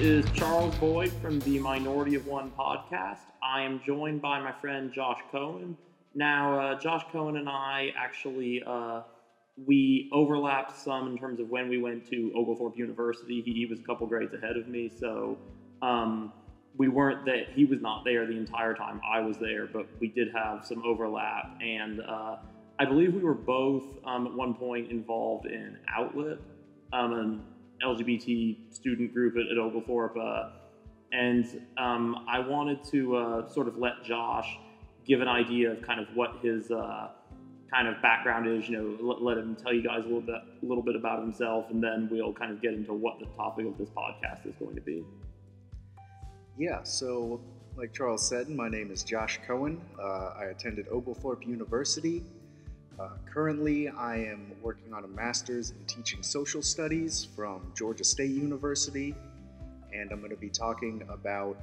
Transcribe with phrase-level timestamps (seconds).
[0.00, 3.18] is Charles Boyd from the Minority of One podcast.
[3.42, 5.76] I am joined by my friend Josh Cohen.
[6.14, 9.02] Now, uh, Josh Cohen and I actually uh,
[9.66, 13.42] we overlapped some in terms of when we went to Oglethorpe University.
[13.44, 15.36] He, he was a couple grades ahead of me, so
[15.82, 16.32] um,
[16.76, 20.06] we weren't that he was not there the entire time I was there, but we
[20.06, 21.58] did have some overlap.
[21.60, 22.36] And uh,
[22.78, 26.38] I believe we were both um, at one point involved in Outlet,
[26.92, 27.42] um, an
[27.84, 30.16] LGBT student group at, at Oglethorpe.
[30.16, 30.50] Uh,
[31.12, 34.58] and um, I wanted to uh, sort of let Josh
[35.06, 37.08] give an idea of kind of what his uh,
[37.72, 40.34] kind of background is, you know, let, let, him tell you guys a little bit,
[40.36, 43.66] a little bit about himself, and then we'll kind of get into what the topic
[43.66, 45.04] of this podcast is going to be.
[46.58, 47.40] Yeah, so
[47.76, 49.80] like Charles said, my name is Josh Cohen.
[49.98, 52.24] Uh, I attended Oglethorpe University.
[52.98, 58.32] Uh, currently, I am working on a master's in teaching social studies from Georgia State
[58.32, 59.14] University,
[59.92, 61.56] and I'm going to be talking about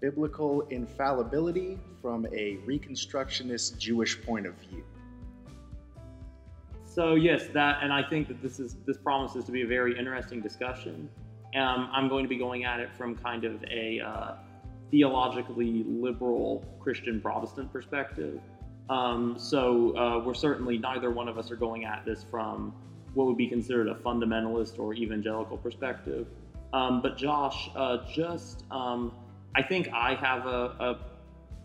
[0.00, 4.82] biblical infallibility from a Reconstructionist Jewish point of view.
[6.84, 9.96] So yes, that, and I think that this is this promises to be a very
[9.96, 11.08] interesting discussion.
[11.54, 14.32] Um, I'm going to be going at it from kind of a uh,
[14.90, 18.40] theologically liberal Christian Protestant perspective.
[18.88, 22.72] Um, so uh, we're certainly neither one of us are going at this from
[23.14, 26.26] what would be considered a fundamentalist or evangelical perspective.
[26.72, 29.12] Um, but Josh, uh, just um,
[29.54, 30.98] I think I have a, a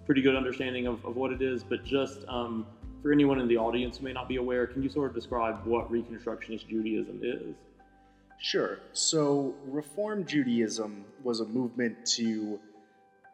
[0.05, 2.65] pretty good understanding of, of, what it is, but just um,
[3.01, 5.65] for anyone in the audience who may not be aware, can you sort of describe
[5.65, 7.55] what Reconstructionist Judaism is?
[8.39, 8.79] Sure.
[8.93, 12.59] So, Reform Judaism was a movement to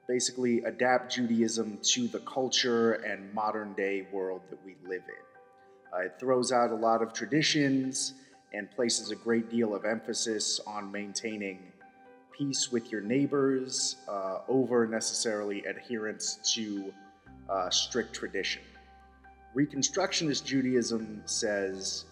[0.08, 5.94] basically adapt Judaism to the culture and modern day world that we live in.
[5.94, 8.14] Uh, it throws out a lot of traditions
[8.53, 11.71] and places a great deal of emphasis on maintaining
[12.37, 16.93] peace with your neighbors uh, over necessarily adherence to
[17.49, 18.61] uh, strict tradition.
[19.55, 22.05] Reconstructionist Judaism says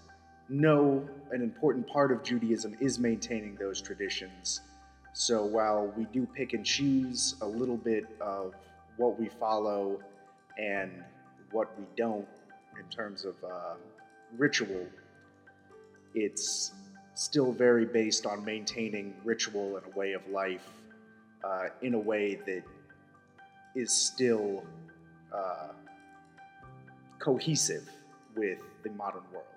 [0.49, 4.61] no, an important part of Judaism is maintaining those traditions.
[5.17, 8.53] So while we do pick and choose a little bit of
[8.97, 10.01] what we follow
[10.57, 10.91] and
[11.51, 12.27] what we don't
[12.77, 13.75] in terms of uh,
[14.37, 14.85] ritual,
[16.15, 16.73] it's
[17.13, 20.67] still very based on maintaining ritual and a way of life
[21.45, 22.63] uh, in a way that
[23.73, 24.65] is still
[25.33, 25.69] uh,
[27.19, 27.89] cohesive
[28.35, 29.54] with the modern world.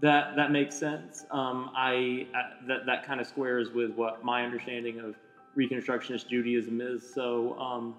[0.00, 1.24] That that makes sense.
[1.30, 5.14] Um, I uh, that that kind of squares with what my understanding of
[5.56, 7.14] Reconstructionist Judaism is.
[7.14, 7.94] So um,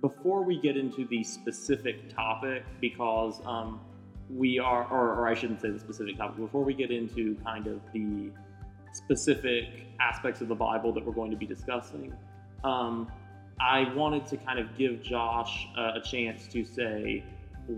[0.00, 3.80] before we get into the specific topic, because um,
[4.30, 7.66] we are, or, or I shouldn't say the specific topic, before we get into kind
[7.66, 8.30] of the
[8.92, 12.12] specific aspects of the Bible that we're going to be discussing,
[12.64, 13.10] um,
[13.60, 17.24] I wanted to kind of give Josh uh, a chance to say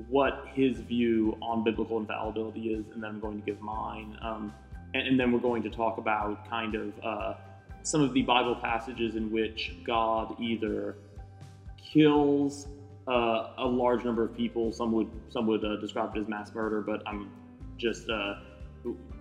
[0.09, 4.17] what his view on biblical infallibility is, and then I'm going to give mine.
[4.23, 4.55] Um,
[4.95, 7.35] and, and, then we're going to talk about kind of uh,
[7.83, 10.97] some of the Bible passages in which God either
[11.77, 12.69] kills
[13.09, 14.73] uh, a large number of people.
[14.73, 17.31] Some would some would uh, describe it as mass murder, but I'm
[17.77, 18.35] just uh,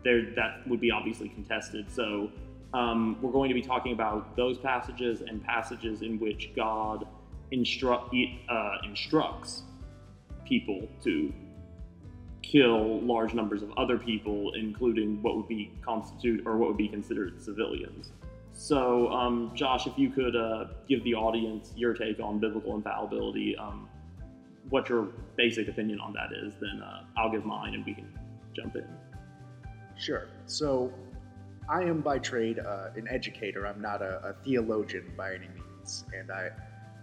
[0.04, 0.34] there.
[0.36, 1.92] That would be obviously contested.
[1.92, 2.30] So
[2.74, 7.08] um, we're going to be talking about those passages and passages in which God
[7.52, 9.64] uh, instructs
[10.50, 11.32] people to
[12.42, 16.88] kill large numbers of other people, including what would be constitute or what would be
[16.88, 18.12] considered civilians.
[18.52, 23.56] So, um, Josh, if you could uh, give the audience your take on biblical infallibility,
[23.56, 23.88] um,
[24.70, 28.12] what your basic opinion on that is, then uh, I'll give mine and we can
[28.54, 28.86] jump in.
[29.98, 30.28] Sure.
[30.46, 30.92] So,
[31.70, 33.68] I am by trade uh, an educator.
[33.68, 36.50] I'm not a, a, theologian by any means, and I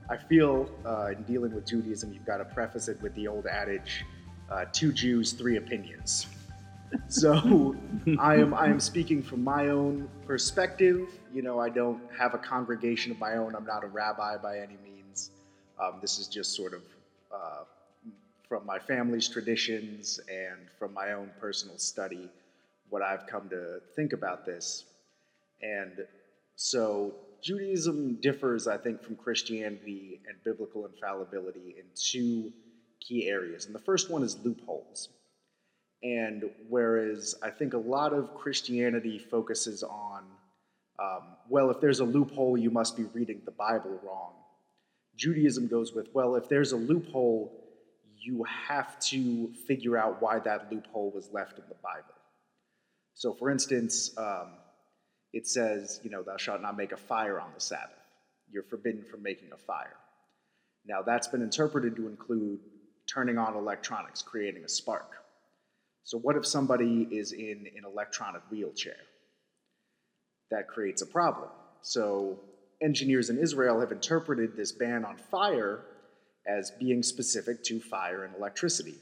[0.08, 3.46] I feel uh, in dealing with Judaism, you've got to preface it with the old
[3.46, 4.04] adage:
[4.50, 6.26] uh, two Jews, three opinions.
[7.08, 7.74] So
[8.20, 11.08] I am I am speaking from my own perspective.
[11.34, 13.56] You know, I don't have a congregation of my own.
[13.56, 15.30] I'm not a rabbi by any means.
[15.80, 16.82] Um, this is just sort of
[17.34, 17.64] uh,
[18.48, 22.30] from my family's traditions and from my own personal study
[22.88, 24.84] what I've come to think about this.
[25.62, 26.06] And
[26.54, 32.52] so Judaism differs, I think, from Christianity and biblical infallibility in two
[33.00, 33.66] key areas.
[33.66, 35.08] And the first one is loopholes.
[36.02, 40.24] And whereas I think a lot of Christianity focuses on,
[40.98, 44.32] um, well, if there's a loophole, you must be reading the Bible wrong.
[45.16, 47.52] Judaism goes with, well, if there's a loophole,
[48.18, 52.14] you have to figure out why that loophole was left in the Bible.
[53.14, 54.48] So, for instance, um,
[55.32, 57.92] it says, you know, thou shalt not make a fire on the Sabbath.
[58.50, 59.96] You're forbidden from making a fire.
[60.86, 62.60] Now, that's been interpreted to include
[63.12, 65.10] turning on electronics, creating a spark.
[66.04, 68.96] So, what if somebody is in an electronic wheelchair?
[70.50, 71.48] That creates a problem.
[71.82, 72.38] So,
[72.80, 75.80] engineers in Israel have interpreted this ban on fire
[76.46, 78.94] as being specific to fire and electricity.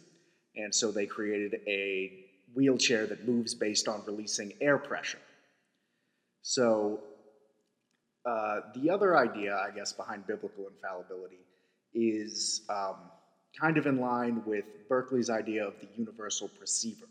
[0.57, 2.25] And so they created a
[2.55, 5.19] wheelchair that moves based on releasing air pressure.
[6.47, 7.01] So,
[8.27, 11.41] uh, the other idea, I guess, behind biblical infallibility
[11.95, 12.97] is um,
[13.59, 17.07] kind of in line with Berkeley's idea of the universal perceiver.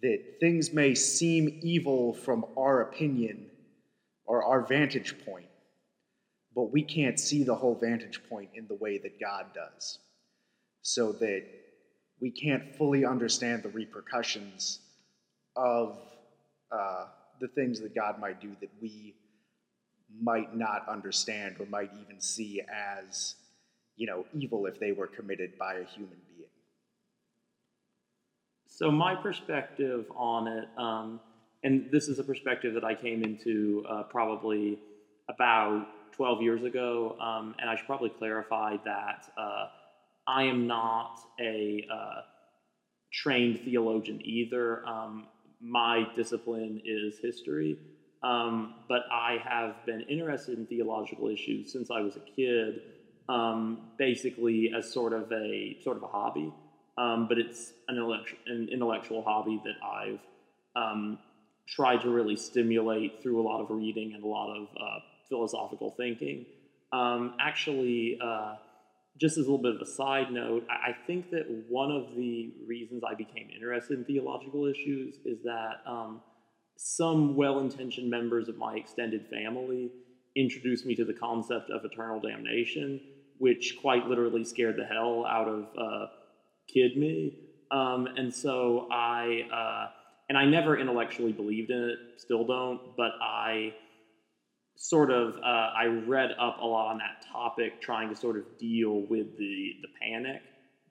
[0.00, 3.44] That things may seem evil from our opinion
[4.24, 5.50] or our vantage point,
[6.54, 9.98] but we can't see the whole vantage point in the way that God does.
[10.80, 11.44] So that
[12.22, 14.80] we can't fully understand the repercussions
[15.56, 15.98] of
[16.72, 17.04] uh,
[17.40, 19.14] the things that God might do that we
[20.20, 23.36] might not understand or might even see as,
[23.96, 26.48] you know, evil if they were committed by a human being.
[28.66, 31.20] So my perspective on it, um,
[31.62, 34.78] and this is a perspective that I came into uh, probably
[35.28, 39.66] about 12 years ago, um, and I should probably clarify that uh,
[40.26, 42.20] I am not a uh,
[43.12, 44.86] trained theologian either.
[44.86, 45.26] Um,
[45.60, 47.78] my discipline is history,
[48.22, 52.82] um, but I have been interested in theological issues since I was a kid,
[53.28, 56.52] um, basically as sort of a sort of a hobby.
[56.98, 57.98] Um, but it's an,
[58.46, 60.18] an, intellectual hobby that I've
[60.76, 61.18] um,
[61.66, 64.98] tried to really stimulate through a lot of reading and a lot of uh,
[65.28, 66.44] philosophical thinking.
[66.92, 68.56] Um, actually, uh,
[69.20, 72.54] just as a little bit of a side note, I, think that one of the
[72.66, 76.22] reasons I became interested in theological issues is that um,
[76.76, 79.90] some well intentioned members of my extended family
[80.36, 82.98] introduced me to the concept of eternal damnation,
[83.38, 86.06] which quite literally scared the hell out of uh,
[86.72, 87.38] kid me.
[87.70, 89.90] Um, and so I, uh,
[90.30, 93.74] and I never intellectually believed in it, still don't, but I
[94.80, 98.44] sort of uh, I read up a lot on that topic, trying to sort of
[98.58, 100.40] deal with the the panic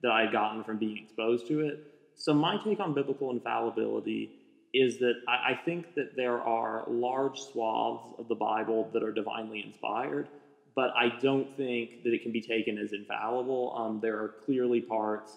[0.02, 1.74] that I had gotten from being exposed to it.
[2.14, 4.30] So my take on biblical infallibility
[4.72, 9.12] is that I, I think that there are large swaths of the Bible that are
[9.12, 10.28] divinely inspired,
[10.76, 13.74] but I don't think that it can be taken as infallible.
[13.76, 15.36] Um, there are clearly parts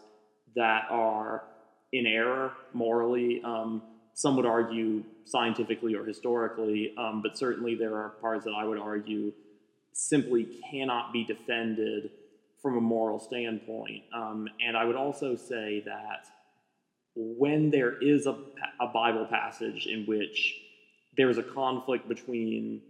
[0.55, 1.43] that are
[1.91, 3.41] in error morally.
[3.43, 3.81] Um,
[4.13, 8.79] some would argue scientifically or historically, um, but certainly there are parts that I would
[8.79, 9.31] argue
[9.93, 12.11] simply cannot be defended
[12.61, 14.03] from a moral standpoint.
[14.15, 16.27] Um, and I would also say that
[17.15, 18.37] when there is a,
[18.79, 20.59] a Bible passage in which
[21.17, 22.81] there is a conflict between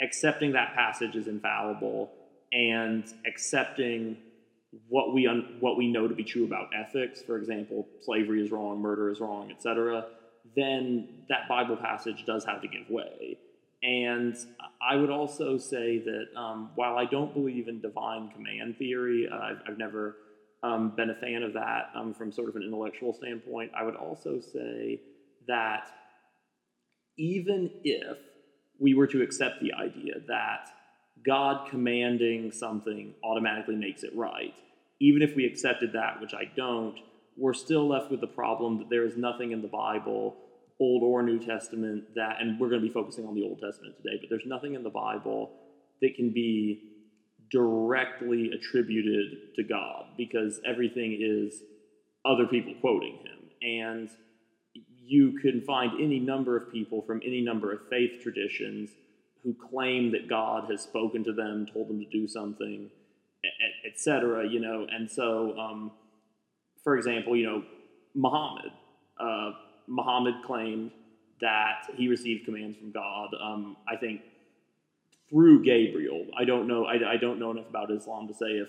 [0.00, 2.12] accepting that passage is infallible
[2.52, 4.16] and accepting
[4.88, 8.50] what we un- what we know to be true about ethics, for example, slavery is
[8.50, 10.06] wrong, murder is wrong, etc.,
[10.56, 13.38] then that Bible passage does have to give way.
[13.82, 14.36] And
[14.80, 19.36] I would also say that um, while I don't believe in divine command theory, uh,
[19.36, 20.16] I've, I've, never
[20.62, 23.72] um, been a fan of that um, from sort of an intellectual standpoint.
[23.76, 25.00] I would also say
[25.48, 25.88] that
[27.18, 28.18] even if
[28.78, 30.68] we were to accept the idea that
[31.26, 34.54] God commanding something automatically makes it right.
[35.00, 36.96] Even if we accepted that, which I don't,
[37.36, 40.36] we're still left with the problem that there is nothing in the Bible,
[40.80, 43.96] Old or New Testament, that, and we're going to be focusing on the Old Testament
[43.96, 45.50] today, but there's nothing in the Bible
[46.00, 46.82] that can be
[47.50, 51.62] directly attributed to God because everything is
[52.24, 53.50] other people quoting him.
[53.62, 54.08] And
[55.04, 58.90] you can find any number of people from any number of faith traditions
[59.44, 62.90] who claim that God has spoken to them, told them to do something,
[63.86, 64.48] etc.
[64.48, 65.90] You know, and so, um,
[66.84, 67.62] for example, you know,
[68.14, 68.72] Muhammad.
[69.18, 69.52] Uh,
[69.88, 70.90] Muhammad claimed
[71.40, 73.30] that he received commands from God.
[73.40, 74.20] Um, I think
[75.32, 76.26] through Gabriel.
[76.38, 76.84] I don't know.
[76.84, 78.68] I, I don't know enough about Islam to say if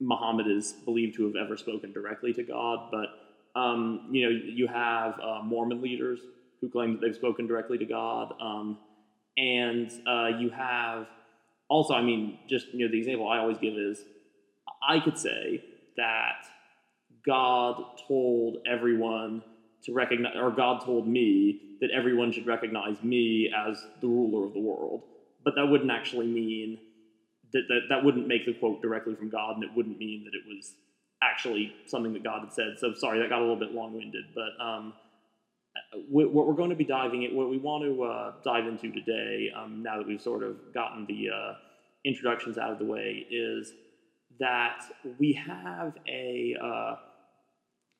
[0.00, 4.66] Muhammad is believed to have ever spoken directly to God, but um, you know, you
[4.66, 6.20] have uh, Mormon leaders
[6.60, 8.32] who claim that they've spoken directly to God.
[8.40, 8.78] Um,
[9.36, 11.06] and uh, you have
[11.68, 14.00] also, I mean, just you know, the example I always give is
[14.86, 15.64] I could say
[15.96, 16.46] that
[17.26, 19.42] God told everyone
[19.84, 24.54] to recognize, or God told me that everyone should recognize me as the ruler of
[24.54, 25.02] the world.
[25.44, 26.78] But that wouldn't actually mean
[27.52, 30.34] that, that that wouldn't make the quote directly from God, and it wouldn't mean that
[30.34, 30.74] it was
[31.22, 32.74] actually something that God had said.
[32.78, 34.94] So sorry, that got a little bit long winded, but um,
[36.08, 39.52] what we're going to be diving in, what we want to uh, dive into today,
[39.56, 41.54] um, now that we've sort of gotten the uh,
[42.04, 43.72] introductions out of the way, is
[44.38, 44.82] that
[45.18, 46.96] we have a uh,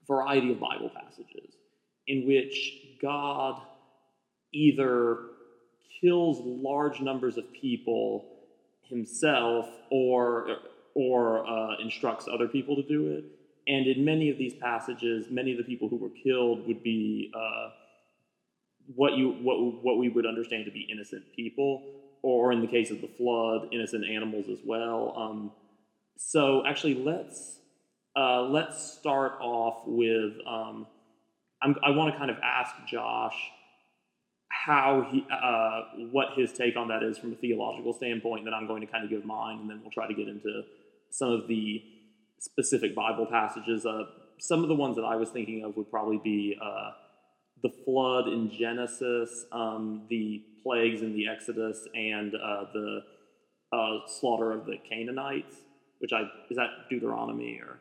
[0.07, 1.55] variety of Bible passages
[2.07, 3.61] in which God
[4.53, 5.19] either
[6.01, 8.27] kills large numbers of people
[8.89, 10.57] himself or
[10.95, 13.25] or uh, instructs other people to do it.
[13.67, 17.33] And in many of these passages, many of the people who were killed would be
[17.35, 17.71] uh,
[18.95, 21.83] what you what what we would understand to be innocent people,
[22.23, 25.15] or in the case of the flood, innocent animals as well.
[25.17, 25.53] Um,
[26.19, 27.59] so actually, let's
[28.17, 30.87] uh, let's start off with um,
[31.63, 33.37] i want to kind of ask Josh
[34.49, 38.41] how he uh, what his take on that is from a theological standpoint.
[38.41, 40.29] and Then I'm going to kind of give mine, and then we'll try to get
[40.29, 40.63] into
[41.11, 41.83] some of the
[42.41, 43.87] specific Bible passages.
[43.87, 44.05] Uh,
[44.39, 46.91] some of the ones that I was thinking of would probably be uh,
[47.63, 53.01] the flood in Genesis, um, the plagues in the Exodus, and uh, the
[53.73, 55.57] uh, slaughter of the Canaanites.
[55.99, 57.79] Which I is that Deuteronomy or?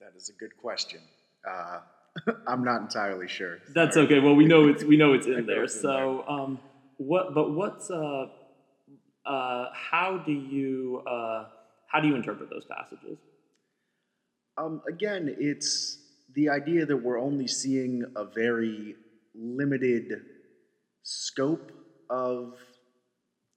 [0.00, 1.00] That is a good question.
[1.48, 1.80] Uh,
[2.46, 3.58] I'm not entirely sure.
[3.74, 4.18] That's okay.
[4.20, 5.68] Well, we know it's we know it's in there.
[5.68, 6.58] So, um,
[6.96, 7.34] what?
[7.34, 8.26] But what's uh,
[9.24, 11.46] uh, how do you uh,
[11.86, 13.18] how do you interpret those passages?
[14.58, 15.98] Um, again, it's
[16.34, 18.96] the idea that we're only seeing a very
[19.34, 20.22] limited
[21.02, 21.70] scope
[22.10, 22.54] of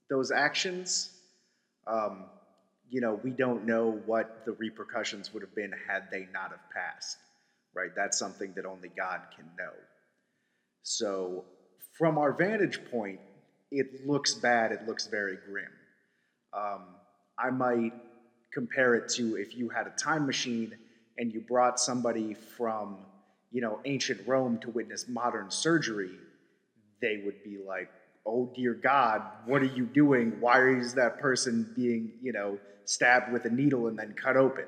[0.09, 1.09] those actions.
[1.87, 2.25] Um,
[2.89, 6.69] you know, we don't know what the repercussions would have been had they not have
[6.73, 7.17] passed
[7.75, 7.91] right?
[7.95, 9.73] That's something that only God can know.
[10.83, 11.45] So,
[11.97, 13.19] from our vantage point,
[13.71, 15.71] it looks bad, it looks very grim.
[16.53, 16.85] Um,
[17.37, 17.93] I might
[18.53, 20.75] compare it to if you had a time machine
[21.17, 22.97] and you brought somebody from,
[23.51, 26.11] you know, ancient Rome to witness modern surgery,
[27.01, 27.89] they would be like,
[28.25, 30.39] oh dear God, what are you doing?
[30.39, 34.65] Why is that person being, you know, stabbed with a needle and then cut open?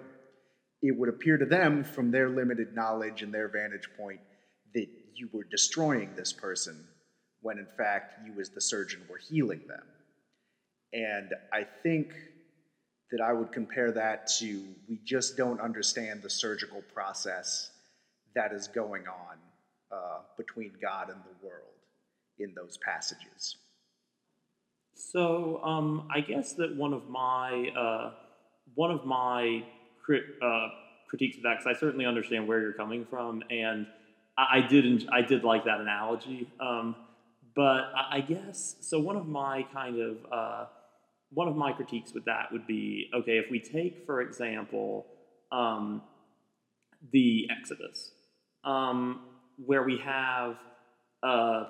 [0.81, 4.19] it would appear to them, from their limited knowledge and their vantage point,
[4.73, 6.88] that you were destroying this person
[7.41, 9.83] when in fact you, as the surgeon, were healing them.
[10.93, 12.13] And I think
[13.12, 17.70] that I would compare that to we just don't understand the surgical process
[18.36, 19.38] that is going on
[19.91, 21.62] uh, between God and the world
[22.39, 23.58] in those passages.
[24.96, 28.12] So um, I guess that one of my uh,
[28.75, 29.63] one of my
[30.03, 30.70] crit, uh,
[31.10, 33.88] critiques of that because I certainly understand where you're coming from, and
[34.38, 36.50] I, I did I did like that analogy.
[36.60, 36.96] Um,
[37.56, 39.00] but I, I, guess so.
[39.00, 40.65] One of my kind of uh,
[41.33, 45.05] one of my critiques with that would be okay if we take, for example,
[45.51, 46.01] um,
[47.11, 48.11] the Exodus,
[48.63, 49.21] um,
[49.57, 50.57] where we have
[51.23, 51.65] uh,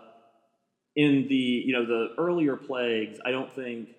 [0.96, 3.20] in the you know the earlier plagues.
[3.26, 3.90] I don't think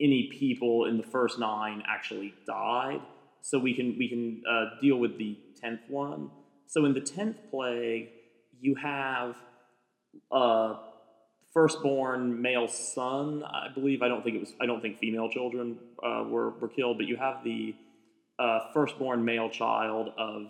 [0.00, 3.00] any people in the first nine actually died
[3.42, 6.30] so we can we can uh, deal with the tenth one.
[6.68, 8.08] So in the tenth plague,
[8.60, 9.36] you have
[10.30, 10.76] uh,
[11.52, 13.42] firstborn male son.
[13.44, 14.54] I believe I don't think it was.
[14.60, 17.74] I don't think female children uh, were were killed, but you have the
[18.38, 20.46] uh, firstborn male child of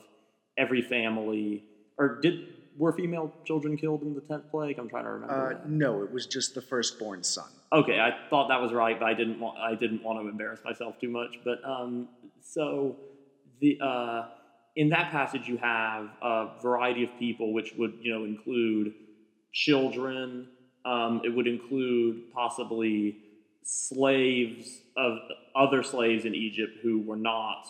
[0.57, 1.65] every family.
[1.99, 4.79] Or did were female children killed in the tenth plague?
[4.79, 5.55] I'm trying to remember.
[5.55, 7.49] Uh, no, it was just the firstborn son.
[7.73, 10.61] Okay, I thought that was right, but I didn't want I didn't want to embarrass
[10.65, 11.39] myself too much.
[11.45, 12.09] But um,
[12.41, 12.97] so
[13.61, 14.29] the uh,
[14.77, 18.95] in that passage you have a variety of people, which would you know include
[19.53, 20.49] children.
[20.85, 23.17] Um, it would include possibly
[23.63, 25.19] slaves of
[25.55, 27.65] other slaves in Egypt who were not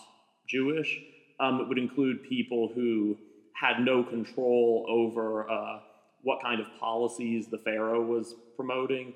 [0.47, 0.99] Jewish.
[1.39, 3.17] Um, it would include people who
[3.53, 5.79] had no control over uh,
[6.23, 9.13] what kind of policies the Pharaoh was promoting.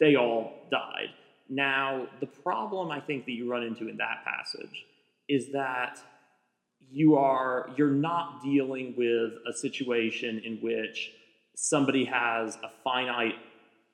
[0.00, 1.10] They all died.
[1.48, 4.84] Now, the problem I think that you run into in that passage
[5.28, 5.98] is that
[6.90, 11.12] you are you're not dealing with a situation in which
[11.56, 13.34] somebody has a finite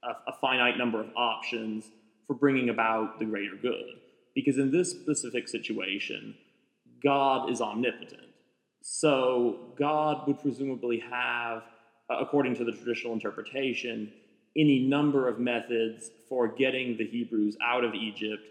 [0.05, 1.85] a, a, finite number of options
[2.27, 4.01] for bringing about the greater good
[4.35, 6.35] because in this specific situation
[7.03, 8.29] god is omnipotent
[8.83, 11.63] so god would presumably have
[12.11, 14.13] according to the traditional interpretation
[14.57, 18.43] any number of methods for getting the Hebrews out of Egypt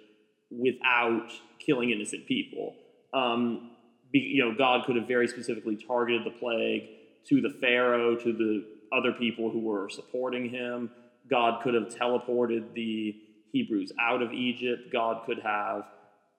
[0.50, 2.76] without killing innocent people.
[3.14, 3.72] Um,
[4.12, 6.84] you know, God could have very specifically targeted the plague
[7.30, 10.92] to the Pharaoh, to the other people who were supporting him.
[11.30, 13.16] God could have teleported the
[13.52, 14.92] Hebrews out of Egypt.
[14.92, 15.84] God could have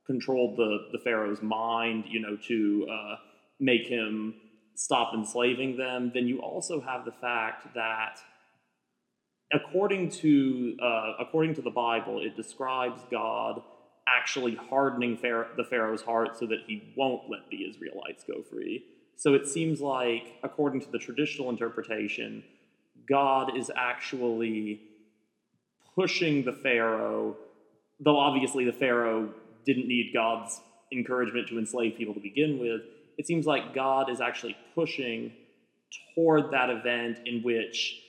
[0.07, 3.17] controlled the, the Pharaoh's mind, you know, to uh,
[3.61, 4.35] make him
[4.75, 8.19] stop enslaving them, then you also have the fact that
[9.53, 13.63] according to uh, according to the Bible, it describes God
[14.09, 18.85] actually hardening Pharaoh, the Pharaoh's heart so that he won't let the Israelites go free.
[19.23, 22.43] So it seems like, according to the traditional interpretation,
[23.09, 24.81] God is actually
[25.95, 27.37] pushing the Pharaoh,
[28.01, 29.33] though obviously the Pharaoh
[29.65, 30.61] didn't need God's
[30.91, 32.81] encouragement to enslave people to begin with.
[33.17, 35.33] It seems like God is actually pushing
[36.17, 38.03] toward that event in which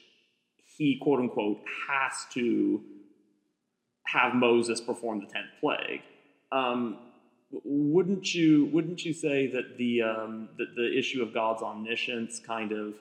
[0.78, 2.82] he, quote unquote, has to
[4.08, 6.02] have Moses perform the tenth plague.
[6.52, 6.98] Um,
[7.64, 12.72] wouldn't you wouldn't you say that the um, that the issue of God's omniscience kind
[12.72, 12.96] of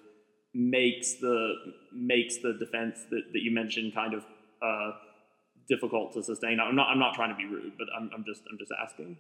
[0.55, 1.55] makes the
[1.93, 4.25] makes the defense that, that you mentioned kind of
[4.63, 4.93] uh,
[5.69, 6.61] difficult to sustain?
[6.61, 9.17] I'm not I'm not trying to be rude, but I'm, I'm just I'm just asking.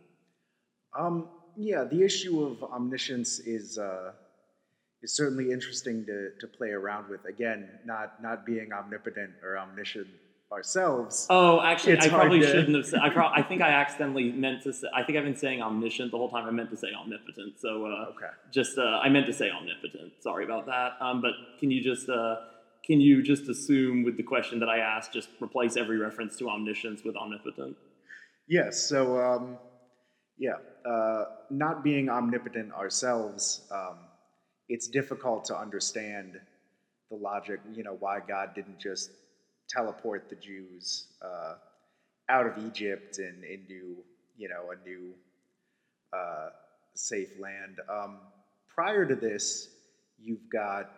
[0.98, 4.12] Um, yeah, the issue of omniscience is uh,
[5.02, 7.24] is certainly interesting to, to play around with.
[7.24, 10.08] Again, not not being omnipotent or omniscient
[10.52, 11.26] ourselves.
[11.30, 13.00] Oh, actually, I probably to- shouldn't have said.
[13.00, 14.86] I, pro- I think I accidentally meant to say.
[14.94, 16.46] I think I've been saying omniscient the whole time.
[16.46, 17.58] I meant to say omnipotent.
[17.58, 18.26] So uh, Okay.
[18.52, 20.12] just uh, I meant to say omnipotent.
[20.20, 20.92] Sorry about that.
[21.00, 22.36] Um, but can you just uh,
[22.86, 26.48] can you just assume with the question that I asked, just replace every reference to
[26.48, 27.76] omniscience with omnipotent?
[28.48, 28.88] Yes.
[28.88, 29.56] So, um,
[30.36, 33.98] yeah, uh, not being omnipotent ourselves, um,
[34.68, 36.38] it's difficult to understand
[37.10, 37.60] the logic.
[37.72, 39.10] You know, why God didn't just
[39.74, 41.54] teleport the Jews uh,
[42.28, 43.96] out of Egypt and into
[44.36, 45.14] you know a new
[46.12, 46.50] uh,
[46.94, 47.78] safe land.
[47.88, 48.18] Um,
[48.74, 49.68] prior to this,
[50.18, 50.90] you've got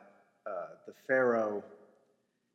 [0.47, 1.63] uh, the Pharaoh,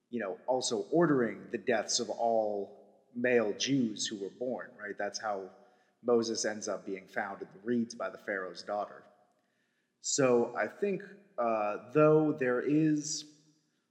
[0.10, 2.80] you know, also ordering the deaths of all
[3.16, 4.96] male Jews who were born, right?
[4.98, 5.42] That's how
[6.04, 9.04] Moses ends up being found in the reeds by the Pharaoh's daughter.
[10.02, 11.02] So I think,
[11.38, 13.26] uh, though there is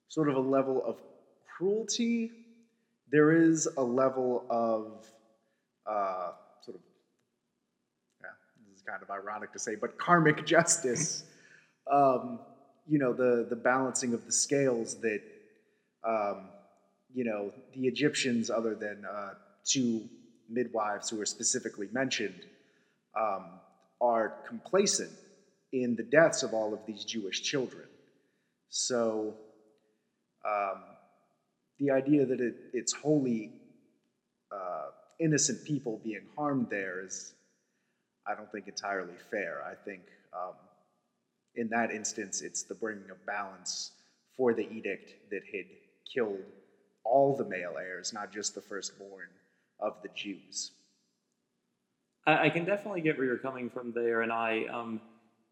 [0.09, 0.97] sort of a level of
[1.59, 2.31] cruelty,
[3.11, 5.05] there is a level of
[5.87, 6.83] uh, sort of,
[8.21, 8.29] yeah,
[8.69, 11.25] this is kind of ironic to say, but karmic justice.
[11.93, 12.39] um,
[12.87, 15.21] you know, the the balancing of the scales that
[16.07, 16.49] um,
[17.13, 19.31] you know, the Egyptians, other than uh,
[19.65, 20.09] two
[20.49, 22.47] midwives who are specifically mentioned,
[23.19, 23.47] um,
[24.01, 25.11] are complacent
[25.73, 27.85] in the deaths of all of these Jewish children.
[28.71, 29.35] So,
[30.47, 30.83] um,
[31.79, 33.53] the idea that it, it's wholly
[34.53, 34.87] uh,
[35.21, 37.33] innocent people being harmed there is,
[38.27, 39.63] I don't think, entirely fair.
[39.65, 40.55] I think um,
[41.55, 43.93] in that instance, it's the bringing of balance
[44.37, 45.65] for the edict that had
[46.13, 46.45] killed
[47.05, 49.29] all the male heirs, not just the firstborn
[49.81, 50.73] of the Jews.
[52.27, 54.65] I, I can definitely get where you're coming from there, and I.
[54.73, 55.01] Um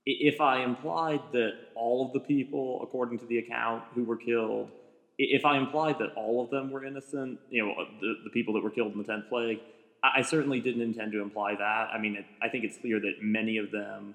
[0.07, 4.71] if I implied that all of the people, according to the account, who were killed,
[5.19, 8.63] if I implied that all of them were innocent, you know, the, the people that
[8.63, 9.59] were killed in the tenth plague,
[10.03, 11.89] I, I certainly didn't intend to imply that.
[11.93, 14.15] I mean, it, I think it's clear that many of them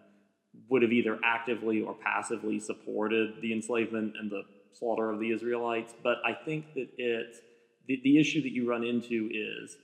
[0.69, 5.93] would have either actively or passively supported the enslavement and the slaughter of the Israelites.
[6.03, 7.35] But I think that it,
[7.87, 9.75] the, the issue that you run into is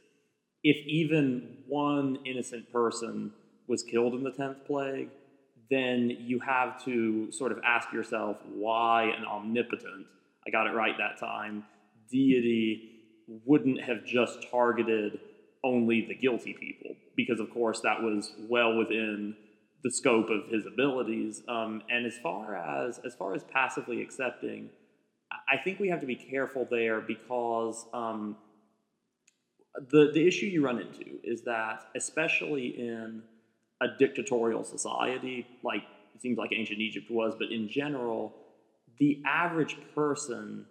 [0.64, 3.32] if even one innocent person
[3.68, 5.10] was killed in the 10th plague,
[5.70, 10.06] then you have to sort of ask yourself why an omnipotent,
[10.48, 11.66] I got it right that time,
[12.10, 12.92] deity
[13.46, 15.20] wouldn't have just targeted
[15.64, 19.36] only the guilty people, because of course that was well within
[19.84, 21.44] the scope of his abilities.
[21.48, 24.70] Um, and as far as as far as passively accepting,
[25.50, 28.38] I- think we have to be careful there because um,
[29.92, 33.22] the the issue you run into is that especially in
[33.82, 35.84] a dictatorial society like
[36.16, 38.34] it seems like ancient Egypt was, but in general,
[39.00, 40.66] the average person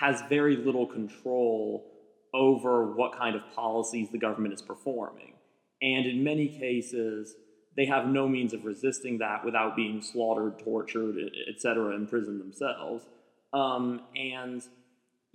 [0.00, 1.90] has very little control
[2.32, 5.34] over what kind of policies the government is performing.
[5.80, 7.34] And in many cases,
[7.76, 11.16] they have no means of resisting that without being slaughtered, tortured,
[11.48, 13.04] etc., imprisoned themselves.
[13.52, 14.62] Um, and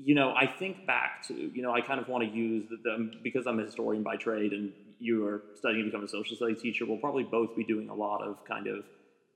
[0.02, 3.12] you know, I think back to, you know, I kind of want to use the,
[3.22, 6.62] because I'm a historian by trade and you are studying to become a social studies
[6.62, 8.86] teacher, we'll probably both be doing a lot of kind of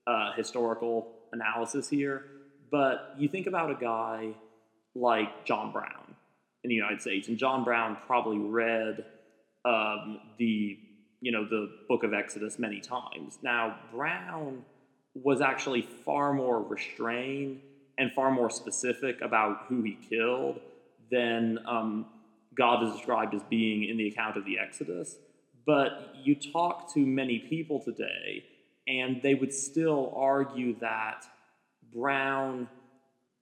[0.08, 2.25] uh, historical analysis here.
[2.73, 4.29] But you think about a guy
[4.95, 6.15] like John Brown
[6.63, 9.05] in the United States, and John Brown probably read
[9.63, 10.79] um, the,
[11.21, 13.38] you know, the Book of Exodus many times.
[13.43, 14.65] Now, Brown
[15.13, 17.62] was actually far more restrained
[17.99, 20.59] and far more specific about who he killed
[21.12, 22.07] than um,
[22.57, 25.15] God is described as being in the account of the Exodus.
[25.67, 28.45] But you talk to many people today,
[28.88, 31.27] and they would still argue that
[31.93, 32.67] Brown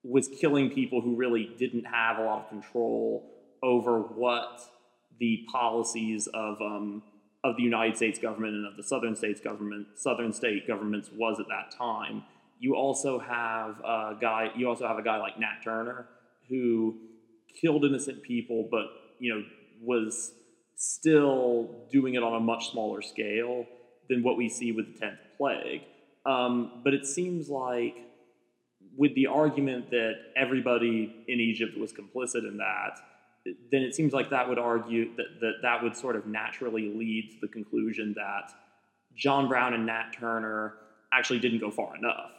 [0.04, 3.30] was killing people who really didn't have a lot of control
[3.64, 4.62] over what
[5.20, 7.04] the policies of um,
[7.44, 11.40] of the United States government and of the Southern states government, Southern state governments was
[11.40, 12.24] at that time.
[12.60, 14.50] You also have a guy.
[14.56, 16.08] You also have a guy like Nat Turner
[16.50, 16.98] who
[17.60, 18.86] killed innocent people, but
[19.20, 19.44] you know
[19.82, 20.34] was
[20.76, 23.66] still doing it on a much smaller scale
[24.10, 25.82] than what we see with the tenth plague.
[26.26, 27.96] Um, but it seems like
[28.98, 33.00] with the argument that everybody in Egypt was complicit in that,
[33.72, 37.30] then it seems like that would argue that, that that would sort of naturally lead
[37.32, 38.52] to the conclusion that
[39.16, 40.74] John Brown and Nat Turner
[41.14, 42.32] actually didn't go far enough.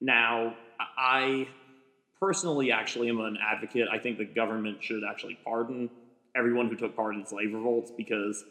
[0.00, 1.48] Now, I
[2.20, 3.88] personally actually am an advocate.
[3.92, 5.90] I think the government should actually pardon
[6.36, 8.44] everyone who took part in slave revolts because,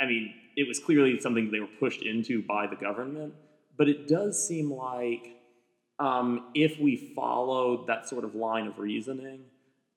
[0.00, 3.34] I mean, it was clearly something they were pushed into by the government.
[3.76, 5.35] But it does seem like
[5.98, 9.40] um, if we followed that sort of line of reasoning,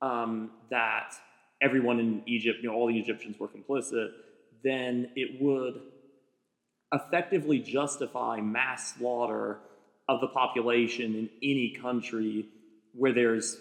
[0.02, 1.14] um, that
[1.62, 4.10] everyone in Egypt, you know, all the Egyptians were complicit,
[4.64, 5.82] then it would
[6.94, 9.60] effectively justify mass slaughter
[10.08, 12.48] of the population in any country
[12.94, 13.58] where there's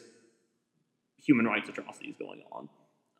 [1.18, 2.68] human rights atrocities going on.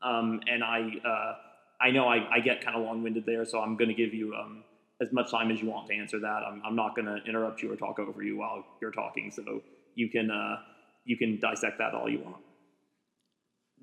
[0.00, 1.34] Um, and I, uh,
[1.80, 4.34] I know I, I get kind of long-winded there, so I'm going to give you
[4.34, 4.64] um,
[5.00, 6.42] as much time as you want to answer that.
[6.46, 9.62] I'm, I'm not going to interrupt you or talk over you while you're talking, so
[9.94, 10.56] you can uh,
[11.04, 12.42] you can dissect that all you want.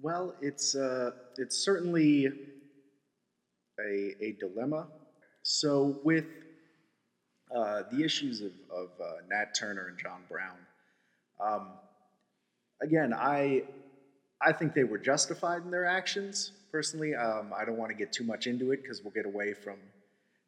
[0.02, 2.28] Well, it's uh, it's certainly
[3.80, 4.88] a, a dilemma.
[5.44, 6.26] So with
[7.56, 10.58] uh, the issues of, of uh, Nat Turner and John Brown,
[11.40, 11.68] um,
[12.82, 13.64] again, I
[14.42, 16.52] I think they were justified in their actions.
[16.72, 19.54] Personally, um, I don't want to get too much into it because we'll get away
[19.54, 19.78] from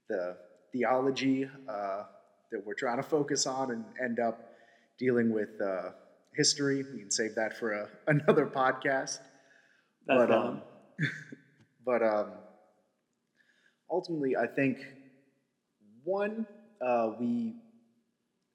[0.09, 0.35] the
[0.71, 2.03] theology uh,
[2.51, 4.53] that we're trying to focus on and end up
[4.97, 5.89] dealing with uh,
[6.35, 6.83] history.
[6.93, 9.19] We can save that for a, another podcast.
[10.05, 10.61] That's but um,
[11.85, 12.27] but um,
[13.91, 14.79] ultimately, I think
[16.03, 16.45] one
[16.81, 17.55] uh, we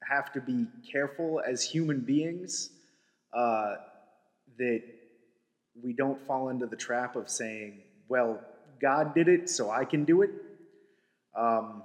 [0.09, 2.69] have to be careful as human beings
[3.33, 3.75] uh,
[4.57, 4.81] that
[5.81, 8.41] we don't fall into the trap of saying, "Well,
[8.81, 10.31] God did it, so I can do it."
[11.37, 11.83] Um,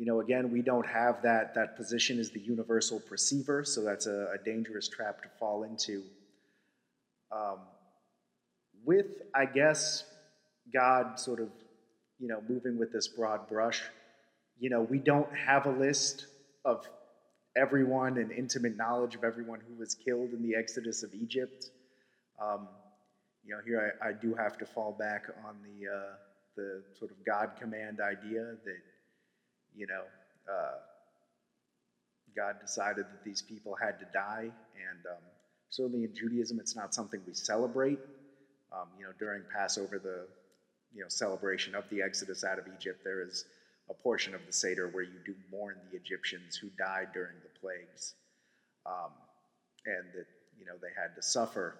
[0.00, 4.06] you know, again, we don't have that that position as the universal perceiver, so that's
[4.06, 6.02] a, a dangerous trap to fall into.
[7.30, 7.58] Um,
[8.82, 10.04] with, I guess,
[10.72, 11.50] God sort of,
[12.18, 13.82] you know, moving with this broad brush,
[14.58, 16.28] you know, we don't have a list
[16.64, 16.88] of
[17.54, 21.66] everyone and intimate knowledge of everyone who was killed in the exodus of Egypt.
[22.42, 22.68] Um,
[23.44, 26.14] you know, here I, I, do have to fall back on the uh,
[26.56, 28.80] the sort of God command idea that,
[29.76, 30.02] you know,
[30.50, 30.78] uh,
[32.36, 35.22] God decided that these people had to die, and um,
[35.70, 37.98] certainly in Judaism, it's not something we celebrate.
[38.72, 40.26] Um, you know, during Passover, the
[40.94, 43.44] you know celebration of the Exodus out of Egypt, there is
[43.90, 47.60] a portion of the Seder where you do mourn the Egyptians who died during the
[47.60, 48.14] plagues,
[48.86, 49.10] um,
[49.86, 50.26] and that
[50.58, 51.76] you know they had to suffer.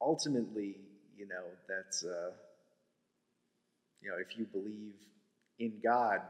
[0.00, 0.76] Ultimately,
[1.16, 2.30] you know that's uh,
[4.00, 4.94] you know if you believe
[5.58, 6.20] in God,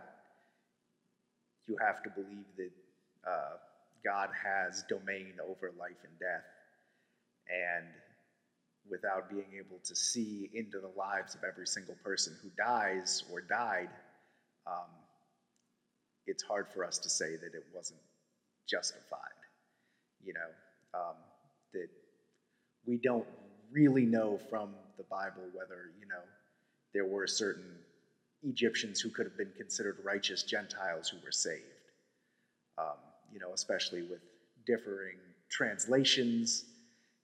[1.68, 2.70] you have to believe that
[3.26, 3.57] uh,
[4.04, 6.44] God has domain over life and death,
[7.48, 7.87] and
[8.90, 13.40] without being able to see into the lives of every single person who dies or
[13.40, 13.90] died,
[14.66, 14.88] um,
[16.26, 18.00] it's hard for us to say that it wasn't
[18.68, 19.20] justified.
[20.24, 21.16] You know, um,
[21.72, 21.88] that
[22.87, 23.26] we don't
[23.70, 26.22] really know from the Bible whether, you know,
[26.94, 27.78] there were certain
[28.42, 31.62] Egyptians who could have been considered righteous Gentiles who were saved.
[32.79, 32.98] Um,
[33.33, 34.20] you know, especially with
[34.66, 35.16] differing
[35.51, 36.64] translations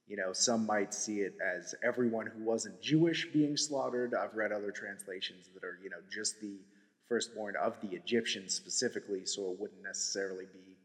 [0.07, 4.15] you know, some might see it as everyone who wasn't Jewish being slaughtered.
[4.15, 6.59] I've read other translations that are, you know, just the
[7.09, 10.77] firstborn of the Egyptians specifically, so it wouldn't necessarily be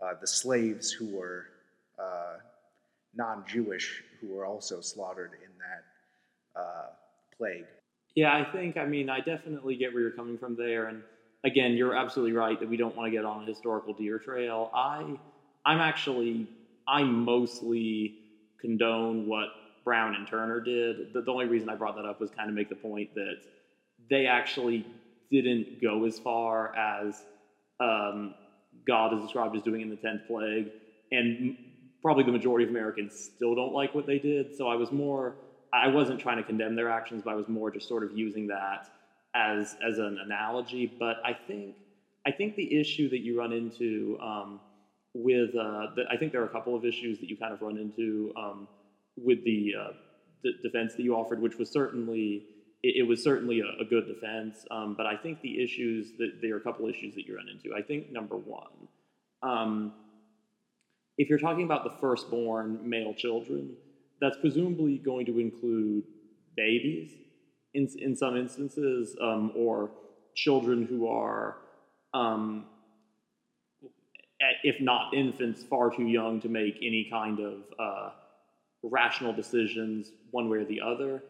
[0.00, 1.46] uh, the slaves who were
[1.98, 2.36] uh,
[3.14, 6.86] non Jewish who were also slaughtered in that uh,
[7.36, 7.66] plague.
[8.14, 10.86] Yeah, I think, I mean, I definitely get where you're coming from there.
[10.86, 11.02] And
[11.44, 14.70] again, you're absolutely right that we don't want to get on a historical deer trail.
[14.74, 15.16] I,
[15.64, 16.48] I'm actually,
[16.88, 18.14] I'm mostly
[18.60, 19.48] condone what
[19.84, 21.12] Brown and Turner did.
[21.12, 23.36] The, the only reason I brought that up was kind of make the point that
[24.10, 24.86] they actually
[25.30, 27.24] didn't go as far as
[27.80, 28.34] um,
[28.86, 30.70] God is described as doing in the 10th plague.
[31.12, 31.54] And
[32.02, 34.54] probably the majority of Americans still don't like what they did.
[34.54, 35.36] So I was more,
[35.72, 38.48] I wasn't trying to condemn their actions, but I was more just sort of using
[38.48, 38.90] that
[39.34, 40.92] as, as an analogy.
[40.98, 41.76] But I think
[42.26, 44.60] I think the issue that you run into um,
[45.14, 47.62] with, uh, the, I think there are a couple of issues that you kind of
[47.62, 48.68] run into um,
[49.16, 49.92] with the, uh,
[50.42, 52.44] the defense that you offered, which was certainly
[52.82, 54.66] it, it was certainly a, a good defense.
[54.70, 57.46] Um, but I think the issues that there are a couple issues that you run
[57.48, 57.74] into.
[57.76, 58.88] I think number one,
[59.42, 59.92] um,
[61.16, 63.76] if you're talking about the firstborn male children,
[64.20, 66.04] that's presumably going to include
[66.56, 67.12] babies
[67.74, 69.90] in, in some instances, um, or
[70.34, 71.56] children who are,
[72.12, 72.66] um,
[74.64, 78.10] if not infants, far too young to make any kind of uh,
[78.82, 81.22] rational decisions one way or the other.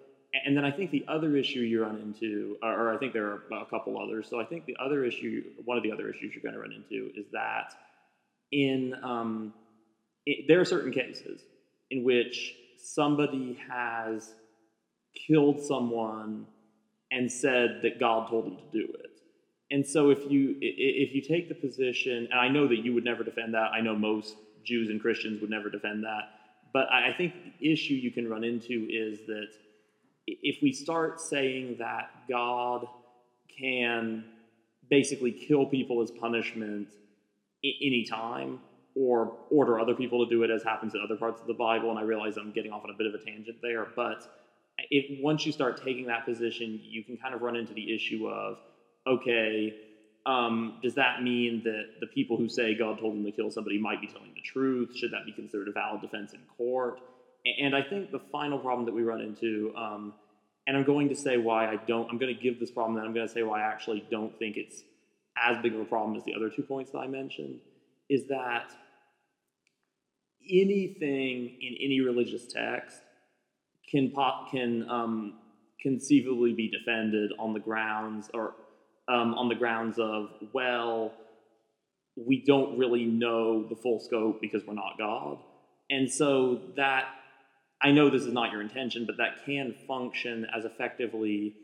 [0.44, 3.42] And then I think the other issue you run into, or I think there are
[3.50, 4.29] a couple others.
[4.31, 6.72] So I think the other issue, one of the other issues you're going to run
[6.72, 7.74] into is that
[8.53, 9.53] in um,
[10.26, 11.40] it, there are certain cases
[11.90, 14.35] in which somebody has
[15.27, 16.47] killed someone
[17.11, 19.11] and said that God told them to do it.
[19.71, 23.05] And so if you if you take the position, and I know that you would
[23.05, 23.71] never defend that.
[23.73, 26.23] I know most Jews and Christians would never defend that.
[26.73, 29.49] But I think the issue you can run into is that
[30.27, 32.87] if we start saying that God
[33.59, 34.25] can
[34.88, 36.88] basically kill people as punishment
[37.64, 38.61] anytime
[39.01, 41.89] or order other people to do it as happens in other parts of the Bible,
[41.89, 44.29] and I realize I'm getting off on a bit of a tangent there, but
[45.23, 48.59] once you start taking that position, you can kind of run into the issue of,
[49.07, 49.75] okay,
[50.27, 53.79] um, does that mean that the people who say God told them to kill somebody
[53.79, 54.95] might be telling the truth?
[54.95, 57.01] Should that be considered a valid defense in court?
[57.59, 60.13] And I think the final problem that we run into, um,
[60.67, 63.07] and I'm going to say why I don't, I'm going to give this problem, and
[63.07, 64.83] I'm going to say why I actually don't think it's
[65.43, 67.61] as big of a problem as the other two points that I mentioned,
[68.11, 68.71] is that
[70.48, 73.00] anything in any religious text
[73.90, 75.38] can pop can um,
[75.81, 78.55] conceivably be defended on the grounds or
[79.09, 81.12] um, on the grounds of well,
[82.16, 85.38] we don't really know the full scope because we're not God,
[85.90, 87.07] and so that
[87.83, 91.55] I know this is not your intention, but that can function as effectively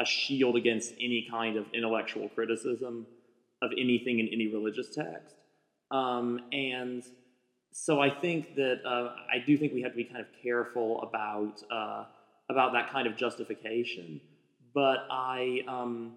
[0.00, 3.06] a shield against any kind of intellectual criticism
[3.62, 5.34] of anything in any religious text.
[5.90, 7.02] Um, and
[7.78, 11.02] so I think that uh, I do think we have to be kind of careful
[11.02, 12.04] about uh,
[12.48, 14.18] about that kind of justification.
[14.74, 16.14] But I, um,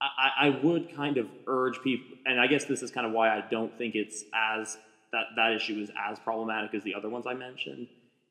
[0.00, 3.28] I, I would kind of urge people, and I guess this is kind of why
[3.28, 4.78] I don't think it's as
[5.12, 7.86] that that issue is as problematic as the other ones I mentioned,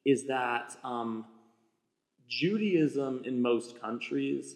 [0.05, 1.25] is that um,
[2.27, 4.55] Judaism in most countries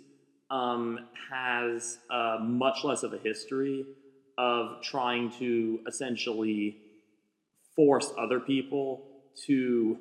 [0.52, 3.86] um, has uh, much less of a history
[4.38, 6.78] of trying to essentially
[7.80, 9.06] force other people
[9.46, 9.98] to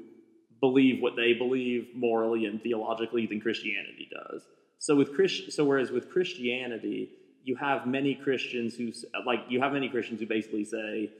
[0.61, 4.43] believe what they believe morally and theologically than Christianity does.
[4.81, 7.11] So with Christ, so whereas with Christianity,
[7.45, 8.91] you have many Christians who
[9.25, 11.13] like you have many Christians who basically say,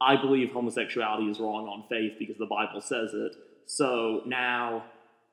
[0.00, 3.32] "I believe homosexuality is wrong on faith because the Bible says it."
[3.66, 4.84] So now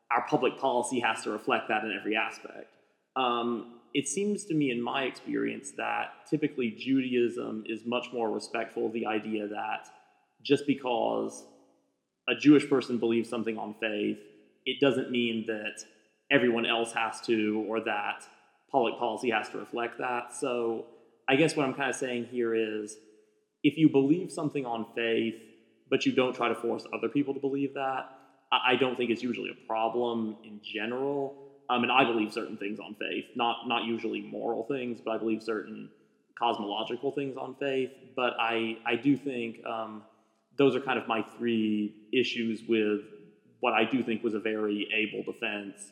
[0.10, 2.74] our public policy has to reflect that in every aspect.
[3.15, 8.88] Um, it seems to me, in my experience, that typically Judaism is much more respectful
[8.88, 9.88] of the idea that
[10.44, 11.44] just because
[12.28, 14.18] a Jewish person believes something on faith,
[14.66, 15.84] it doesn't mean that
[16.32, 18.24] everyone else has to or that
[18.72, 20.34] public policy has to reflect that.
[20.34, 20.86] So
[21.28, 22.98] I guess what I'm kind of saying here is
[23.64, 25.36] if you believe something on faith,
[25.90, 28.10] but you don't try to force other people to believe that,
[28.52, 31.36] I don't think it's usually a problem in general.
[31.70, 35.18] Um, and I believe certain things on faith, not not usually moral things, but I
[35.18, 35.90] believe certain
[36.38, 37.92] cosmological things on faith.
[38.14, 40.04] But I I do think um,
[40.62, 43.02] those are kind of my three issues with
[43.62, 45.91] what I do think was a very able defense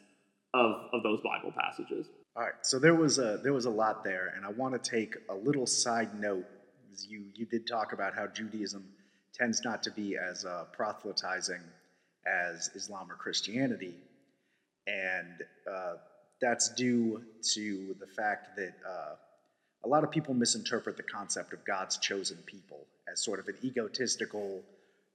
[0.54, 2.06] of of those Bible passages.
[2.36, 4.90] All right, so there was a there was a lot there, and I want to
[4.98, 6.46] take a little side note.
[7.08, 8.84] You you did talk about how Judaism
[9.34, 11.64] tends not to be as uh, proselytizing
[12.28, 13.96] as Islam or Christianity,
[14.86, 15.94] and uh,
[16.40, 17.24] that's due
[17.56, 19.16] to the fact that uh,
[19.84, 23.56] a lot of people misinterpret the concept of God's chosen people as sort of an
[23.64, 24.62] egotistical,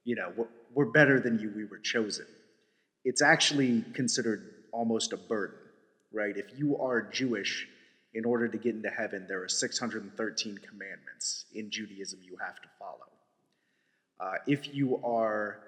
[0.03, 2.25] you know, we're, we're better than you, we were chosen.
[3.03, 5.57] It's actually considered almost a burden,
[6.11, 6.35] right?
[6.35, 7.67] If you are Jewish,
[8.15, 12.67] in order to get into heaven, there are 613 commandments in Judaism you have to
[12.79, 13.09] follow.
[14.19, 15.59] Uh, if you are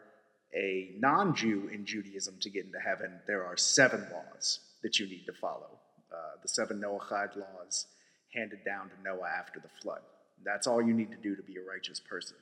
[0.56, 5.08] a non Jew in Judaism to get into heaven, there are seven laws that you
[5.08, 5.78] need to follow.
[6.12, 7.88] Uh, the seven Noahide laws
[8.34, 10.02] handed down to Noah after the flood.
[10.43, 12.38] That's all you need to do to be a righteous person.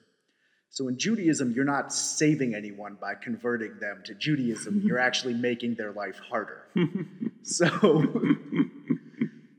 [0.69, 5.75] So in Judaism, you're not saving anyone by converting them to Judaism, you're actually making
[5.75, 6.63] their life harder.
[7.43, 8.03] so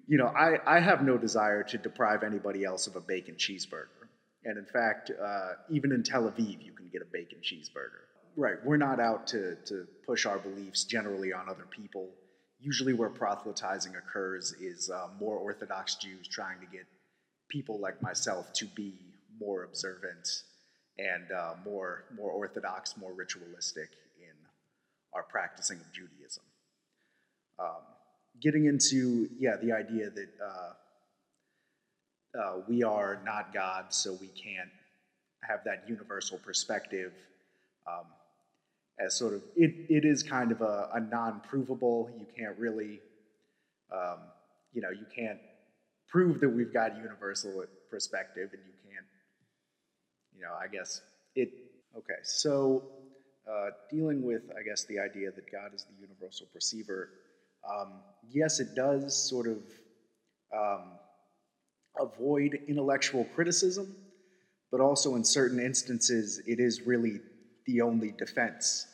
[0.07, 3.89] you know, I, I have no desire to deprive anybody else of a bacon cheeseburger.
[4.45, 8.05] And in fact, uh, even in Tel Aviv, you can get a bacon cheeseburger.
[8.37, 12.11] Right, we're not out to, to push our beliefs generally on other people.
[12.61, 16.87] Usually, where proselytizing occurs is uh, more Orthodox Jews trying to get
[17.49, 18.95] people like myself to be
[19.39, 20.29] more observant
[20.99, 24.35] and uh, more, more Orthodox, more ritualistic in
[25.15, 26.43] our practicing of Judaism.
[27.59, 27.83] Um,
[28.41, 30.73] getting into, yeah, the idea that uh,
[32.39, 34.71] uh, we are not God, so we can't
[35.43, 37.13] have that universal perspective.
[37.87, 38.07] Um,
[38.99, 42.11] as sort of, it, it is kind of a, a non provable.
[42.19, 43.01] You can't really,
[43.93, 44.19] um,
[44.73, 45.39] you know, you can't
[46.09, 49.07] prove that we've got universal perspective, and you can't,
[50.35, 51.03] you know, I guess
[51.35, 51.51] it,
[51.97, 52.83] okay, so
[53.51, 57.11] uh, dealing with, I guess, the idea that God is the universal perceiver,
[57.69, 57.95] um,
[58.31, 59.59] yes, it does sort of
[60.57, 60.93] um,
[61.99, 63.95] avoid intellectual criticism,
[64.71, 67.21] but also in certain instances, it is really
[67.67, 68.87] the only defense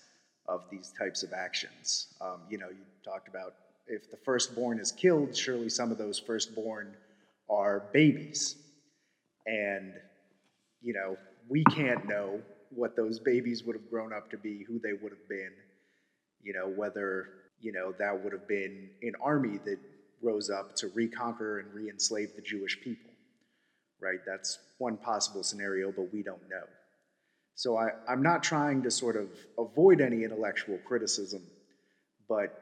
[0.46, 2.14] of these types of actions.
[2.20, 3.54] Um, you know, you talked about
[3.92, 6.96] if the firstborn is killed, surely some of those firstborn
[7.50, 8.56] are babies.
[9.46, 9.92] And,
[10.80, 14.78] you know, we can't know what those babies would have grown up to be, who
[14.78, 15.52] they would have been,
[16.42, 17.28] you know, whether,
[17.60, 19.78] you know, that would have been an army that
[20.22, 23.10] rose up to reconquer and re enslave the Jewish people,
[24.00, 24.20] right?
[24.26, 26.64] That's one possible scenario, but we don't know.
[27.56, 29.28] So I, I'm not trying to sort of
[29.58, 31.42] avoid any intellectual criticism,
[32.26, 32.61] but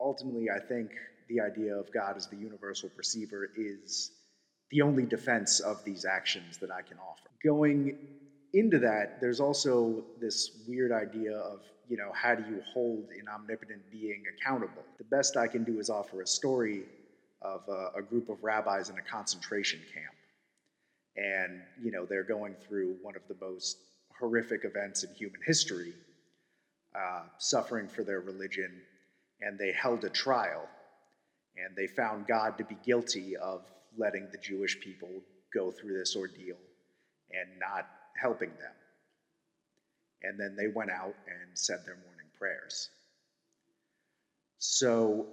[0.00, 0.90] ultimately, I think
[1.28, 4.12] the idea of God as the universal perceiver is
[4.70, 7.28] the only defense of these actions that I can offer.
[7.44, 7.96] Going
[8.52, 13.28] into that, there's also this weird idea of, you know, how do you hold an
[13.32, 14.82] omnipotent being accountable?
[14.98, 16.82] The best I can do is offer a story
[17.42, 20.14] of a, a group of rabbis in a concentration camp.
[21.16, 23.78] And, you know, they're going through one of the most
[24.18, 25.92] horrific events in human history,
[26.94, 28.80] uh, suffering for their religion,
[29.40, 30.68] and they held a trial.
[31.56, 33.62] And they found God to be guilty of
[33.96, 35.08] letting the Jewish people
[35.54, 36.56] go through this ordeal
[37.30, 37.88] and not
[38.20, 38.72] helping them.
[40.22, 42.90] And then they went out and said their morning prayers.
[44.58, 45.28] So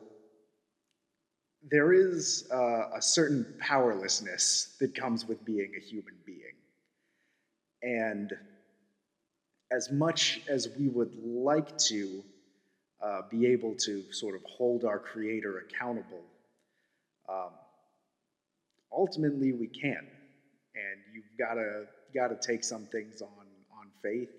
[1.70, 6.40] there is a certain powerlessness that comes with being a human being.
[7.82, 8.34] And
[9.72, 12.24] as much as we would like to
[13.04, 16.24] uh, be able to sort of hold our Creator accountable,
[17.28, 17.52] um,
[18.92, 20.08] ultimately we can.
[20.76, 21.86] And you've got to
[22.16, 23.30] got to take some things on
[23.78, 24.30] on faith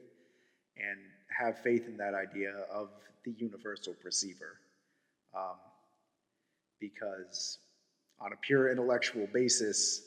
[0.77, 0.98] and
[1.38, 2.88] have faith in that idea of
[3.24, 4.59] the universal perceiver.
[5.37, 5.57] Um,
[6.81, 7.59] because
[8.20, 10.03] on a pure intellectual basis,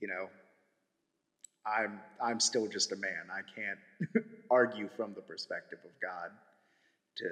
[0.00, 0.28] you know,
[1.66, 3.28] I'm I'm still just a man.
[3.32, 6.30] I can't argue from the perspective of God
[7.18, 7.26] to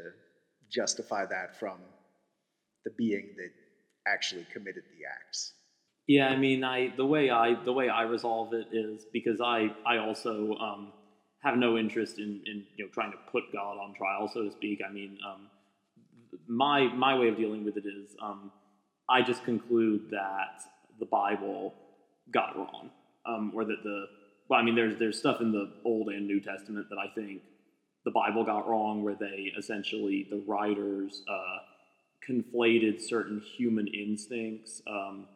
[0.71, 1.79] justify that from
[2.85, 3.51] the being that
[4.11, 5.53] actually committed the acts.
[6.07, 9.71] Yeah, I mean, I the way I the way I resolve it is because I
[9.87, 10.93] I also um,
[11.43, 14.51] have no interest in in you know trying to put God on trial, so to
[14.51, 14.81] speak.
[14.89, 15.49] I mean, um,
[16.49, 18.51] my my way of dealing with it is um,
[19.09, 20.63] I just conclude that
[20.99, 21.75] the Bible
[22.33, 22.91] got it wrong,
[23.27, 24.07] um, or that the
[24.49, 27.43] well, I mean, there's there's stuff in the Old and New Testament that I think
[28.09, 31.59] the Bible got wrong, where they essentially the writers uh,
[32.27, 34.81] conflated certain human instincts.
[34.87, 35.27] Um,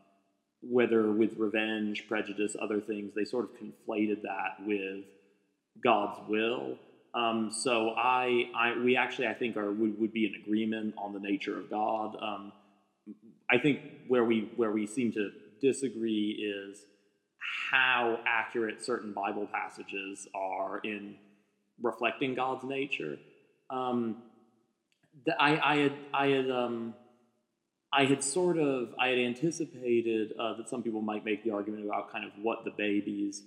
[0.62, 5.04] whether with revenge, prejudice, other things, they sort of conflated that with
[5.82, 6.78] God's will.
[7.14, 11.12] Um, so I, I, we actually, I think, are would, would be in agreement on
[11.12, 12.16] the nature of God.
[12.22, 12.52] Um,
[13.50, 15.30] I think where we where we seem to
[15.61, 16.87] disagree is
[17.70, 21.16] how accurate certain Bible passages are in
[21.80, 23.18] reflecting God's nature.
[23.70, 24.23] Um,
[25.38, 26.94] I, I had I had um,
[27.92, 31.85] I had sort of I had anticipated uh, that some people might make the argument
[31.85, 33.42] about kind of what the babies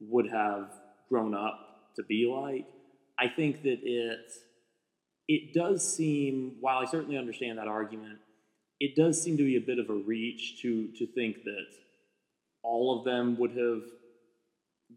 [0.00, 0.70] would have
[1.08, 2.66] grown up to be like.
[3.18, 4.32] I think that it
[5.28, 8.18] it does seem, while I certainly understand that argument,
[8.80, 11.66] it does seem to be a bit of a reach to to think that
[12.62, 13.82] all of them would have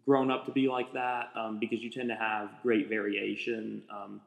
[0.06, 4.22] grown up to be like that um, because you tend to have great variation um,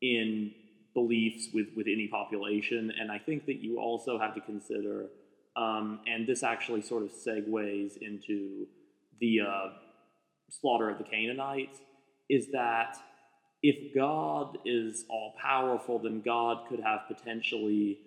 [0.00, 0.52] in
[0.94, 2.92] beliefs with, with any population.
[2.98, 5.06] And I think that you also have to consider,
[5.56, 8.66] um, and this actually sort of segues into
[9.20, 9.68] the uh,
[10.50, 11.78] slaughter of the Canaanites,
[12.28, 12.96] is that
[13.62, 17.98] if God is all powerful, then God could have potentially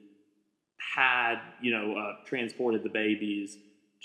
[0.95, 3.57] had you know uh, transported the babies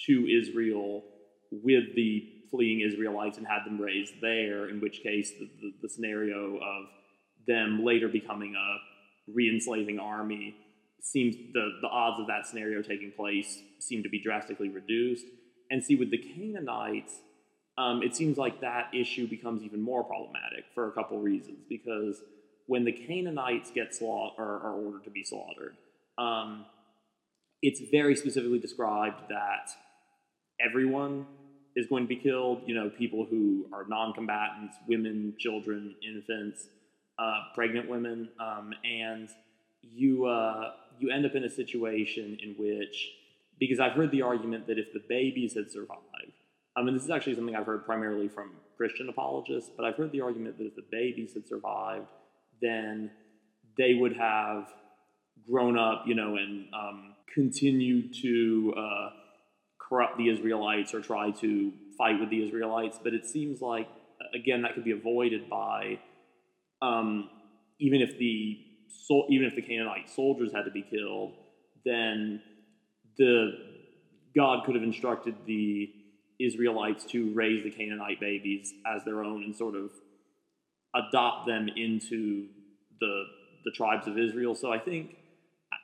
[0.07, 1.03] to Israel
[1.51, 5.89] with the fleeing Israelites and had them raised there, in which case the, the, the
[5.89, 6.87] scenario of
[7.47, 10.55] them later becoming a re-enslaving army
[11.03, 15.25] seems the, the odds of that scenario taking place seem to be drastically reduced.
[15.71, 17.15] And see, with the Canaanites,
[17.79, 21.65] um, it seems like that issue becomes even more problematic for a couple reasons.
[21.69, 22.21] Because
[22.67, 25.77] when the Canaanites get slaughtered or are ordered to be slaughtered,
[26.19, 26.67] um,
[27.63, 29.71] it's very specifically described that
[30.61, 31.27] everyone
[31.77, 32.63] is going to be killed.
[32.67, 36.69] You know, people who are non-combatants, women, children, infants,
[37.19, 39.29] uh, pregnant women, um, and
[39.83, 43.11] you uh, you end up in a situation in which,
[43.59, 46.01] because I've heard the argument that if the babies had survived,
[46.77, 50.13] I mean, this is actually something I've heard primarily from Christian apologists, but I've heard
[50.13, 52.07] the argument that if the babies had survived,
[52.63, 53.11] then
[53.77, 54.69] they would have
[55.51, 59.11] grown up, you know, and um, continued to uh,
[59.91, 62.99] corrupt the Israelites or try to fight with the Israelites.
[63.03, 63.89] But it seems like,
[64.35, 65.99] again, that could be avoided by
[66.81, 67.29] um,
[67.79, 68.59] even if the
[69.07, 71.35] so, even if the Canaanite soldiers had to be killed,
[71.85, 72.41] then
[73.19, 73.53] the
[74.35, 75.91] God could have instructed the
[76.39, 79.91] Israelites to raise the Canaanite babies as their own and sort of
[80.95, 82.47] adopt them into
[83.01, 83.25] the
[83.65, 84.55] the tribes of Israel.
[84.55, 85.17] So I think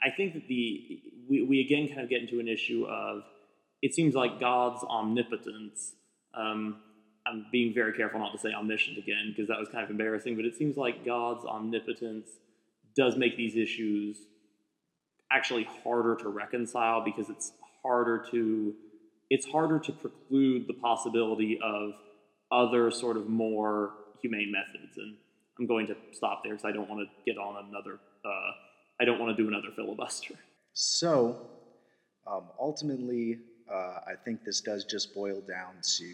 [0.03, 3.23] I think that the we, we again kind of get into an issue of
[3.87, 5.95] it seems like God's omnipotence.
[6.35, 6.79] Um,
[7.25, 10.35] I'm being very careful not to say omniscient again because that was kind of embarrassing,
[10.35, 12.29] but it seems like God's omnipotence
[12.97, 14.19] does make these issues
[15.31, 17.53] actually harder to reconcile because it's
[17.85, 18.75] harder to
[19.31, 21.93] it's harder to preclude the possibility of
[22.51, 24.97] other sort of more humane methods.
[24.97, 25.15] And
[25.61, 28.01] I'm going to stop there because I don't want to get on another.
[28.25, 28.51] Uh,
[29.01, 30.35] I don't want to do another filibuster.
[30.73, 31.37] So,
[32.27, 33.39] um, ultimately,
[33.71, 36.05] uh, I think this does just boil down to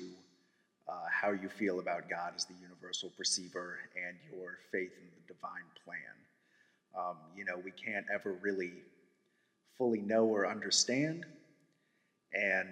[0.88, 5.34] uh, how you feel about God as the universal perceiver and your faith in the
[5.34, 5.96] divine plan.
[6.98, 8.72] Um, you know, we can't ever really
[9.78, 11.24] fully know or understand.
[12.34, 12.68] And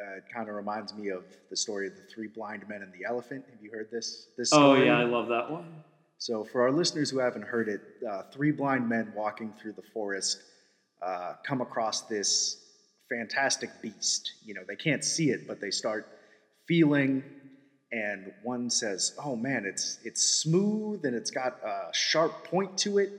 [0.00, 2.92] uh, it kind of reminds me of the story of the three blind men and
[2.92, 3.44] the elephant.
[3.50, 4.28] Have you heard this?
[4.36, 4.82] This story?
[4.82, 5.82] Oh yeah, I love that one.
[6.18, 9.82] So for our listeners who haven't heard it, uh, three blind men walking through the
[9.82, 10.42] forest
[11.00, 12.67] uh, come across this
[13.08, 14.32] fantastic beast.
[14.44, 16.06] You know, they can't see it, but they start
[16.66, 17.22] feeling.
[17.90, 22.98] And one says, "Oh man, it's it's smooth and it's got a sharp point to
[22.98, 23.10] it."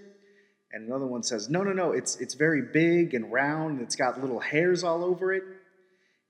[0.72, 3.96] And another one says, no, no, no, it's, it's very big and round, and it's
[3.96, 5.44] got little hairs all over it.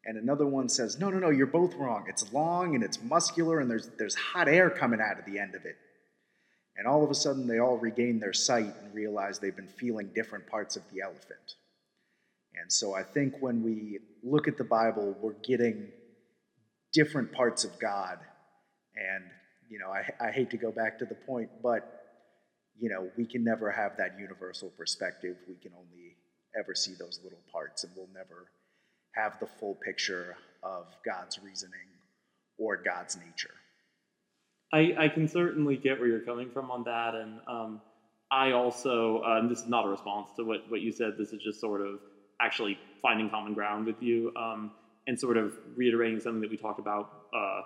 [0.05, 2.05] And another one says, no, no, no, you're both wrong.
[2.07, 5.55] It's long and it's muscular, and there's, there's hot air coming out of the end
[5.55, 5.75] of it.
[6.77, 10.11] And all of a sudden, they all regain their sight and realize they've been feeling
[10.15, 11.55] different parts of the elephant.
[12.55, 15.89] And so I think when we look at the Bible, we're getting
[16.93, 18.17] different parts of God.
[18.95, 19.23] And,
[19.69, 21.99] you know, I, I hate to go back to the point, but
[22.79, 25.35] you know, we can never have that universal perspective.
[25.47, 26.15] We can only
[26.57, 28.51] ever see those little parts, and we'll never
[29.11, 31.87] have the full picture of God's reasoning
[32.57, 33.53] or God's nature.
[34.71, 37.81] I, I can certainly get where you're coming from on that, and um,
[38.31, 41.13] I also, uh, and this is not a response to what, what you said.
[41.17, 41.99] This is just sort of
[42.41, 44.71] actually finding common ground with you, um,
[45.07, 47.61] and sort of reiterating something that we talked about uh,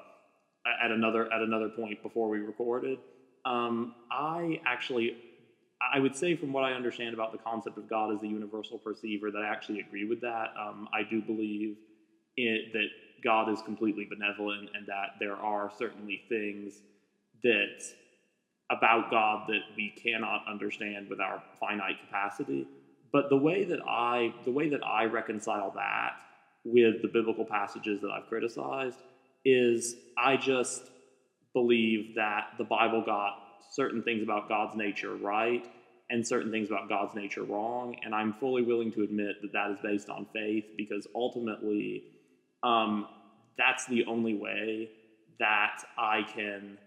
[0.83, 2.99] at another at another point before we recorded.
[3.45, 5.17] Um, I actually,
[5.93, 8.77] I would say from what I understand about the concept of God as the universal
[8.77, 10.53] perceiver, that I actually agree with that.
[10.59, 11.75] Um, I do believe
[12.37, 12.87] it, that
[13.23, 16.81] God is completely benevolent and that there are certainly things
[17.43, 17.83] that
[18.69, 22.65] about God that we cannot understand with our finite capacity.
[23.13, 26.13] But the way that I the way that I reconcile that
[26.65, 28.97] with the biblical passages that I've criticized
[29.45, 30.89] is I just
[31.53, 33.37] believe that the Bible got
[33.71, 35.65] certain things about God's nature right
[36.09, 37.95] and certain things about God's nature wrong.
[38.03, 42.03] And I'm fully willing to admit that that is based on faith because ultimately,
[42.63, 43.07] um,
[43.57, 44.89] that's the only way
[45.39, 46.77] that I can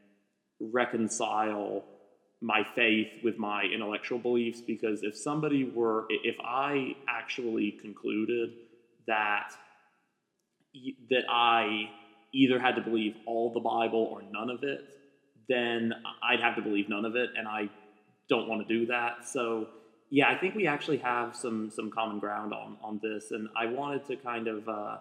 [0.60, 1.84] reconcile
[2.46, 4.60] my faith with my intellectual beliefs.
[4.60, 8.50] Because if somebody were, if I actually concluded
[9.08, 9.50] that
[11.10, 11.90] that I
[12.32, 14.80] either had to believe all the Bible or none of it,
[15.48, 15.92] then
[16.22, 17.68] I'd have to believe none of it, and I
[18.28, 19.26] don't want to do that.
[19.26, 19.68] So
[20.10, 23.66] yeah, I think we actually have some some common ground on on this, and I
[23.66, 24.98] wanted to kind of uh,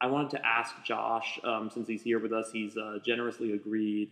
[0.00, 2.50] I wanted to ask Josh um, since he's here with us.
[2.52, 4.10] He's uh, generously agreed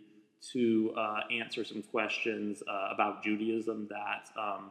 [0.52, 4.70] to uh, answer some questions uh, about Judaism that um,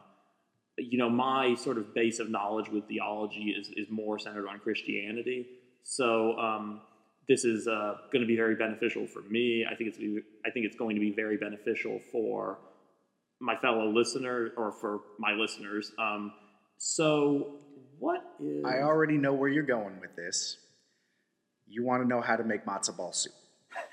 [0.78, 4.58] you know, my sort of base of knowledge with theology is, is more centered on
[4.58, 5.46] Christianity.
[5.82, 6.80] So um,
[7.28, 9.64] this is uh, going to be very beneficial for me.
[9.70, 9.98] I think it's
[10.44, 12.58] I think it's going to be very beneficial for
[13.40, 15.92] my fellow listener or for my listeners.
[15.98, 16.32] Um,
[16.78, 17.56] so
[17.98, 18.64] what is?
[18.64, 20.58] I already know where you're going with this.
[21.66, 23.32] You want to know how to make matzo ball soup.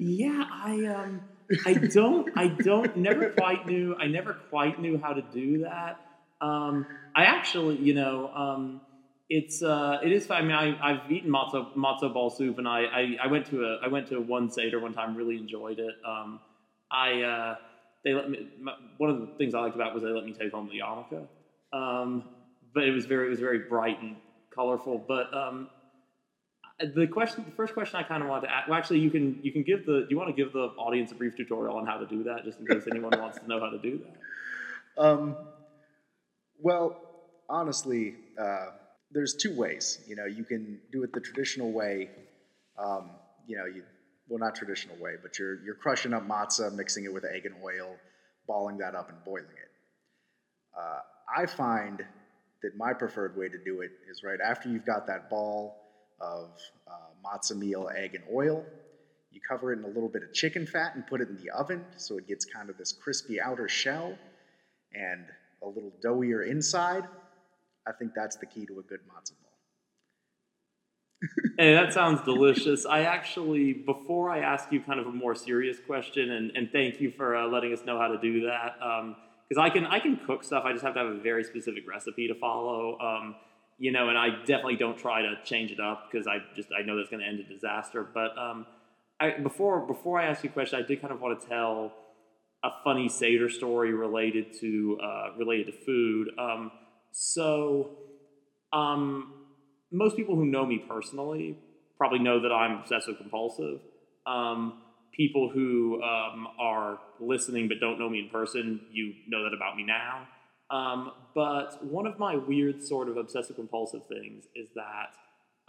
[0.00, 1.20] yeah, I um,
[1.66, 6.00] I don't, I don't, never quite knew, I never quite knew how to do that.
[6.40, 8.80] Um, I actually, you know, um,
[9.28, 10.30] it's uh, it is.
[10.30, 13.64] I mean, I, have eaten matzo matzo ball soup, and I, I, I went to
[13.64, 15.94] a I went to one seder one time, really enjoyed it.
[16.04, 16.40] Um,
[16.90, 17.56] I uh,
[18.04, 18.48] they let me.
[18.60, 20.68] My, one of the things I liked about it was they let me take home
[20.68, 21.26] the yarmulke,
[21.72, 22.24] um,
[22.74, 24.16] but it was very it was very bright and
[24.52, 25.04] colorful.
[25.06, 25.68] But um,
[26.80, 28.68] the question, the first question I kind of wanted to ask.
[28.68, 30.00] Well, actually, you can you can give the.
[30.00, 32.44] Do you want to give the audience a brief tutorial on how to do that,
[32.44, 34.16] just in case anyone wants to know how to do that?
[34.98, 35.36] Um,
[36.60, 37.00] well,
[37.48, 38.66] honestly, uh,
[39.12, 40.00] there's two ways.
[40.06, 42.10] You know, you can do it the traditional way.
[42.76, 43.10] Um,
[43.46, 43.84] you know, you
[44.28, 47.54] well, not traditional way, but you're you're crushing up matzah, mixing it with egg and
[47.64, 47.96] oil,
[48.46, 49.70] balling that up, and boiling it.
[50.76, 51.00] Uh,
[51.42, 52.04] I find
[52.62, 55.79] that my preferred way to do it is right after you've got that ball
[56.20, 56.50] of
[56.86, 56.92] uh,
[57.24, 58.64] matzah meal, egg, and oil.
[59.30, 61.50] You cover it in a little bit of chicken fat and put it in the
[61.50, 64.16] oven so it gets kind of this crispy outer shell
[64.92, 65.24] and
[65.62, 67.04] a little doughier inside.
[67.86, 69.50] I think that's the key to a good matzo ball.
[71.58, 72.86] hey, that sounds delicious.
[72.86, 77.00] I actually, before I ask you kind of a more serious question, and, and thank
[77.00, 78.74] you for uh, letting us know how to do that,
[79.48, 80.64] because um, I can I can cook stuff.
[80.64, 82.98] I just have to have a very specific recipe to follow.
[83.00, 83.36] Um,
[83.80, 86.82] you know, and I definitely don't try to change it up because I just I
[86.84, 88.06] know that's going to end in disaster.
[88.12, 88.66] But um,
[89.18, 91.90] I, before before I ask you a question, I did kind of want to tell
[92.62, 96.28] a funny Seder story related to uh, related to food.
[96.38, 96.70] Um,
[97.12, 97.96] so,
[98.70, 99.32] um,
[99.90, 101.56] most people who know me personally
[101.96, 103.80] probably know that I'm obsessive compulsive.
[104.26, 104.82] Um,
[105.16, 109.74] people who um, are listening but don't know me in person, you know that about
[109.74, 110.28] me now.
[110.70, 115.14] Um, but one of my weird sort of obsessive compulsive things is that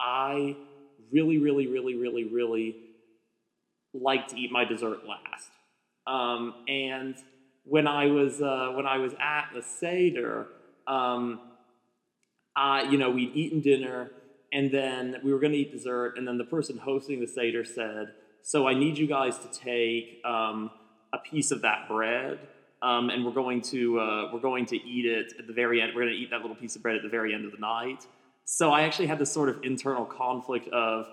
[0.00, 0.56] I
[1.12, 2.76] really, really, really, really, really
[3.94, 5.50] like to eat my dessert last.
[6.06, 7.16] Um, and
[7.64, 10.48] when I was uh, when I was at the seder,
[10.86, 11.40] um,
[12.56, 14.10] I, you know, we'd eaten dinner,
[14.52, 17.64] and then we were going to eat dessert, and then the person hosting the seder
[17.64, 20.70] said, "So I need you guys to take um,
[21.12, 22.38] a piece of that bread."
[22.82, 25.92] Um, and we're going to uh, we're going to eat it at the very end.
[25.94, 27.58] We're going to eat that little piece of bread at the very end of the
[27.58, 28.06] night.
[28.44, 31.06] So I actually had this sort of internal conflict of,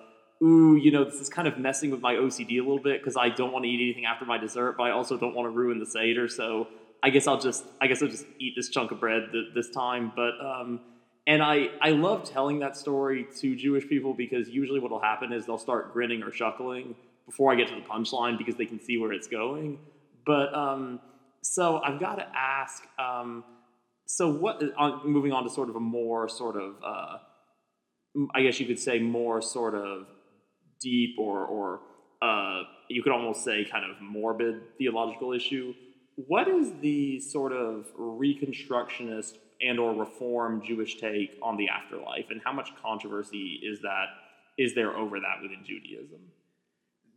[0.43, 3.15] ooh, you know, this is kind of messing with my OCD a little bit because
[3.15, 5.51] I don't want to eat anything after my dessert, but I also don't want to
[5.51, 6.27] ruin the seder.
[6.27, 6.67] So
[7.03, 9.69] I guess I'll just I guess I'll just eat this chunk of bread th- this
[9.69, 10.11] time.
[10.15, 10.81] But um,
[11.27, 15.31] and I I love telling that story to Jewish people because usually what will happen
[15.31, 16.95] is they'll start grinning or chuckling
[17.27, 19.77] before I get to the punchline because they can see where it's going.
[20.25, 20.99] But um,
[21.41, 22.83] so I've got to ask.
[22.97, 23.43] Um,
[24.05, 24.61] so what?
[24.77, 27.17] On, moving on to sort of a more sort of, uh,
[28.33, 30.07] I guess you could say more sort of
[30.81, 31.81] deep or or
[32.21, 35.73] uh, you could almost say kind of morbid theological issue.
[36.15, 42.41] What is the sort of reconstructionist and or reform Jewish take on the afterlife, and
[42.43, 44.05] how much controversy is that
[44.57, 46.19] is there over that within Judaism?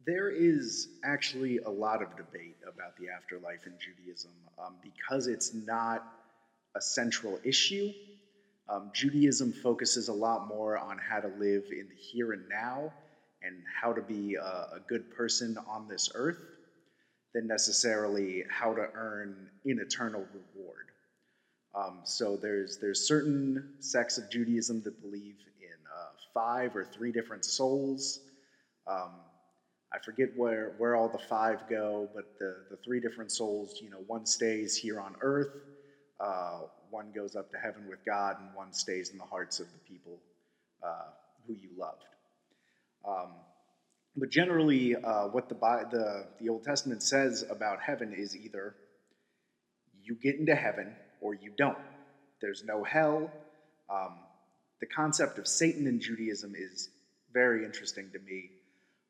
[0.04, 5.54] There is actually a lot of debate about the afterlife in Judaism um, because it's
[5.54, 6.02] not
[6.74, 7.92] a central issue.
[8.68, 12.92] Um, Judaism focuses a lot more on how to live in the here and now
[13.42, 16.38] and how to be a, a good person on this earth
[17.34, 20.86] than necessarily how to earn an eternal reward.
[21.74, 27.12] Um, so there's there's certain sects of Judaism that believe in uh, five or three
[27.12, 28.20] different souls.
[28.86, 29.12] Um,
[29.92, 33.90] I forget where, where all the five go, but the, the three different souls, you
[33.90, 35.50] know, one stays here on earth,
[36.18, 39.66] uh, one goes up to heaven with God, and one stays in the hearts of
[39.66, 40.18] the people
[40.82, 41.10] uh,
[41.46, 42.04] who you loved.
[43.06, 43.32] Um,
[44.16, 48.74] but generally, uh, what the, the, the Old Testament says about heaven is either
[50.02, 51.78] you get into heaven or you don't.
[52.40, 53.30] There's no hell.
[53.90, 54.18] Um,
[54.80, 56.88] the concept of Satan in Judaism is
[57.32, 58.50] very interesting to me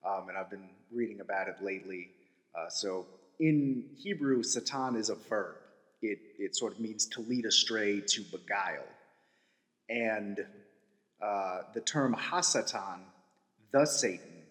[0.05, 2.11] um, and I've been reading about it lately.
[2.55, 3.07] Uh, so
[3.39, 5.57] in Hebrew, Satan is a verb.
[6.01, 8.89] It, it sort of means to lead astray, to beguile.
[9.89, 10.39] And
[11.21, 13.01] uh, the term Hasatan,
[13.73, 14.43] the Satan,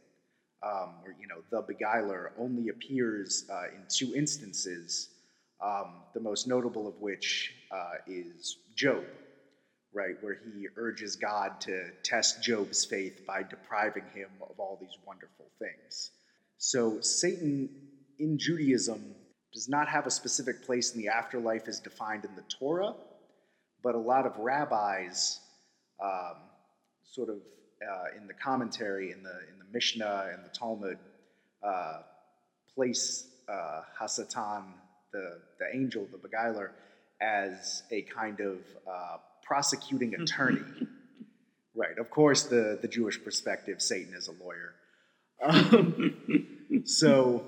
[0.63, 5.09] um, or you know, the beguiler, only appears uh, in two instances
[5.61, 9.03] Um, the most notable of which uh, is Job,
[9.93, 14.97] right, where he urges God to test Job's faith by depriving him of all these
[15.05, 16.11] wonderful things.
[16.57, 17.69] So, Satan
[18.19, 19.15] in Judaism
[19.53, 22.93] does not have a specific place in the afterlife as defined in the Torah,
[23.83, 25.39] but a lot of rabbis,
[26.01, 26.35] um,
[27.03, 30.99] sort of uh, in the commentary, in the in the Mishnah and the Talmud,
[31.63, 32.01] uh,
[32.73, 34.63] place uh, Hasatan,
[35.11, 36.71] the the angel, the beguiler,
[37.19, 40.61] as a kind of uh, prosecuting attorney.
[41.75, 41.97] right.
[41.97, 44.73] Of course, the the Jewish perspective, Satan is a lawyer.
[45.43, 47.43] Um, so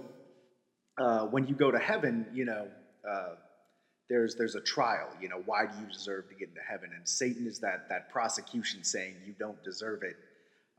[0.97, 2.67] uh, when you go to heaven, you know,
[3.09, 3.35] uh,
[4.09, 5.09] there's there's a trial.
[5.21, 6.89] You know, why do you deserve to get into heaven?
[6.95, 10.15] And Satan is that that prosecution saying you don't deserve it.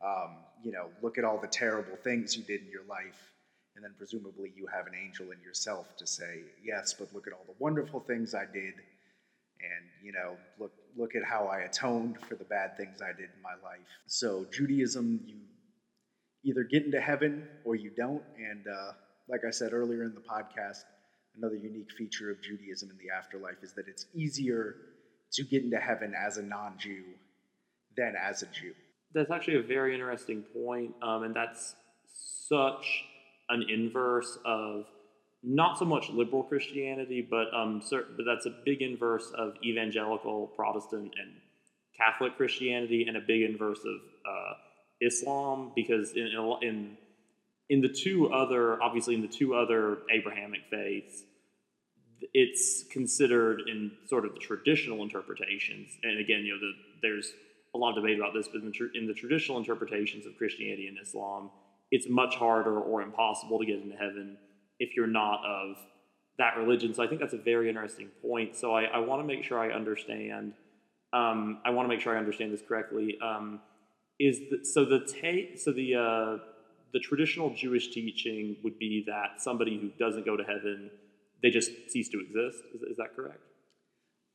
[0.05, 3.33] Um, you know, look at all the terrible things you did in your life,
[3.75, 7.33] and then presumably you have an angel in yourself to say, yes, but look at
[7.33, 8.75] all the wonderful things I did,
[9.61, 13.31] and you know, look look at how I atoned for the bad things I did
[13.35, 13.81] in my life.
[14.07, 15.37] So Judaism, you
[16.45, 18.93] either get into heaven or you don't, and uh,
[19.29, 20.85] like I said earlier in the podcast,
[21.37, 24.77] another unique feature of Judaism in the afterlife is that it's easier
[25.33, 27.03] to get into heaven as a non Jew
[27.97, 28.73] than as a Jew.
[29.15, 31.75] That's actually a very interesting point, um, and that's
[32.49, 33.05] such
[33.49, 34.87] an inverse of
[35.45, 41.13] not so much liberal Christianity, but um, but that's a big inverse of evangelical Protestant
[41.21, 41.33] and
[41.97, 44.55] Catholic Christianity, and a big inverse of uh,
[45.01, 46.29] Islam, because in,
[46.63, 46.97] in,
[47.69, 51.23] in the two other, obviously in the two other Abrahamic faiths,
[52.33, 55.91] it's considered in sort of the traditional interpretations.
[56.03, 56.73] And again, you know, the,
[57.03, 57.33] there's
[57.75, 60.89] a lot of debate about this, but in the, in the traditional interpretations of Christianity
[60.89, 61.51] and Islam,
[61.91, 64.37] it's much harder or impossible to get into heaven
[64.85, 65.77] if you're not of
[66.39, 66.93] that religion.
[66.95, 68.57] So I think that's a very interesting point.
[68.57, 70.53] So I, I want to make sure I understand.
[71.13, 73.17] Um, I want to make sure I understand this correctly.
[73.23, 73.61] Um,
[74.21, 76.45] is the, so the ta- so the uh,
[76.93, 80.91] the traditional Jewish teaching would be that somebody who doesn't go to heaven,
[81.43, 82.63] they just cease to exist.
[82.75, 83.41] Is, is that correct?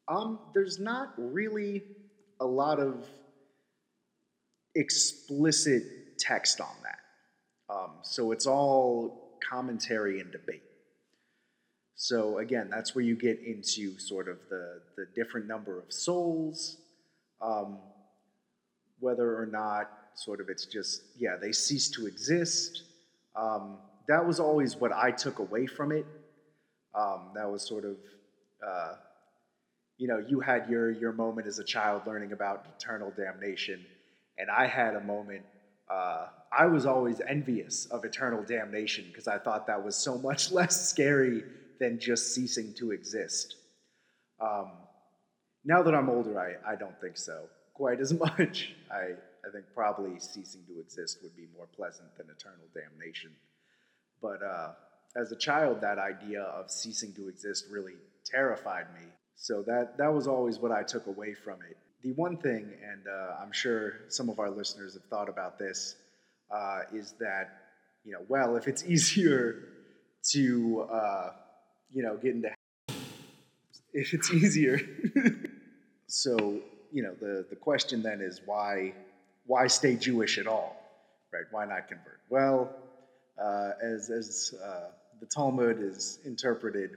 [0.07, 1.83] Um, there's not really
[2.39, 3.07] a lot of
[4.75, 5.83] explicit
[6.19, 7.73] text on that.
[7.73, 10.63] Um, so it's all commentary and debate.
[11.95, 16.77] So again, that's where you get into sort of the, the different number of souls,
[17.41, 17.79] um,
[18.99, 22.83] whether or not sort of it's just yeah they cease to exist
[23.35, 23.77] um,
[24.07, 26.05] that was always what i took away from it
[26.93, 27.95] um, that was sort of
[28.65, 28.95] uh,
[29.97, 33.79] you know you had your your moment as a child learning about eternal damnation
[34.37, 35.43] and i had a moment
[35.89, 40.51] uh, i was always envious of eternal damnation because i thought that was so much
[40.59, 41.43] less scary
[41.79, 43.55] than just ceasing to exist
[44.41, 44.71] um,
[45.63, 49.13] now that i'm older I, I don't think so quite as much i
[49.45, 53.31] I think probably ceasing to exist would be more pleasant than eternal damnation.
[54.21, 54.71] But uh,
[55.15, 57.95] as a child, that idea of ceasing to exist really
[58.25, 59.07] terrified me.
[59.35, 61.77] So that, that was always what I took away from it.
[62.01, 65.95] The one thing, and uh, I'm sure some of our listeners have thought about this,
[66.51, 67.49] uh, is that,
[68.03, 69.63] you know, well, if it's easier
[70.31, 71.31] to, uh,
[71.93, 72.49] you know, get into,
[73.93, 74.79] if it's easier,
[76.07, 76.59] so,
[76.91, 78.93] you know, the, the question then is why
[79.49, 80.75] why stay Jewish at all?
[81.33, 81.45] Right?
[81.49, 82.19] Why not convert?
[82.29, 82.69] Well,
[83.41, 86.91] uh, as, as uh, the Talmud is interpreted,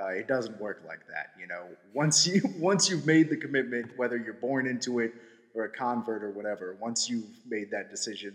[0.00, 1.32] uh, it doesn't work like that.
[1.38, 5.12] You know, once you once you've made the commitment, whether you're born into it
[5.54, 8.34] or a convert or whatever, once you've made that decision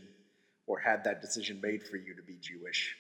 [0.70, 2.96] or had that decision made for you to be Jewish,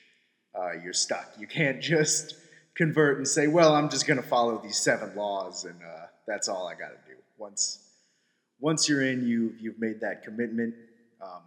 [0.57, 1.31] uh, you're stuck.
[1.37, 2.35] You can't just
[2.75, 6.49] convert and say, "Well, I'm just going to follow these seven laws and uh, that's
[6.49, 7.79] all I got to do." Once
[8.59, 10.73] once you're in, you you've made that commitment.
[11.21, 11.43] Um,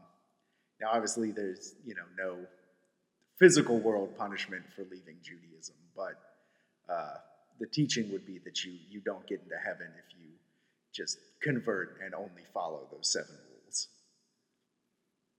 [0.80, 2.36] now, obviously, there's you know no
[3.38, 6.14] physical world punishment for leaving Judaism, but
[6.88, 7.14] uh,
[7.58, 10.28] the teaching would be that you you don't get into heaven if you
[10.94, 13.51] just convert and only follow those seven rules.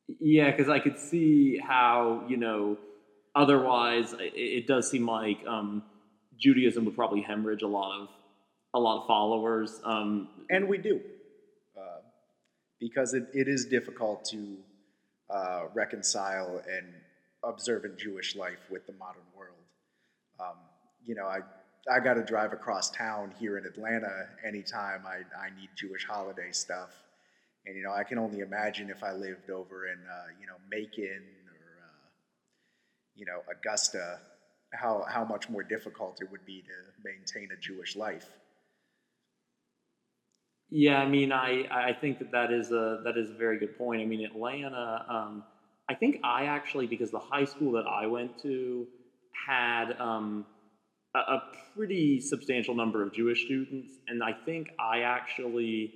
[0.07, 2.77] Yeah, because I could see how you know
[3.35, 5.83] otherwise it, it does seem like um,
[6.37, 8.09] Judaism would probably hemorrhage a lot of
[8.73, 9.79] a lot of followers.
[9.83, 10.99] Um, and we do
[12.83, 14.57] because it, it is difficult to
[15.29, 16.85] uh, reconcile and
[17.43, 19.55] observant Jewish life with the modern world.
[20.37, 20.57] Um,
[21.05, 21.39] you know, I
[21.91, 26.51] I got to drive across town here in Atlanta anytime I, I need Jewish holiday
[26.51, 26.91] stuff.
[27.65, 30.57] And, you know, I can only imagine if I lived over in, uh, you know,
[30.69, 32.09] Macon or, uh,
[33.15, 34.19] you know, Augusta,
[34.73, 38.27] how how much more difficult it would be to maintain a Jewish life.
[40.69, 43.77] Yeah, I mean, I, I think that that is a that is a very good
[43.77, 44.01] point.
[44.01, 45.05] I mean, Atlanta.
[45.07, 45.43] Um,
[45.87, 48.87] I think I actually because the high school that I went to
[49.47, 50.45] had um,
[51.15, 51.43] a, a
[51.75, 55.93] pretty substantial number of Jewish students, and I think I actually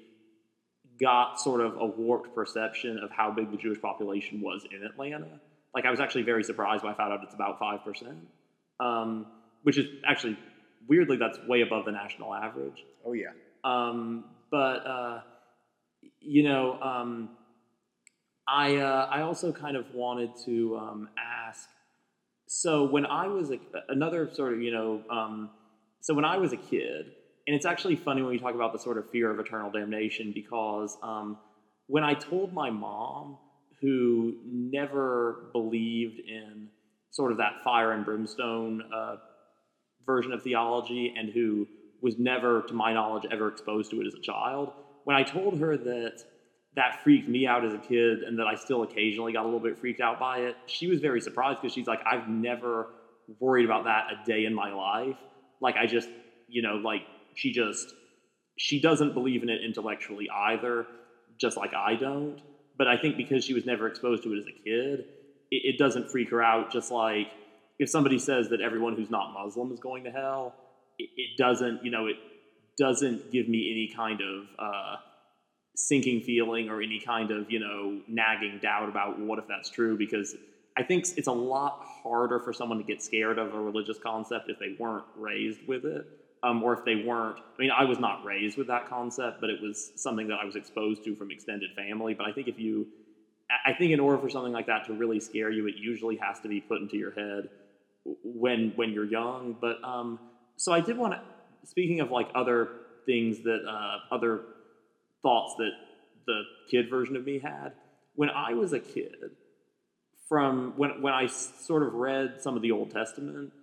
[1.00, 5.40] got sort of a warped perception of how big the Jewish population was in Atlanta.
[5.74, 8.18] Like I was actually very surprised when I found out it's about five percent,
[8.80, 9.28] um,
[9.64, 10.38] which is actually
[10.88, 12.84] weirdly that's way above the national average.
[13.06, 13.32] Oh yeah.
[13.64, 15.22] Um, but uh,
[16.20, 17.30] you know, um,
[18.48, 21.68] I uh, I also kind of wanted to um, ask.
[22.48, 25.50] So when I was a, another sort of you know, um,
[26.02, 27.12] so when I was a kid,
[27.48, 30.34] and it's actually funny when we talk about the sort of fear of eternal damnation
[30.36, 31.38] because um,
[31.88, 33.38] when I told my mom,
[33.82, 36.68] who never believed in
[37.12, 39.16] sort of that fire and brimstone uh,
[40.06, 41.68] version of theology, and who
[42.02, 44.72] was never, to my knowledge, ever exposed to it as a child.
[45.06, 46.24] When I told her that
[46.76, 49.60] that freaked me out as a kid and that I still occasionally got a little
[49.60, 52.88] bit freaked out by it, she was very surprised because she's like, I've never
[53.40, 55.18] worried about that a day in my life.
[55.60, 56.10] Like, I just,
[56.48, 57.02] you know, like,
[57.38, 57.94] she just,
[58.58, 60.86] she doesn't believe in it intellectually either,
[61.40, 62.42] just like I don't.
[62.78, 65.06] But I think because she was never exposed to it as a kid,
[65.52, 67.28] it, it doesn't freak her out, just like
[67.80, 70.56] if somebody says that everyone who's not Muslim is going to hell
[70.98, 72.16] it, it doesn't, you know, it
[72.78, 74.96] doesn't give me any kind of uh,
[75.76, 79.98] sinking feeling or any kind of, you know, nagging doubt about what if that's true
[79.98, 80.36] because
[80.78, 84.50] I think it's a lot harder for someone to get scared of a religious concept
[84.50, 86.06] if they weren't raised with it.
[86.44, 89.50] Um, or if they weren't, I mean, I was not raised with that concept, but
[89.50, 92.14] it was something that I was exposed to from extended family.
[92.14, 92.88] But I think if you,
[93.66, 96.40] I think in order for something like that to really scare you, it usually has
[96.42, 97.50] to be put into your head
[98.24, 99.56] when when you're young.
[99.60, 100.20] But um,
[100.58, 101.22] so I did want to.
[101.68, 102.70] Speaking of like other
[103.06, 104.42] things that uh, other
[105.24, 105.72] thoughts that
[106.28, 107.72] the kid version of me had
[108.16, 109.32] when I was a kid.
[110.28, 113.54] From when when I sort of read some of the Old Testament,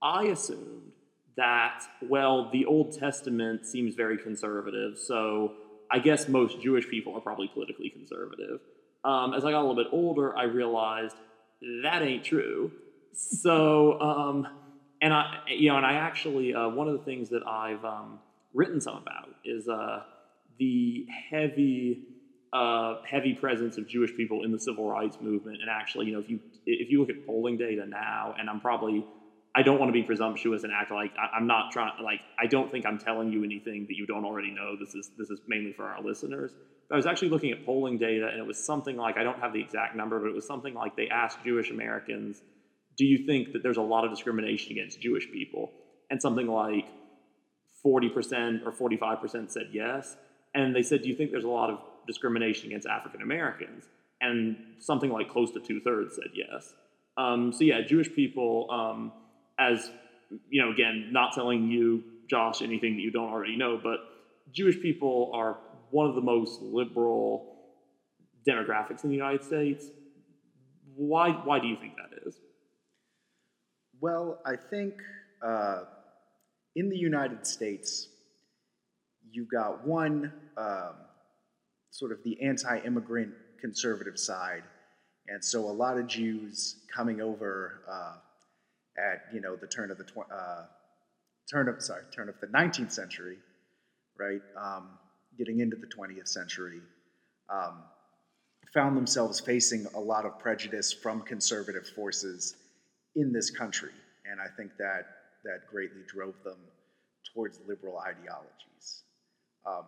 [0.00, 0.92] I assumed
[1.36, 5.52] that well the Old Testament seems very conservative, so
[5.90, 8.60] I guess most Jewish people are probably politically conservative.
[9.04, 11.16] Um, as I got a little bit older, I realized
[11.82, 12.72] that ain't true.
[13.12, 14.48] So um,
[15.00, 18.20] and I, you know, and I actually uh, one of the things that I've um,
[18.54, 20.02] written some about is uh,
[20.58, 22.04] the heavy,
[22.52, 25.58] uh, heavy presence of Jewish people in the civil rights movement.
[25.60, 28.60] And actually, you know, if you if you look at polling data now, and I'm
[28.60, 29.04] probably
[29.56, 31.92] I don't want to be presumptuous and act like I, am not trying.
[32.02, 34.76] Like I don't think I'm telling you anything that you don't already know.
[34.78, 36.52] This is this is mainly for our listeners.
[36.88, 39.38] But I was actually looking at polling data, and it was something like I don't
[39.40, 42.42] have the exact number, but it was something like they asked Jewish Americans
[42.96, 45.72] do you think that there's a lot of discrimination against Jewish people?
[46.10, 46.86] And something like
[47.84, 50.16] 40% or 45% said yes.
[50.54, 53.84] And they said, do you think there's a lot of discrimination against African Americans?
[54.20, 56.72] And something like close to two thirds said yes.
[57.16, 59.12] Um, so yeah, Jewish people, um,
[59.58, 59.90] as
[60.48, 63.98] you know, again, not telling you, Josh, anything that you don't already know, but
[64.52, 65.58] Jewish people are
[65.90, 67.54] one of the most liberal
[68.48, 69.86] demographics in the United States.
[70.96, 72.36] Why, why do you think that is?
[74.00, 74.94] Well, I think
[75.44, 75.84] uh,
[76.76, 78.08] in the United States,
[79.30, 80.94] you've got one um,
[81.90, 84.62] sort of the anti immigrant conservative side.
[85.28, 88.16] And so a lot of Jews coming over uh,
[88.98, 90.62] at you know the turn of the tw- uh,
[91.50, 93.38] turn of sorry turn of the 19th century,
[94.18, 94.40] right?
[94.56, 94.88] Um,
[95.36, 96.80] getting into the 20th century,
[97.48, 97.82] um,
[98.72, 102.56] found themselves facing a lot of prejudice from conservative forces
[103.16, 103.90] in this country.
[104.30, 105.06] And I think that
[105.44, 106.58] that greatly drove them
[107.32, 109.02] towards liberal ideologies.
[109.66, 109.84] Um,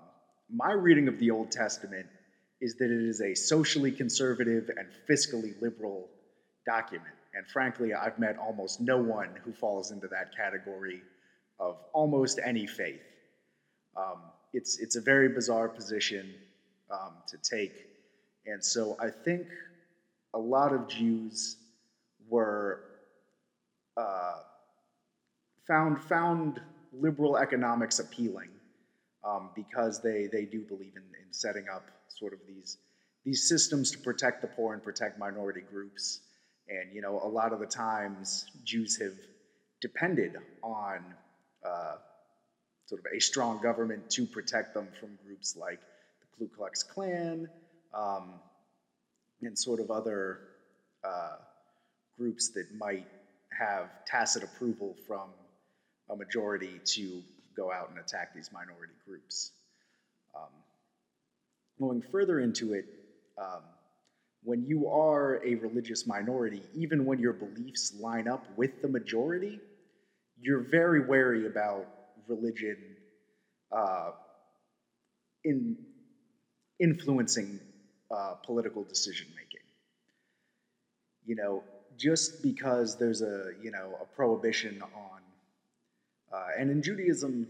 [0.51, 2.07] my reading of the Old Testament
[2.61, 6.09] is that it is a socially conservative and fiscally liberal
[6.67, 7.15] document.
[7.37, 11.03] And frankly, I've met almost no one who falls into that category
[11.61, 13.03] of almost any faith.
[13.97, 14.23] Um,
[14.53, 16.35] it's, it's a very bizarre position
[16.91, 17.87] um, to take.
[18.47, 19.49] And so I think
[20.33, 21.57] a lot of Jews
[22.29, 22.81] were
[23.97, 24.37] uh,
[25.67, 26.61] found found
[26.93, 28.51] liberal economics appealing
[29.25, 32.79] um, because they they do believe in, in setting up sort of these
[33.25, 36.21] these systems to protect the poor and protect minority groups.
[36.69, 39.15] And you know, a lot of the times Jews have
[39.81, 40.99] depended on
[41.65, 41.97] uh,
[42.87, 45.81] sort of a strong government to protect them from groups like
[46.21, 47.49] the Ku Klux Klan
[47.95, 48.35] um,
[49.43, 50.41] and sort of other
[51.05, 51.37] uh,
[52.19, 53.07] groups that might
[53.59, 55.31] have tacit approval from
[56.11, 57.23] a majority to
[57.57, 59.51] go out and attack these minority groups.
[60.37, 60.51] Um,
[61.81, 62.87] going further into it,
[63.39, 63.63] um,
[64.47, 69.61] when you are a religious minority, even when your beliefs line up with the majority,
[70.41, 71.85] you're very wary about
[72.29, 72.77] religion
[73.73, 74.13] uh,
[75.43, 75.77] in
[76.79, 77.61] influencing
[78.13, 79.67] uh, political decision making.
[81.27, 81.65] You know,
[81.97, 85.21] just because there's a you know a prohibition on,
[86.33, 87.49] uh, and in Judaism,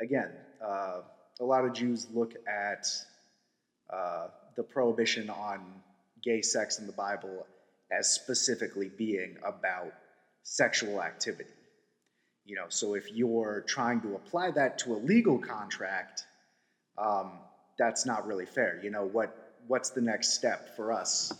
[0.00, 0.30] again,
[0.64, 1.00] uh,
[1.40, 2.86] a lot of Jews look at
[3.92, 4.28] uh,
[4.60, 5.58] the prohibition on
[6.22, 7.46] gay sex in the Bible
[7.90, 9.90] as specifically being about
[10.42, 11.48] sexual activity.
[12.44, 16.24] You know, so if you're trying to apply that to a legal contract,
[16.98, 17.38] um,
[17.78, 18.78] that's not really fair.
[18.82, 19.34] You know, what
[19.66, 21.32] what's the next step for us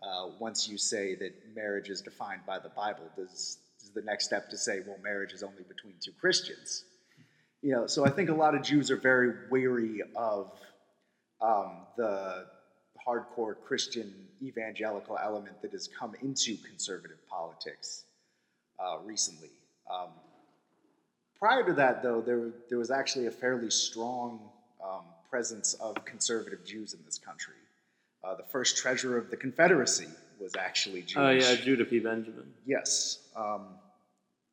[0.00, 3.10] uh, once you say that marriage is defined by the Bible?
[3.16, 6.84] Does is the next step to say, well, marriage is only between two Christians?
[7.62, 10.52] You know, so I think a lot of Jews are very wary of
[11.40, 12.46] um, the
[13.10, 18.04] hardcore Christian evangelical element that has come into conservative politics
[18.78, 19.50] uh, recently.
[19.92, 20.10] Um,
[21.38, 24.40] prior to that, though, there, there was actually a fairly strong
[24.82, 27.54] um, presence of conservative Jews in this country.
[28.22, 30.08] Uh, the first treasurer of the Confederacy
[30.38, 31.16] was actually Jewish.
[31.16, 31.98] Oh yeah, Judah P.
[31.98, 32.52] Benjamin.
[32.66, 33.66] Yes, um,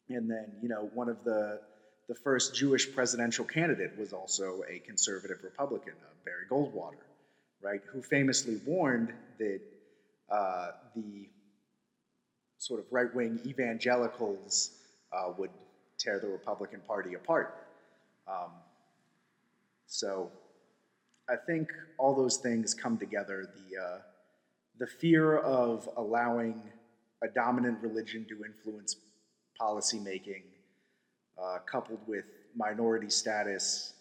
[0.10, 1.60] and then you know one of the
[2.08, 7.07] the first Jewish presidential candidate was also a conservative Republican, uh, Barry Goldwater,
[7.62, 7.82] right?
[7.92, 9.62] Who famously warned that
[10.30, 11.30] uh, the
[12.58, 14.72] sort of right wing evangelicals
[15.12, 15.52] uh, would
[15.98, 17.68] tear the Republican Party apart.
[18.28, 18.52] Um,
[19.86, 20.32] so
[21.30, 23.46] I think all those things come together.
[23.46, 23.98] The, uh,
[24.80, 26.62] the fear of allowing
[27.24, 28.96] a dominant religion to influence
[29.60, 30.44] policymaking,
[31.42, 33.94] uh, coupled with minority status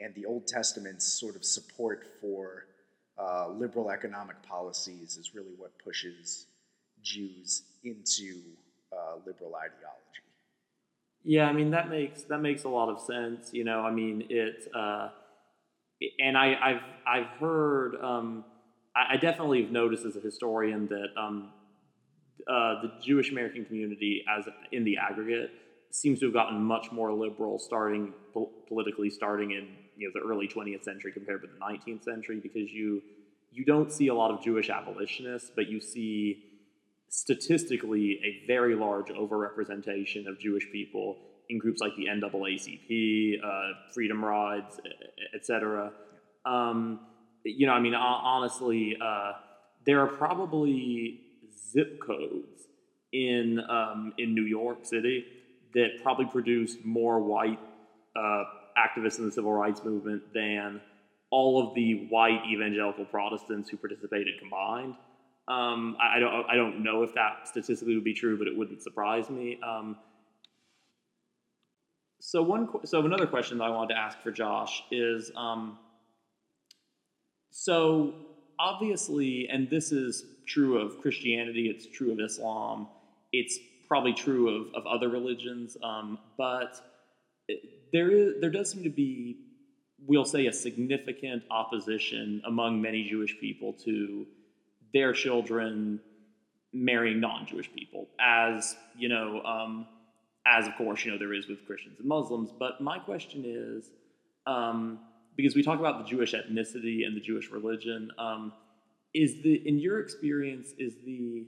[0.00, 2.66] and the Old Testament's sort of support for
[3.18, 6.46] uh, liberal economic policies, is really what pushes
[7.02, 8.40] Jews into
[8.92, 10.00] uh, liberal ideology.
[11.22, 13.52] Yeah, I mean that makes that makes a lot of sense.
[13.52, 15.08] You know, I mean it, uh,
[16.18, 18.44] and I, have I've heard, um,
[18.94, 21.50] I, I, definitely have noticed as a historian that um,
[22.48, 25.50] uh, the Jewish American community, as in the aggregate,
[25.90, 30.26] seems to have gotten much more liberal, starting po- politically, starting in you know the
[30.28, 33.02] early 20th century compared with the 19th century, because you
[33.50, 36.44] you don't see a lot of Jewish abolitionists, but you see
[37.08, 41.16] statistically a very large overrepresentation of Jewish people
[41.48, 44.80] in groups like the NAACP, uh, Freedom Rides,
[45.34, 45.92] etc.
[46.44, 47.00] Um,
[47.44, 49.32] you know, I mean, honestly, uh,
[49.86, 51.20] there are probably
[51.72, 52.66] zip codes
[53.12, 55.24] in um, in New York City
[55.74, 57.60] that probably produced more white
[58.16, 58.44] uh,
[58.78, 60.80] activists in the civil rights movement than
[61.30, 64.94] all of the white evangelical Protestants who participated combined.
[65.46, 68.56] Um, I, I, don't I don't know if that statistically would be true, but it
[68.56, 69.58] wouldn't surprise me.
[69.66, 69.96] Um,
[72.20, 75.78] so one so another question that I wanted to ask for Josh is um,
[77.50, 78.14] so
[78.58, 82.88] obviously, and this is true of Christianity, it's true of Islam,
[83.32, 86.80] it's probably true of, of other religions, um, but
[87.94, 89.36] there is there does seem to be
[90.06, 94.26] we'll say a significant opposition among many Jewish people to
[94.92, 96.00] their children
[96.72, 99.86] marrying non-Jewish people, as you know, um,
[100.44, 102.50] as of course you know there is with Christians and Muslims.
[102.58, 103.90] But my question is,
[104.44, 104.98] um,
[105.36, 108.52] because we talk about the Jewish ethnicity and the Jewish religion, um,
[109.14, 111.46] is the in your experience is the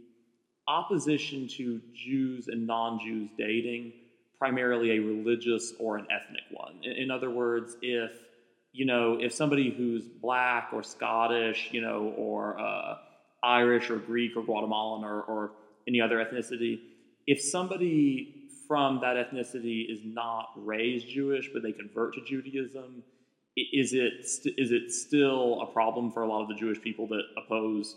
[0.68, 3.92] opposition to Jews and non-Jews dating
[4.38, 6.80] primarily a religious or an ethnic one?
[6.82, 8.12] In, in other words, if
[8.72, 12.96] you know if somebody who's black or Scottish, you know, or uh,
[13.42, 15.52] Irish or Greek or Guatemalan or, or
[15.88, 16.80] any other ethnicity,
[17.26, 23.02] if somebody from that ethnicity is not raised Jewish, but they convert to Judaism,
[23.56, 27.06] is it st- is it still a problem for a lot of the Jewish people
[27.08, 27.96] that oppose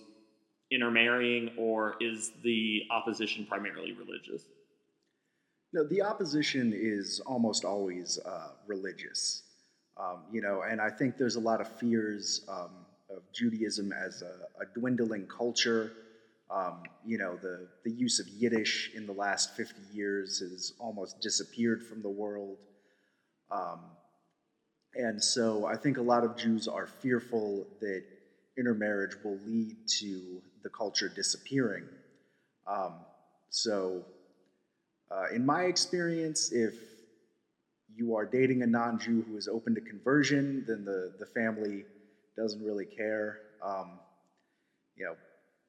[0.72, 4.44] intermarrying, or is the opposition primarily religious?
[5.72, 9.44] No, the opposition is almost always uh, religious.
[9.98, 12.72] Um, you know, and I think there's a lot of fears um,
[13.10, 15.92] of Judaism as a, a dwindling culture.
[16.50, 21.22] Um, you know, the, the use of Yiddish in the last 50 years has almost
[21.22, 22.58] disappeared from the world.
[23.52, 23.80] Um,
[24.96, 28.04] and so I think a lot of Jews are fearful that
[28.58, 31.86] intermarriage will lead to the culture disappearing.
[32.66, 32.94] Um,
[33.50, 34.06] so,
[35.12, 36.76] Uh, in my experience, if
[37.96, 41.84] you are dating a non-Jew who is open to conversion, then the the family
[42.38, 43.40] doesn't really care.
[43.64, 44.00] Um,
[44.96, 45.16] you know,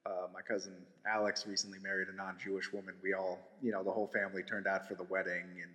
[0.06, 0.74] uh, my cousin
[1.06, 2.94] Alex recently married a non-Jewish woman.
[3.02, 5.72] We all, you know, the whole family turned out for the wedding, and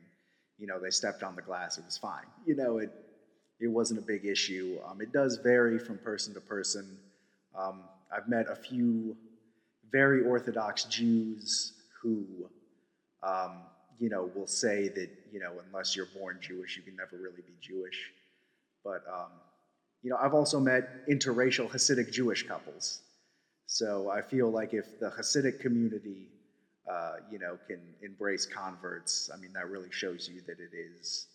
[0.58, 1.78] you know, they stepped on the glass.
[1.78, 2.26] It was fine.
[2.46, 2.92] You know, it
[3.60, 4.78] it wasn't a big issue.
[4.88, 6.98] Um, it does vary from person to person.
[7.58, 7.84] Um,
[8.16, 9.16] I've met a few
[9.92, 12.26] very Orthodox Jews who,
[13.26, 13.64] um,
[14.00, 17.42] you know, will say that you know, unless you're born Jewish, you can never really
[17.42, 18.12] be Jewish.
[18.84, 19.32] But um,
[20.04, 23.02] you know, I've also met interracial Hasidic Jewish couples.
[23.68, 26.28] So I feel like if the Hasidic community,
[26.90, 31.26] uh, you know, can embrace converts, I mean, that really shows you that it is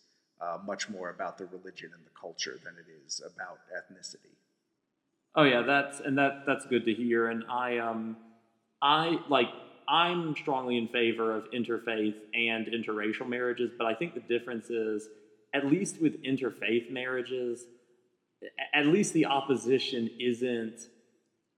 [0.40, 4.34] uh, much more about the religion and the culture than it is about ethnicity.
[5.34, 7.28] Oh yeah, that's and that that's good to hear.
[7.28, 8.16] And I um
[8.82, 9.48] I like
[9.90, 15.08] I'm strongly in favor of interfaith and interracial marriages, but I think the difference is
[15.52, 17.64] at least with interfaith marriages,
[18.72, 20.78] at least the opposition isn't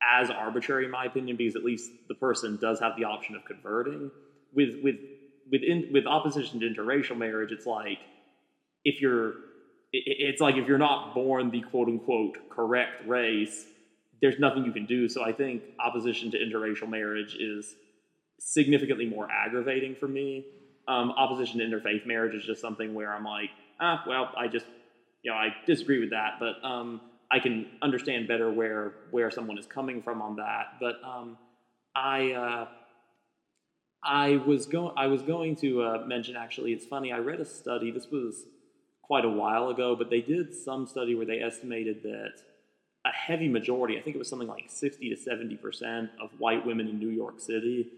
[0.02, 3.44] as arbitrary in my opinion because at least the person does have the option of
[3.44, 4.10] converting.
[4.54, 4.96] With with
[5.50, 7.98] with in, with opposition to interracial marriage, it's like
[8.84, 9.34] if you're
[9.92, 13.66] it's like if you're not born the quote unquote correct race,
[14.22, 15.06] there's nothing you can do.
[15.08, 17.74] So I think opposition to interracial marriage is
[18.44, 20.46] significantly more aggravating for me.
[20.88, 24.66] Um, opposition to interfaith marriage is just something where I'm like, ah, well, I just,
[25.22, 29.58] you know, I disagree with that, but um, I can understand better where where someone
[29.58, 30.74] is coming from on that.
[30.80, 31.38] But um,
[31.94, 32.32] I.
[32.32, 32.66] Uh,
[34.04, 34.94] I was going.
[34.96, 36.34] I was going to uh, mention.
[36.34, 37.12] Actually, it's funny.
[37.12, 37.92] I read a study.
[37.92, 38.46] This was
[39.00, 42.32] quite a while ago, but they did some study where they estimated that
[43.04, 46.88] a heavy majority, I think it was something like 60 to 70% of white women
[46.88, 47.88] in New York City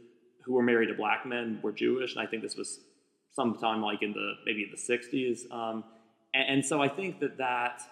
[0.44, 2.14] who were married to black men were Jewish.
[2.14, 2.80] And I think this was
[3.32, 5.50] sometime like in the maybe the 60s.
[5.52, 5.84] Um,
[6.32, 7.82] and, and, so I think that that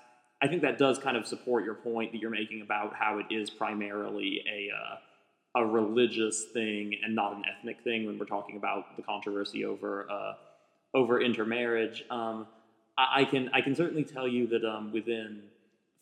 [0.40, 3.26] I think that does kind of support your point that you're making about how it
[3.34, 4.96] is primarily a uh,
[5.54, 10.10] a religious thing and not an ethnic thing when we're talking about the controversy over
[10.10, 10.34] uh,
[10.94, 12.04] over intermarriage.
[12.10, 12.46] Um,
[12.98, 15.42] I, can I can certainly tell you that um, within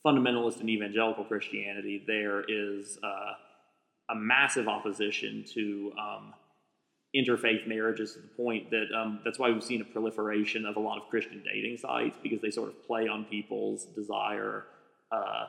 [0.05, 3.34] fundamentalist and evangelical Christianity, there is uh,
[4.11, 6.34] a massive opposition to um,
[7.14, 10.80] interfaith marriages to the point that um, that's why we've seen a proliferation of a
[10.80, 14.64] lot of Christian dating sites because they sort of play on people's desire.
[15.11, 15.46] Uh,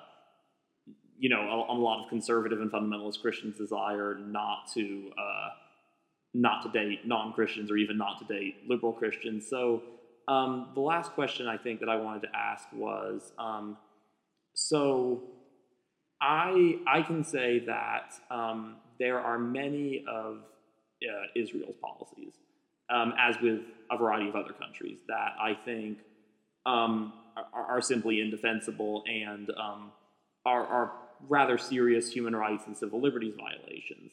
[1.19, 5.49] you know, on a lot of conservative and fundamentalist Christians' desire not to uh,
[6.33, 9.45] not to date non-Christians or even not to date liberal Christians.
[9.47, 9.83] So
[10.27, 13.77] um, the last question I think that I wanted to ask was um,
[14.53, 15.23] so
[16.21, 20.39] I, I can say that um, there are many of
[21.07, 22.33] uh, Israel's policies,
[22.89, 25.99] um, as with a variety of other countries, that I think
[26.65, 27.13] um,
[27.53, 29.91] are, are, simply indefensible and um,
[30.45, 30.91] are, are
[31.27, 34.11] rather serious human rights and civil liberties violations.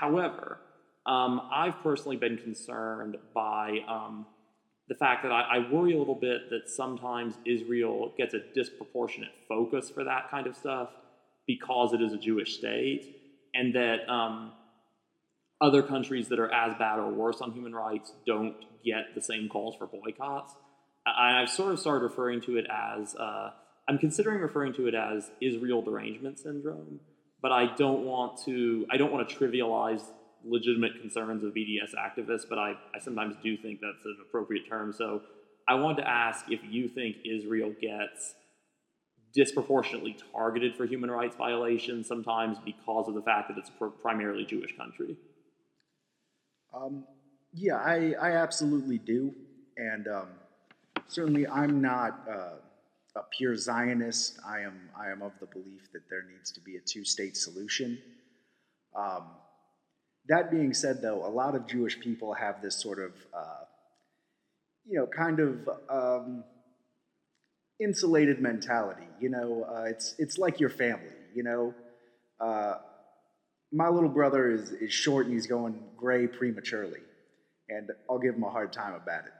[0.00, 0.58] However,
[1.06, 3.80] I've personally been concerned by
[4.88, 9.30] the fact that I, I, worry a little bit that sometimes Israel gets a disproportionate
[9.48, 10.90] focus for that kind of stuff
[11.46, 13.16] because it is a Jewish state,
[13.54, 14.52] and that um,
[15.62, 19.48] other countries that are as bad or worse on human rights don't get the same
[19.48, 20.54] calls for boycotts.
[21.06, 23.50] I, have sort of started referring to it as uh,
[23.88, 27.00] I'm considering referring to it as Israel derangement syndrome,
[27.40, 30.02] but I don't want to I don't want to trivialize
[30.44, 34.92] legitimate concerns of BDS activists, but I, I sometimes do think that's an appropriate term.
[34.92, 35.22] So
[35.68, 38.34] I wanted to ask if you think Israel gets
[39.34, 44.44] disproportionately targeted for human rights violations sometimes because of the fact that it's a primarily
[44.44, 45.16] Jewish country.
[46.74, 47.04] Um,
[47.52, 49.34] yeah, I, I absolutely do.
[49.76, 50.28] And um,
[51.08, 52.56] certainly I'm not uh,
[53.16, 54.38] a pure Zionist.
[54.46, 57.36] I am, I am of the belief that there needs to be a two state
[57.36, 57.98] solution.
[58.96, 59.24] Um,
[60.28, 63.64] that being said, though, a lot of Jewish people have this sort of, uh,
[64.86, 66.44] you know, kind of um,
[67.80, 69.06] insulated mentality.
[69.20, 71.08] You know, uh, it's it's like your family.
[71.34, 71.74] You know,
[72.40, 72.74] uh,
[73.72, 77.00] my little brother is is short and he's going gray prematurely,
[77.68, 79.32] and I'll give him a hard time about it.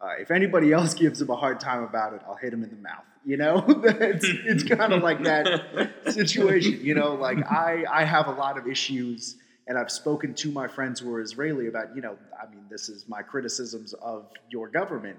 [0.00, 2.70] Uh, if anybody else gives him a hard time about it, I'll hit him in
[2.70, 3.04] the mouth.
[3.24, 6.80] You know, it's it's kind of like that situation.
[6.82, 10.66] You know, like I I have a lot of issues and I've spoken to my
[10.66, 14.68] friends who are Israeli about, you know, I mean, this is my criticisms of your
[14.68, 15.18] government.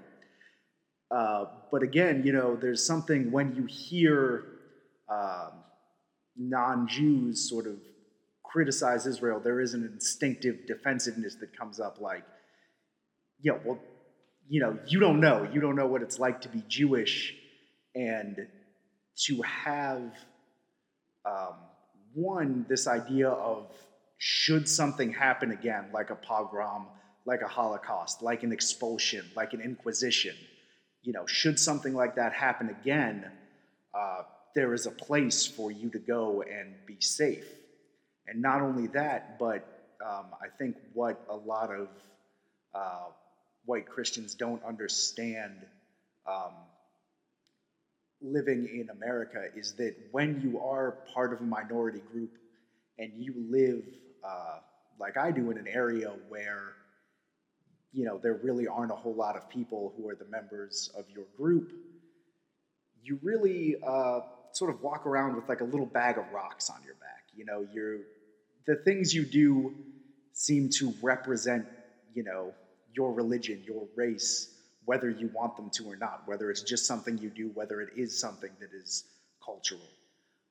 [1.10, 4.44] Uh, but again, you know, there's something when you hear
[5.08, 5.52] um,
[6.36, 7.76] non Jews sort of
[8.54, 12.22] criticize Israel, there is an instinctive defensiveness that comes up like,
[13.42, 13.80] yeah, well,
[14.48, 15.48] you know, you don't know.
[15.52, 17.34] You don't know what it's like to be Jewish
[17.96, 18.46] and
[19.26, 20.02] to have
[21.26, 21.56] um,
[22.14, 23.66] one this idea of
[24.18, 26.86] should something happen again, like a pogrom,
[27.26, 30.36] like a Holocaust, like an expulsion, like an Inquisition,
[31.02, 33.24] you know, should something like that happen again,
[33.92, 34.22] uh,
[34.54, 37.46] there is a place for you to go and be safe.
[38.26, 39.66] And not only that, but
[40.04, 41.88] um, I think what a lot of
[42.74, 43.06] uh,
[43.64, 45.54] white Christians don't understand
[46.26, 46.52] um,
[48.20, 52.30] living in America is that when you are part of a minority group
[52.98, 53.82] and you live
[54.24, 54.58] uh,
[54.98, 56.72] like I do in an area where
[57.92, 61.04] you know there really aren't a whole lot of people who are the members of
[61.14, 61.72] your group,
[63.02, 64.20] you really uh,
[64.52, 67.24] sort of walk around with like a little bag of rocks on your back.
[67.36, 67.98] You know, you're
[68.66, 69.74] the things you do
[70.32, 71.66] seem to represent,
[72.14, 72.52] you know,
[72.94, 74.48] your religion, your race,
[74.84, 77.90] whether you want them to or not, whether it's just something you do, whether it
[77.96, 79.04] is something that is
[79.44, 79.88] cultural.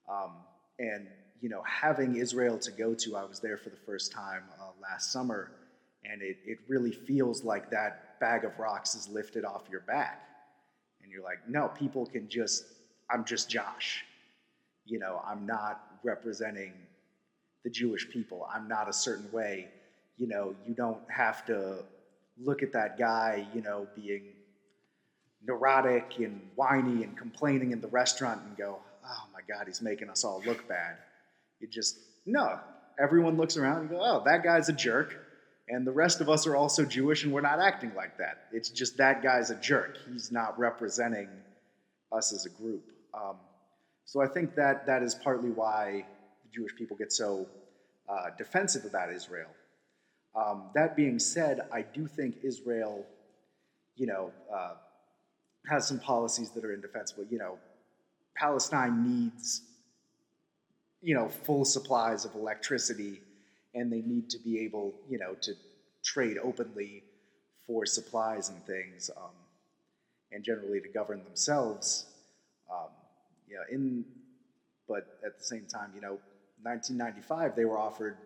[0.09, 0.32] Um,
[0.80, 1.07] and,
[1.41, 4.72] you know, having Israel to go to, I was there for the first time uh,
[4.82, 5.51] last summer,
[6.03, 10.22] and it, it really feels like that bag of rocks is lifted off your back.
[11.01, 12.66] And you're like, no, people can just,
[13.09, 14.03] I'm just Josh.
[14.86, 16.74] You know, I'm not representing
[17.64, 18.47] the Jewish people.
[18.53, 19.70] I'm not a certain way.
[20.18, 21.84] You know, you don't have to
[22.41, 24.24] look at that guy, you know, being
[25.45, 30.09] neurotic and whiny and complaining in the restaurant and go, oh my God, he's making
[30.09, 30.97] us all look bad.
[31.59, 32.59] You just, no.
[32.99, 35.16] Everyone looks around and go, oh, that guy's a jerk.
[35.68, 38.47] And the rest of us are also Jewish and we're not acting like that.
[38.51, 39.97] It's just that guy's a jerk.
[40.11, 41.30] He's not representing
[42.11, 42.84] us as a group.
[43.14, 43.38] Um,
[44.05, 46.05] so I think that that is partly why
[46.54, 47.47] Jewish people get so
[48.08, 49.49] uh, defensive about Israel.
[50.36, 53.06] Um, that being said, I do think Israel,
[53.95, 54.74] you know, uh,
[55.70, 57.26] has some policies that are indefensible.
[57.30, 57.58] You know,
[58.36, 59.62] Palestine needs,
[61.01, 63.22] you know, full supplies of electricity,
[63.76, 65.54] and they need to be able, you know, to
[66.04, 67.04] trade openly
[67.66, 69.32] for supplies and things, um,
[70.32, 72.08] and generally to govern themselves.
[72.72, 72.89] Um,
[73.72, 74.04] in,
[74.88, 76.18] but at the same time, you know,
[76.64, 78.18] 1995 they were offered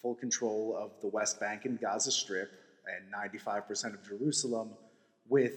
[0.00, 2.50] full control of the West Bank and Gaza Strip
[2.86, 4.70] and 95% of Jerusalem
[5.28, 5.52] with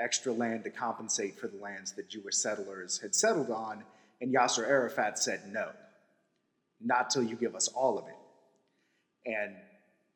[0.00, 3.84] extra land to compensate for the lands that Jewish settlers had settled on.
[4.20, 5.70] And Yasser Arafat said, no,
[6.80, 8.16] not till you give us all of it.
[9.26, 9.54] And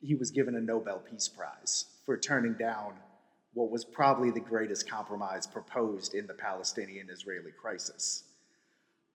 [0.01, 2.95] he was given a Nobel Peace Prize for turning down
[3.55, 8.25] what was probably the greatest compromise proposed in the Palestinian Israeli crisis.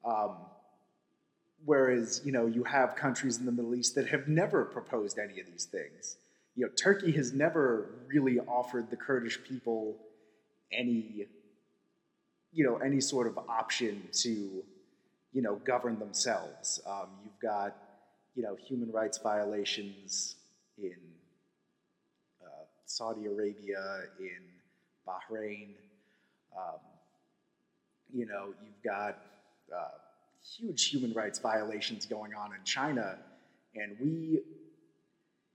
[0.03, 0.35] Um,
[1.65, 5.39] Whereas, you know, you have countries in the Middle East that have never proposed any
[5.39, 6.17] of these things.
[6.55, 9.97] You know, Turkey has never really offered the Kurdish people
[10.71, 11.27] any,
[12.51, 14.63] you know, any sort of option to,
[15.31, 16.81] you know, govern themselves.
[16.85, 17.75] Um, you've got,
[18.35, 20.35] you know, human rights violations
[20.77, 20.97] in
[22.43, 24.41] uh, Saudi Arabia, in
[25.07, 25.69] Bahrain.
[26.57, 26.79] Um,
[28.13, 29.17] you know, you've got
[29.75, 29.87] uh,
[30.57, 33.17] huge human rights violations going on in China.
[33.75, 34.41] And we,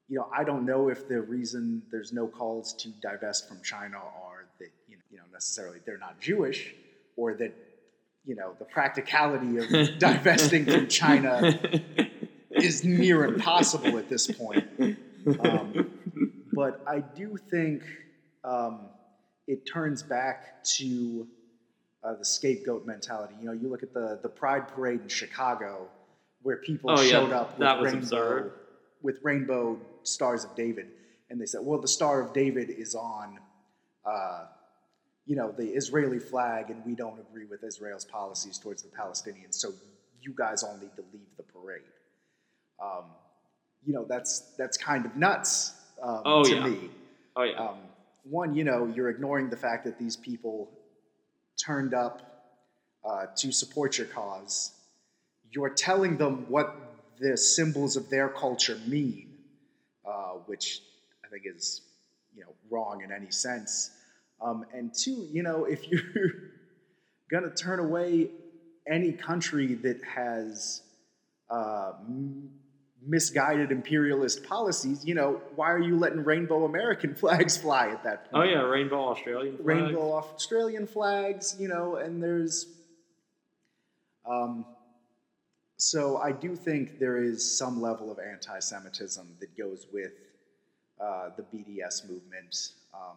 [0.08, 3.96] you know, I don't know if the reason there's no calls to divest from China
[3.98, 6.74] are that, you know, you know necessarily they're not Jewish
[7.16, 7.54] or that,
[8.24, 11.58] you know, the practicality of divesting from China
[12.50, 14.66] is near impossible at this point.
[15.40, 15.90] Um,
[16.52, 17.82] but I do think
[18.44, 18.88] um,
[19.46, 21.26] it turns back to
[22.04, 23.34] uh, the scapegoat mentality.
[23.40, 25.88] You know, you look at the the Pride Parade in Chicago,
[26.42, 28.52] where people Oh, yeah, showed up with rainbow absurd.
[29.02, 30.88] with rainbow stars of David,
[31.30, 33.38] and they said, "Well, the Star of David is on."
[34.04, 34.46] Uh,
[35.26, 39.54] you know the Israeli flag, and we don't agree with Israel's policies towards the Palestinians.
[39.54, 39.72] So
[40.22, 41.82] you guys all need to leave the parade.
[42.82, 43.04] Um,
[43.84, 46.66] you know that's that's kind of nuts um, Oh, to yeah.
[46.66, 46.90] me.
[47.36, 47.58] Oh yeah.
[47.58, 47.76] Um,
[48.24, 50.70] one, you know, you're ignoring the fact that these people
[51.58, 52.22] turned up
[53.04, 54.72] uh, to support your cause.
[55.50, 56.74] You're telling them what
[57.18, 59.34] the symbols of their culture mean,
[60.06, 60.80] uh, which
[61.24, 61.82] I think is,
[62.34, 63.90] you know, wrong in any sense.
[64.40, 66.00] Um, and two, you know, if you're
[67.30, 68.30] gonna turn away
[68.86, 70.82] any country that has
[71.50, 71.92] uh,
[73.06, 78.30] misguided imperialist policies, you know, why are you letting rainbow American flags fly at that
[78.30, 78.44] point?
[78.44, 79.66] oh yeah, rainbow Australian flag.
[79.66, 82.66] Rainbow Australian flags, you know, and there's.
[84.28, 84.66] Um,
[85.78, 90.12] so I do think there is some level of anti-Semitism that goes with
[91.00, 92.72] uh, the BDS movement.
[92.92, 93.16] Um,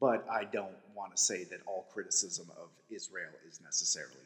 [0.00, 4.16] but I don't want to say that all criticism of Israel is necessarily.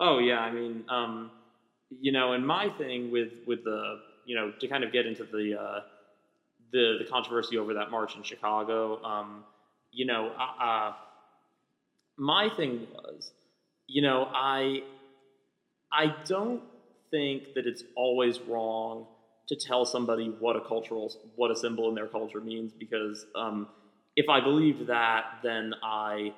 [0.00, 1.30] Oh yeah, I mean, um,
[1.90, 5.24] you know, and my thing with with the you know to kind of get into
[5.24, 5.80] the uh,
[6.72, 9.46] the the controversy over that march in Chicago, um,
[9.92, 10.92] you know, uh,
[12.16, 13.32] my thing was,
[13.86, 14.82] you know, I
[15.92, 16.62] I don't
[17.10, 19.06] think that it's always wrong
[19.48, 23.68] to tell somebody what a cultural what a symbol in their culture means because um,
[24.16, 26.34] if I believed that, then I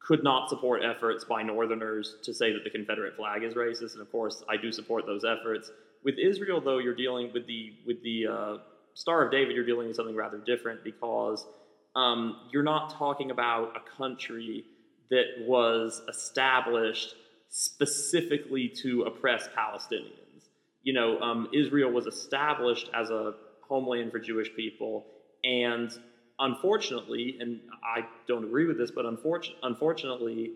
[0.00, 4.00] could not support efforts by Northerners to say that the Confederate flag is racist, and
[4.00, 5.70] of course, I do support those efforts.
[6.04, 8.56] With Israel, though, you're dealing with the with the uh,
[8.94, 9.54] Star of David.
[9.54, 11.46] You're dealing with something rather different because
[11.94, 14.64] um, you're not talking about a country
[15.10, 17.14] that was established
[17.48, 20.48] specifically to oppress Palestinians.
[20.82, 23.34] You know, um, Israel was established as a
[23.68, 25.06] homeland for Jewish people,
[25.44, 25.90] and
[26.38, 30.52] unfortunately, and I don't agree with this, but unfortunately, unfortunately,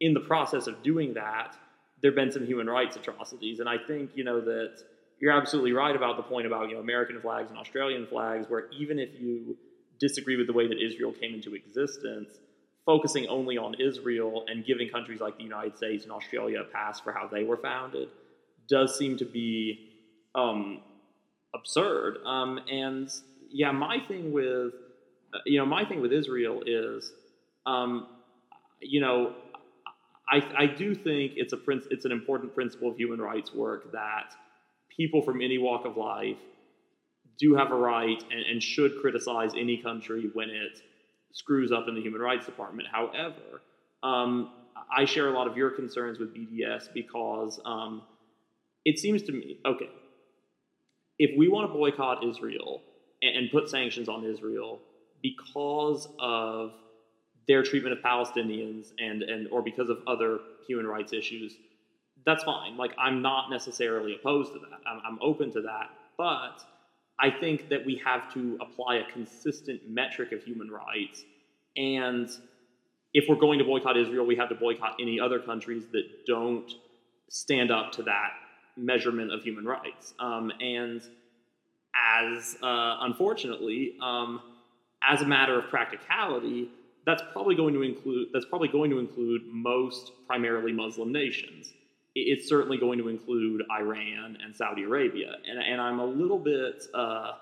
[0.00, 1.56] in the process of doing that,
[2.02, 3.60] there have been some human rights atrocities.
[3.60, 4.82] And I think, you know, that
[5.20, 8.68] you're absolutely right about the point about, you know, American flags and Australian flags, where
[8.78, 9.56] even if you
[10.00, 12.38] disagree with the way that Israel came into existence,
[12.84, 17.00] focusing only on Israel and giving countries like the United States and Australia a pass
[17.00, 18.08] for how they were founded
[18.68, 19.90] does seem to be
[20.34, 20.80] um,
[21.54, 22.18] absurd.
[22.26, 23.08] Um, and
[23.50, 24.74] yeah, my thing with
[25.46, 27.12] you know, my thing with Israel is,
[27.66, 28.06] um,
[28.80, 29.34] you know,
[30.28, 33.92] I, I do think it's a princ- it's an important principle of human rights work
[33.92, 34.34] that
[34.96, 36.38] people from any walk of life
[37.38, 40.80] do have a right and, and should criticize any country when it
[41.32, 42.88] screws up in the human rights department.
[42.90, 43.62] However,
[44.02, 44.50] um,
[44.96, 48.02] I share a lot of your concerns with BDS because um,
[48.84, 49.88] it seems to me okay.
[51.18, 52.82] If we want to boycott Israel
[53.22, 54.82] and, and put sanctions on Israel,
[55.24, 56.74] because of
[57.48, 60.38] their treatment of Palestinians and, and or because of other
[60.68, 61.56] human rights issues,
[62.26, 62.76] that's fine.
[62.76, 64.80] Like I'm not necessarily opposed to that.
[64.86, 66.62] I'm, I'm open to that, but
[67.18, 71.24] I think that we have to apply a consistent metric of human rights.
[71.76, 72.28] And
[73.14, 76.70] if we're going to boycott Israel, we have to boycott any other countries that don't
[77.30, 78.32] stand up to that
[78.76, 80.12] measurement of human rights.
[80.18, 81.00] Um, and
[81.94, 84.40] as uh, unfortunately, um,
[85.08, 86.68] as a matter of practicality,
[87.06, 91.72] that's probably going to include that's probably going to include most primarily Muslim nations.
[92.14, 96.84] It's certainly going to include Iran and Saudi Arabia, and, and I'm a little bit
[96.94, 97.32] uh,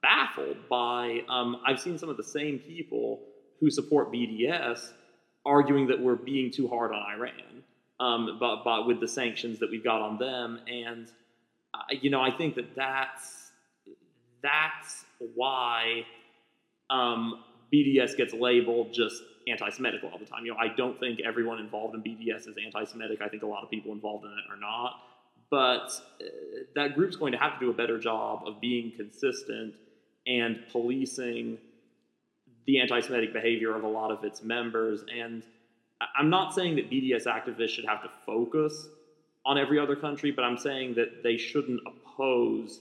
[0.00, 3.20] baffled by um, I've seen some of the same people
[3.60, 4.92] who support BDS
[5.44, 7.62] arguing that we're being too hard on Iran,
[8.00, 11.08] um, but, but with the sanctions that we've got on them, and
[11.74, 13.50] uh, you know I think that that's
[14.42, 16.04] that's why
[16.92, 20.44] um, BDS gets labeled just anti-Semitic all the time.
[20.44, 23.20] You know, I don't think everyone involved in BDS is anti-Semitic.
[23.22, 25.00] I think a lot of people involved in it are not.
[25.50, 25.90] But
[26.20, 26.26] uh,
[26.74, 29.74] that group's going to have to do a better job of being consistent
[30.26, 31.58] and policing
[32.66, 35.04] the anti-Semitic behavior of a lot of its members.
[35.12, 35.42] And
[36.16, 38.86] I'm not saying that BDS activists should have to focus
[39.44, 42.80] on every other country, but I'm saying that they shouldn't oppose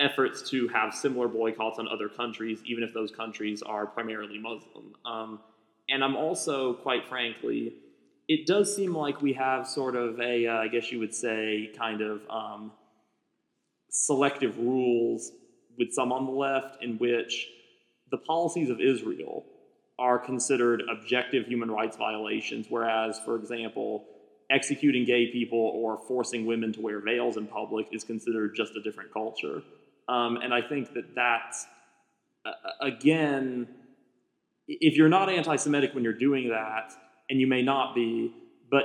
[0.00, 4.94] efforts to have similar boycotts on other countries, even if those countries are primarily Muslim.
[5.04, 5.40] Um,
[5.88, 7.74] and I'm also, quite frankly,
[8.28, 11.70] it does seem like we have sort of a, uh, I guess you would say,
[11.76, 12.72] kind of um,
[13.90, 15.32] selective rules
[15.78, 17.48] with some on the left in which
[18.10, 19.44] the policies of Israel
[19.98, 24.06] are considered objective human rights violations, whereas, for example,
[24.50, 28.82] executing gay people or forcing women to wear veils in public is considered just a
[28.82, 29.62] different culture.
[30.10, 31.66] Um, and I think that that's,
[32.44, 32.50] uh,
[32.80, 33.68] again,
[34.66, 36.92] if you're not anti-Semitic when you're doing that,
[37.28, 38.34] and you may not be,
[38.70, 38.84] but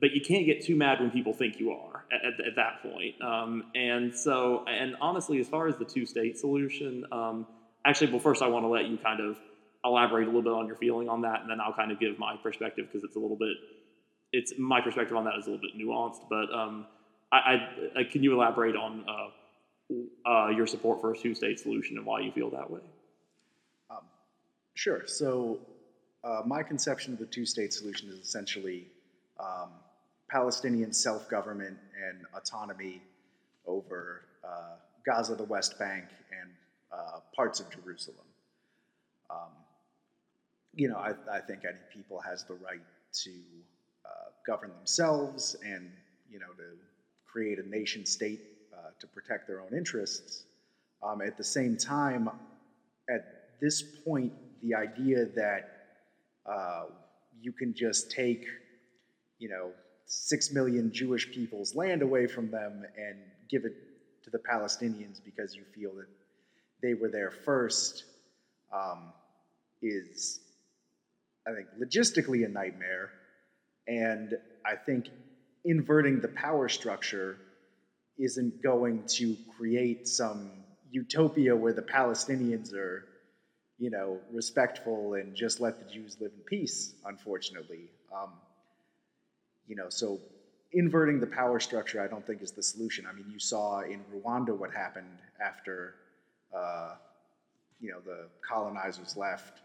[0.00, 2.82] but you can't get too mad when people think you are at, at, at that
[2.82, 3.14] point.
[3.22, 7.46] Um, and so, and honestly, as far as the two-state solution, um,
[7.86, 9.38] actually, well, first I want to let you kind of
[9.84, 12.18] elaborate a little bit on your feeling on that, and then I'll kind of give
[12.18, 13.56] my perspective because it's a little bit,
[14.32, 16.22] it's my perspective on that is a little bit nuanced.
[16.28, 16.86] But um,
[17.30, 19.30] I, I, I, can you elaborate on uh,
[20.26, 22.80] uh, your support for a two-state solution and why you feel that way.
[23.90, 24.04] Um,
[24.74, 25.02] sure.
[25.06, 25.60] So,
[26.24, 28.86] uh, my conception of the two-state solution is essentially
[29.40, 29.70] um,
[30.30, 33.02] Palestinian self-government and autonomy
[33.66, 36.04] over uh, Gaza, the West Bank,
[36.40, 36.50] and
[36.92, 38.26] uh, parts of Jerusalem.
[39.30, 39.50] Um,
[40.74, 42.80] you know, I, I, think any people has the right
[43.24, 43.30] to
[44.04, 45.90] uh, govern themselves and
[46.30, 46.76] you know to
[47.26, 48.40] create a nation state
[49.02, 50.44] to protect their own interests.
[51.02, 52.30] Um, at the same time,
[53.10, 55.70] at this point, the idea that
[56.46, 56.84] uh,
[57.40, 58.46] you can just take,
[59.40, 59.72] you know,
[60.06, 63.18] six million Jewish people's land away from them and
[63.50, 63.74] give it
[64.22, 66.06] to the Palestinians because you feel that
[66.80, 68.04] they were there first
[68.72, 69.12] um,
[69.82, 70.38] is,
[71.46, 73.10] I think, logistically a nightmare.
[73.88, 74.34] And
[74.64, 75.08] I think
[75.64, 77.36] inverting the power structure
[78.18, 80.50] isn't going to create some
[80.90, 83.04] utopia where the Palestinians are,
[83.78, 87.90] you know, respectful and just let the Jews live in peace, unfortunately.
[88.14, 88.30] Um,
[89.66, 90.20] you know, so
[90.72, 93.06] inverting the power structure, I don't think is the solution.
[93.06, 95.94] I mean, you saw in Rwanda what happened after,
[96.54, 96.94] uh,
[97.80, 99.60] you know, the colonizers left,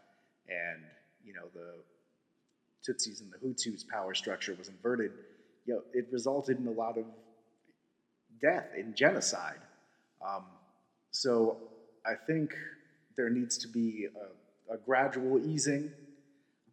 [0.48, 0.82] and
[1.26, 1.74] you know the
[2.88, 5.12] Tutsis and the Hutus power structure was inverted.
[5.66, 7.06] You know, it resulted in a lot of
[8.42, 9.60] death and genocide.
[10.26, 10.46] Um,
[11.12, 11.58] so
[12.06, 12.54] I think
[13.16, 14.08] there needs to be
[14.70, 15.92] a, a gradual easing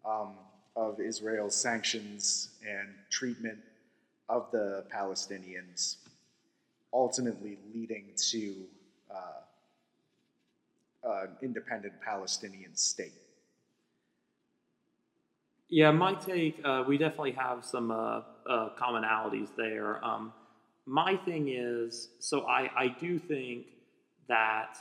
[0.04, 0.34] um,
[0.76, 3.58] of Israel's sanctions and treatment
[4.28, 5.96] of the Palestinians,
[6.92, 8.54] ultimately leading to
[9.10, 9.44] uh,
[11.04, 13.12] an independent Palestinian state.
[15.68, 20.04] Yeah, my take, uh, we definitely have some uh, uh, commonalities there.
[20.04, 20.32] Um,
[20.86, 23.66] my thing is, so I, I do think
[24.28, 24.76] that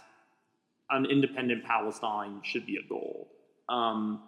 [0.90, 3.30] an independent Palestine should be a goal.
[3.70, 4.22] Um,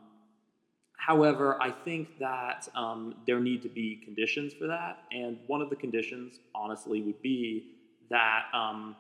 [0.97, 5.69] however, I think that um, there need to be conditions for that, and one of
[5.69, 7.72] the conditions, honestly, would be
[8.10, 8.95] that um,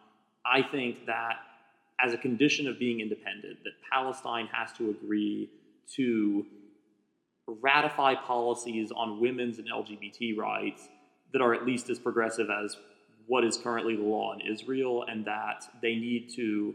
[0.45, 1.37] I think that
[1.99, 5.49] as a condition of being independent, that Palestine has to agree
[5.95, 6.45] to
[7.47, 10.89] ratify policies on women's and LGBT rights
[11.35, 12.77] that are at least as progressive as
[13.27, 16.73] what is currently the law in Israel, and that they need to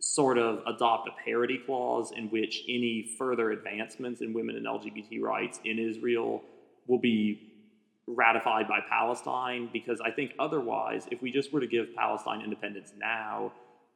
[0.00, 5.22] sort of adopt a parity clause in which any further advancements in women and LGBT
[5.22, 6.42] rights in Israel
[6.86, 7.54] will be
[8.06, 9.70] ratified by Palestine.
[9.72, 13.50] Because I think otherwise, if we just were to give Palestine independence now,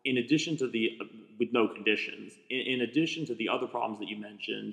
[0.07, 0.99] in addition to the,
[1.39, 4.73] with no conditions, in, addition to the other problems that you mentioned,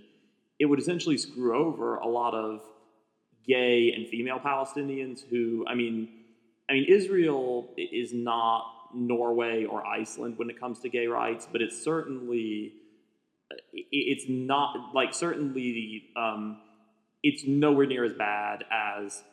[0.57, 2.61] it would essentially screw over a lot of
[3.47, 6.09] gay and female Palestinians who, I mean,
[6.69, 11.61] I mean, Israel is not Norway or Iceland when it comes to gay rights, but
[11.61, 12.73] it's certainly,
[13.73, 16.59] it's not like certainly, um,
[17.21, 19.23] it's nowhere near as bad as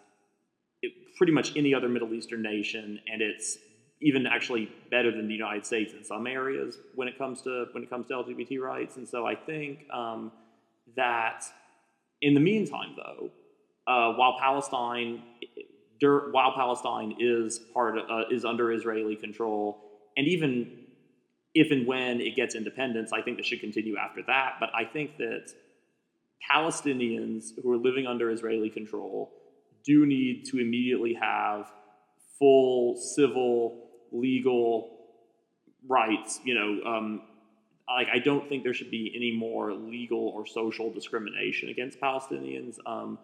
[0.82, 3.58] it, pretty much any other Middle Eastern nation, and it's
[4.00, 7.82] even actually better than the United States in some areas when it comes to when
[7.82, 8.96] it comes to LGBT rights.
[8.96, 10.32] And so I think um,
[10.96, 11.44] that
[12.22, 13.30] in the meantime, though,
[13.86, 15.22] uh, while Palestine
[16.02, 19.82] while Palestine is part of, uh, is under Israeli control,
[20.16, 20.78] and even
[21.54, 24.54] if and when it gets independence, I think that should continue after that.
[24.60, 25.52] But I think that
[26.50, 29.32] Palestinians who are living under Israeli control
[29.84, 31.70] do need to immediately have
[32.38, 34.96] full civil, legal
[35.86, 36.40] rights.
[36.44, 37.22] You know, um,
[37.88, 42.76] like I don't think there should be any more legal or social discrimination against Palestinians.
[42.86, 43.18] Um,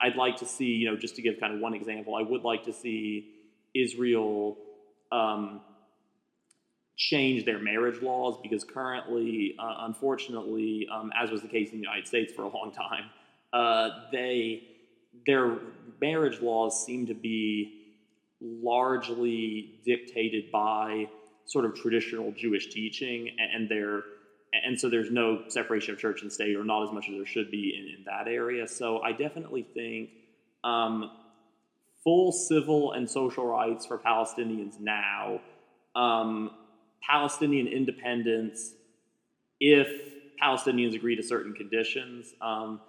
[0.00, 2.42] I'd like to see, you know, just to give kind of one example, I would
[2.42, 3.32] like to see
[3.74, 4.56] Israel
[5.12, 5.60] um,
[6.96, 11.82] change their marriage laws because currently, uh, unfortunately, um, as was the case in the
[11.82, 13.10] United States for a long time,
[13.52, 14.62] uh, they
[15.26, 15.58] their
[16.00, 17.86] marriage laws seem to be
[18.40, 21.08] largely dictated by
[21.46, 24.02] sort of traditional Jewish teaching, and they're
[24.52, 27.26] and so there's no separation of church and state, or not as much as there
[27.26, 28.66] should be in, in that area.
[28.66, 30.10] So I definitely think
[30.64, 31.10] um,
[32.02, 35.40] full civil and social rights for Palestinians now,
[35.94, 36.50] um,
[37.02, 38.72] Palestinian independence
[39.60, 39.88] if
[40.42, 42.34] Palestinians agree to certain conditions.
[42.40, 42.80] Um,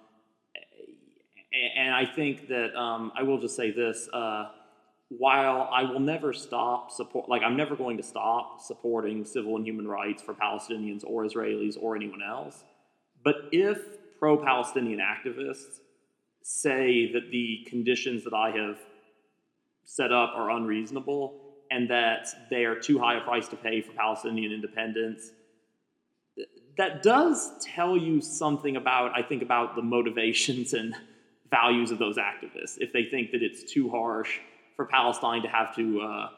[1.76, 4.08] and I think that um, I will just say this.
[4.12, 4.50] Uh,
[5.08, 9.66] while I will never stop support, like I'm never going to stop supporting civil and
[9.66, 12.64] human rights for Palestinians or Israelis or anyone else,
[13.24, 13.78] but if
[14.18, 15.80] pro-Palestinian activists
[16.42, 18.78] say that the conditions that I have
[19.84, 21.40] set up are unreasonable
[21.70, 25.30] and that they are too high a price to pay for Palestinian independence,
[26.76, 30.94] that does tell you something about, I think, about the motivations and
[31.50, 32.76] values of those activists.
[32.78, 34.38] If they think that it's too harsh
[34.78, 36.28] for Palestine to have to uh,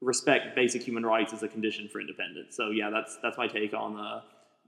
[0.00, 2.54] respect basic human rights as a condition for independence.
[2.56, 4.20] So yeah, that's that's my take on uh,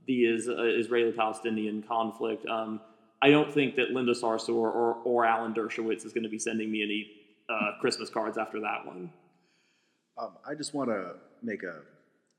[0.08, 2.44] the is, uh, Israeli-Palestinian conflict.
[2.46, 2.80] Um,
[3.22, 6.68] I don't think that Linda Sarsour or, or Alan Dershowitz is going to be sending
[6.70, 7.06] me any
[7.48, 9.12] uh, Christmas cards after that one.
[10.18, 11.14] Um, I just want to
[11.44, 11.82] make a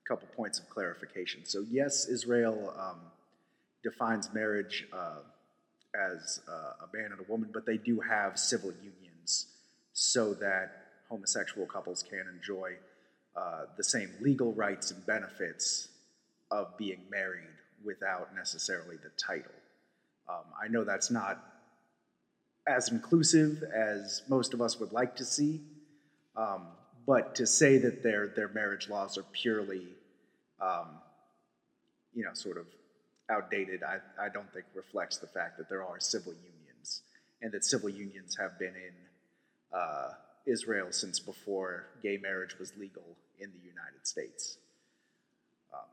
[0.06, 1.45] couple points of clarification.
[1.45, 2.99] So, yes, Israel um,
[3.84, 5.19] defines marriage uh,
[5.95, 9.07] as uh, a man and a woman, but they do have civil unions
[9.99, 10.69] so that
[11.10, 12.74] homosexual couples can enjoy
[13.36, 15.88] uh, the same legal rights and benefits
[16.52, 19.52] of being married without necessarily the title.
[20.30, 21.44] Um, I know that's not
[22.68, 25.61] as inclusive as most of us would like to see,
[26.36, 26.68] um,
[27.07, 29.88] but to say that their their marriage laws are purely,
[30.61, 30.90] um,
[32.14, 32.68] you know, sort of
[33.32, 37.02] outdated, I, I don't think reflects the fact that there are civil unions
[37.41, 39.07] and that civil unions have been in
[39.73, 40.10] uh,
[40.45, 43.03] Israel since before gay marriage was legal
[43.39, 44.57] in the United States.
[45.73, 45.89] Um,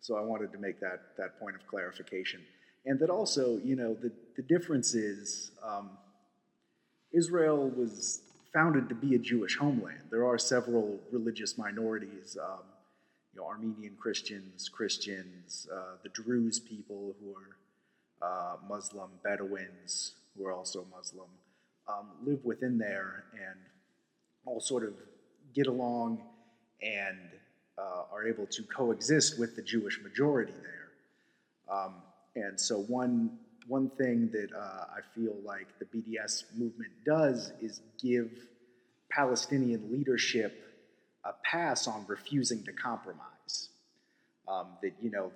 [0.00, 2.40] so I wanted to make that, that point of clarification.
[2.86, 5.90] And that also, you know, the, the difference is um,
[7.12, 8.20] Israel was
[8.52, 10.00] founded to be a Jewish homeland.
[10.10, 12.60] There are several religious minorities, um,
[13.32, 17.56] you know, Armenian Christians, Christians, uh, the Druze people who are
[18.22, 21.28] uh, Muslim, Bedouins who are also Muslim,
[21.88, 23.58] um, live within there and
[24.46, 24.94] all sort of
[25.54, 26.22] get along
[26.82, 27.18] and
[27.78, 31.76] uh, are able to coexist with the Jewish majority there.
[31.76, 31.94] Um,
[32.36, 37.80] and so one one thing that uh, I feel like the BDS movement does is
[38.02, 38.30] give
[39.10, 40.60] Palestinian leadership
[41.24, 43.70] a pass on refusing to compromise.
[44.46, 45.32] Um, that you know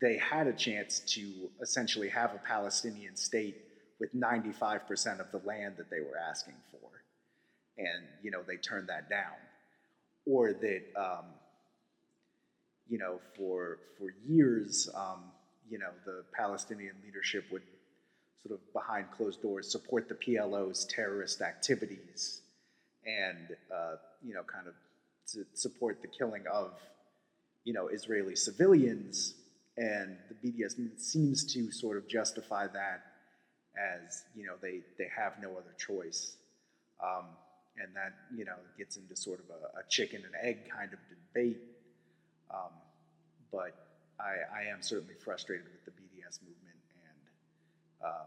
[0.00, 3.56] they had a chance to essentially have a Palestinian state
[4.00, 6.78] with 95% of the land that they were asking for.
[7.76, 9.36] And you know they turned that down,
[10.26, 11.26] or that um,
[12.88, 15.22] you know for for years um,
[15.70, 17.62] you know the Palestinian leadership would
[18.42, 22.40] sort of behind closed doors support the PLO's terrorist activities
[23.06, 24.74] and uh, you know kind of
[25.54, 26.72] support the killing of
[27.64, 29.34] you know Israeli civilians.
[29.76, 33.09] And the BDS seems to sort of justify that
[33.78, 36.36] as you know they they have no other choice.
[37.02, 37.26] Um,
[37.78, 40.98] and that you know gets into sort of a, a chicken and egg kind of
[41.08, 41.60] debate.
[42.52, 42.72] Um,
[43.52, 43.74] but
[44.18, 48.26] I, I, am certainly frustrated with the BDS movement and um,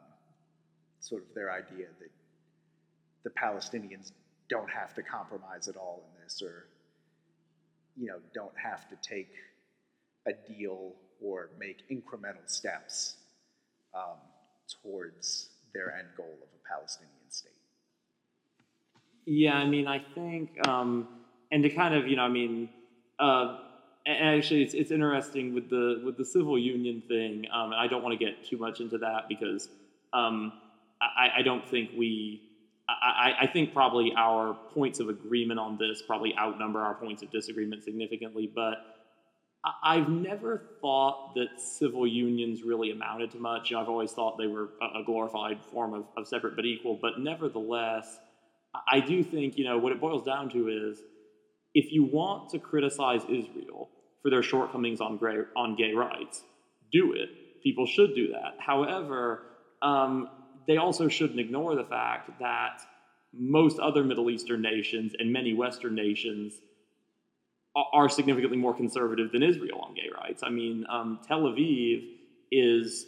[1.01, 2.11] sort of their idea that
[3.23, 4.11] the Palestinians
[4.49, 6.67] don't have to compromise at all in this, or
[7.97, 9.31] you know, don't have to take
[10.25, 13.15] a deal or make incremental steps
[13.93, 14.17] um,
[14.81, 17.51] towards their end goal of a Palestinian state.
[19.25, 21.07] Yeah, I mean, I think, um,
[21.51, 22.69] and to kind of, you know, I mean,
[23.19, 23.57] uh,
[24.05, 27.45] actually, it's, it's interesting with the with the civil union thing.
[27.53, 29.69] Um, and I don't want to get too much into that because
[30.11, 30.53] um,
[31.01, 32.41] I, I, don't think we.
[32.89, 37.31] I, I, think probably our points of agreement on this probably outnumber our points of
[37.31, 38.51] disagreement significantly.
[38.53, 38.92] But
[39.81, 43.69] I've never thought that civil unions really amounted to much.
[43.69, 46.99] You know, I've always thought they were a glorified form of, of separate but equal.
[47.01, 48.17] But nevertheless,
[48.91, 50.99] I do think, you know, what it boils down to is
[51.73, 53.89] if you want to criticize Israel
[54.21, 56.43] for their shortcomings on, gay, on gay rights,
[56.91, 57.29] do it.
[57.63, 58.55] People should do that.
[58.59, 59.43] However,
[59.81, 60.29] um,
[60.67, 62.81] they also shouldn't ignore the fact that
[63.33, 66.53] most other Middle Eastern nations and many Western nations
[67.75, 70.43] are significantly more conservative than Israel on gay rights.
[70.43, 72.07] I mean, um, Tel Aviv
[72.51, 73.07] is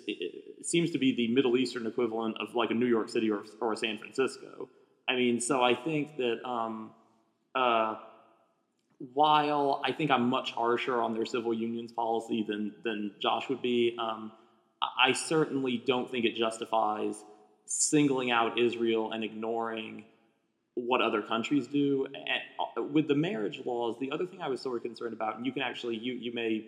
[0.63, 3.73] seems to be the Middle Eastern equivalent of like a New York City or, or
[3.73, 4.67] a San Francisco.
[5.07, 6.91] I mean, so I think that um,
[7.53, 7.95] uh,
[9.13, 13.61] while I think I'm much harsher on their civil unions policy than than Josh would
[13.61, 14.31] be, um,
[14.81, 17.23] I certainly don't think it justifies
[17.67, 20.05] singling out Israel and ignoring
[20.75, 22.07] what other countries do.
[22.59, 25.45] Uh, with the marriage laws, the other thing I was sort of concerned about, and
[25.45, 26.65] you can actually you you may.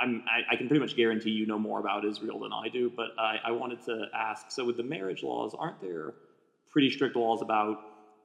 [0.00, 2.88] I'm, I, I can pretty much guarantee you know more about Israel than I do,
[2.94, 4.50] but I, I wanted to ask.
[4.50, 6.14] So, with the marriage laws, aren't there
[6.70, 7.80] pretty strict laws about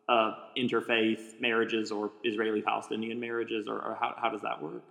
[0.07, 4.83] uh, interfaith marriages or Israeli Palestinian marriages, or, or, how, how does that work?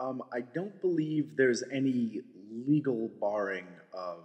[0.00, 2.20] Um, I don't believe there's any
[2.50, 4.20] legal barring of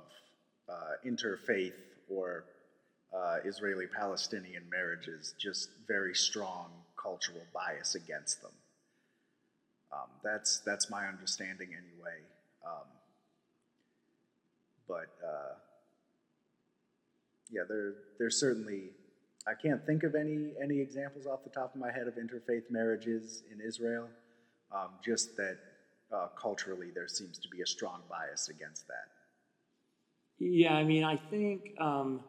[0.70, 0.74] uh,
[1.06, 1.74] interfaith
[2.10, 2.46] or
[3.16, 6.70] uh, Israeli Palestinian marriages, just very strong
[7.02, 8.52] cultural bias against them.
[9.92, 12.20] Um, that's, that's my understanding anyway.
[12.66, 12.86] Um,
[14.88, 15.54] but uh,
[17.52, 18.92] yeah, there there's certainly
[19.48, 22.70] I can't think of any any examples off the top of my head of interfaith
[22.70, 24.08] marriages in Israel.
[24.72, 25.58] Um, just that
[26.14, 29.08] uh, culturally there seems to be a strong bias against that.
[30.40, 32.24] Yeah, I mean, I think um,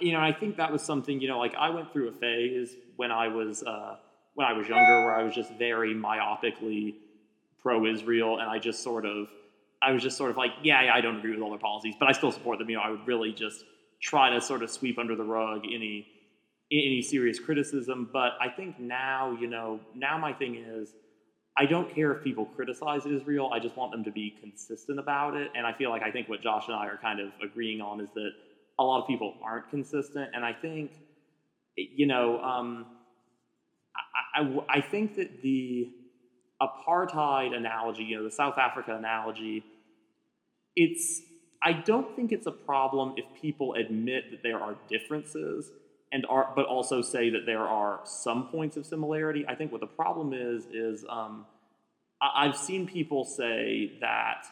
[0.00, 2.74] you know, I think that was something you know, like I went through a phase
[2.96, 3.96] when I was uh,
[4.34, 6.94] when I was younger, where I was just very myopically
[7.60, 9.28] pro-Israel, and I just sort of,
[9.80, 11.94] I was just sort of like, yeah, yeah, I don't agree with all their policies,
[11.98, 12.68] but I still support them.
[12.70, 13.64] You know, I would really just
[14.00, 16.06] try to sort of sweep under the rug any
[16.72, 18.08] any serious criticism.
[18.12, 20.94] But I think now, you know, now my thing is,
[21.56, 23.50] I don't care if people criticize Israel.
[23.52, 25.50] I just want them to be consistent about it.
[25.54, 28.00] And I feel like I think what Josh and I are kind of agreeing on
[28.00, 28.30] is that
[28.78, 30.30] a lot of people aren't consistent.
[30.34, 30.92] And I think,
[31.76, 32.86] you know, um,
[34.34, 35.90] I, I, I think that the
[36.60, 39.64] apartheid analogy, you know, the South Africa analogy,
[40.76, 41.22] it's
[41.62, 45.70] I don't think it's a problem if people admit that there are differences
[46.10, 49.44] and are but also say that there are some points of similarity.
[49.48, 51.46] I think what the problem is is um,
[52.20, 54.46] I, I've seen people say that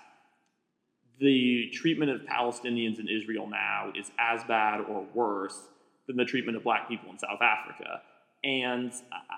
[1.20, 5.58] the treatment of Palestinians in Israel now is as bad or worse
[6.06, 8.00] than the treatment of black people in South Africa.
[8.42, 8.92] And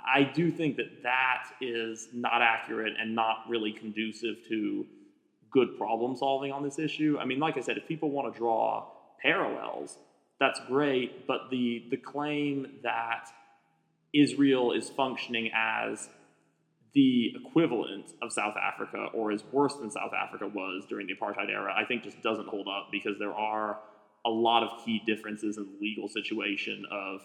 [0.06, 4.86] I do think that that is not accurate and not really conducive to
[5.50, 7.18] good problem solving on this issue.
[7.20, 8.86] I mean, like I said, if people want to draw
[9.20, 9.98] parallels,
[10.38, 11.26] that's great.
[11.26, 13.28] But the the claim that
[14.14, 16.08] Israel is functioning as
[16.94, 21.50] the equivalent of South Africa or is worse than South Africa was during the apartheid
[21.50, 23.78] era, I think just doesn't hold up because there are
[24.26, 27.20] a lot of key differences in the legal situation of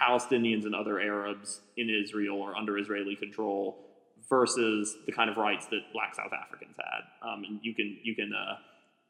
[0.00, 3.84] Palestinians and other Arabs in Israel or under Israeli control
[4.28, 7.28] versus the kind of rights that Black South Africans had.
[7.28, 8.56] Um, and you can you can uh,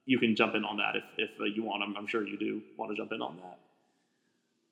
[0.06, 1.82] you can jump in on that if if uh, you want.
[1.82, 3.58] I'm, I'm, sure you do want to jump in on that.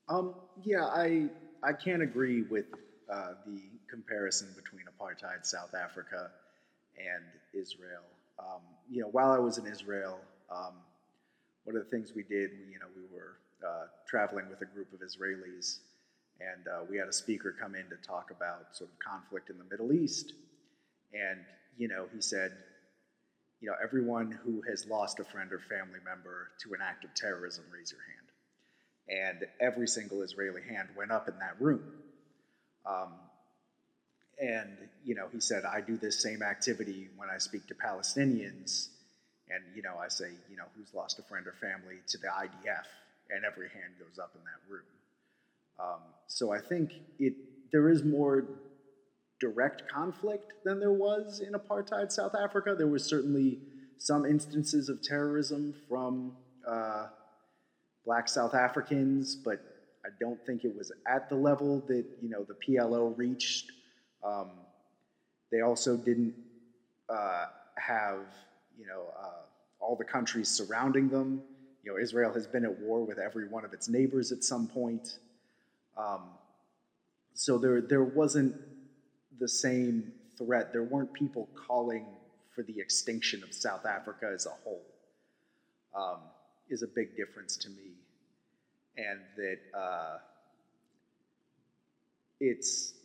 [0.09, 1.27] Um, yeah, I
[1.63, 2.67] I can't agree with
[3.13, 3.61] uh, the
[3.91, 6.31] comparison between apartheid South Africa
[6.97, 8.05] and Israel.
[8.39, 8.61] Um,
[8.91, 10.19] you know, while I was in Israel,
[10.51, 10.75] um,
[11.65, 13.37] one of the things we did, we, you know, we were
[13.67, 15.79] uh, traveling with a group of Israelis
[16.41, 19.59] and uh, we had a speaker come in to talk about sort of conflict in
[19.59, 20.33] the Middle East.
[21.13, 21.41] And,
[21.79, 22.53] you know, he said,
[23.61, 27.15] you know, everyone who has lost a friend or family member to an act of
[27.15, 29.39] terrorism, raise your hand.
[29.39, 31.83] And every single Israeli hand went up in that room.
[32.85, 33.15] Um,
[34.39, 38.89] and, you know, he said, I do this same activity when I speak to Palestinians.
[39.49, 42.29] And, you know, I say, you know, who's lost a friend or family to the
[42.29, 42.87] IDF?
[43.31, 44.83] And every hand goes up in that room.
[45.79, 47.35] Um, so I think it
[47.73, 48.45] there is more
[49.41, 52.75] direct conflict than there was in apartheid South Africa.
[52.77, 53.59] There was certainly
[53.99, 56.37] some instances of terrorism from
[56.67, 57.09] uh,
[58.05, 59.61] black South Africans, but
[60.05, 63.73] I don't think it was at the level that you know the PLO reached.
[64.27, 64.51] Um,
[65.53, 66.35] they also didn't
[67.09, 67.47] uh,
[67.77, 68.21] have
[68.77, 69.47] you know uh,
[69.81, 71.43] all the countries surrounding them.
[71.85, 74.67] You know, Israel has been at war with every one of its neighbors at some
[74.67, 75.19] point.
[75.97, 76.23] Um,
[77.35, 78.57] so there, there wasn't
[79.39, 80.73] the same threat.
[80.73, 82.07] There weren't people calling
[82.55, 84.83] for the extinction of South Africa as a whole.
[85.95, 86.21] Um,
[86.69, 87.95] is a big difference to me,
[88.97, 90.19] and that uh,
[92.41, 92.96] it's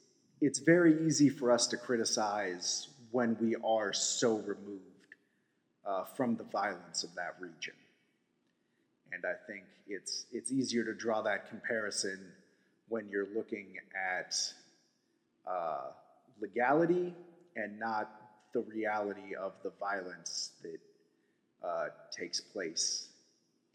[0.42, 4.82] it's very easy for us to criticize when we are so removed
[5.86, 7.76] uh, from the violence of that region.
[9.14, 12.20] And I think it's it's easier to draw that comparison
[12.88, 14.36] when you're looking at
[15.46, 15.92] uh,
[16.42, 17.14] legality
[17.56, 18.10] and not
[18.54, 20.80] the reality of the violence that
[21.64, 21.88] uh,
[22.18, 23.10] takes place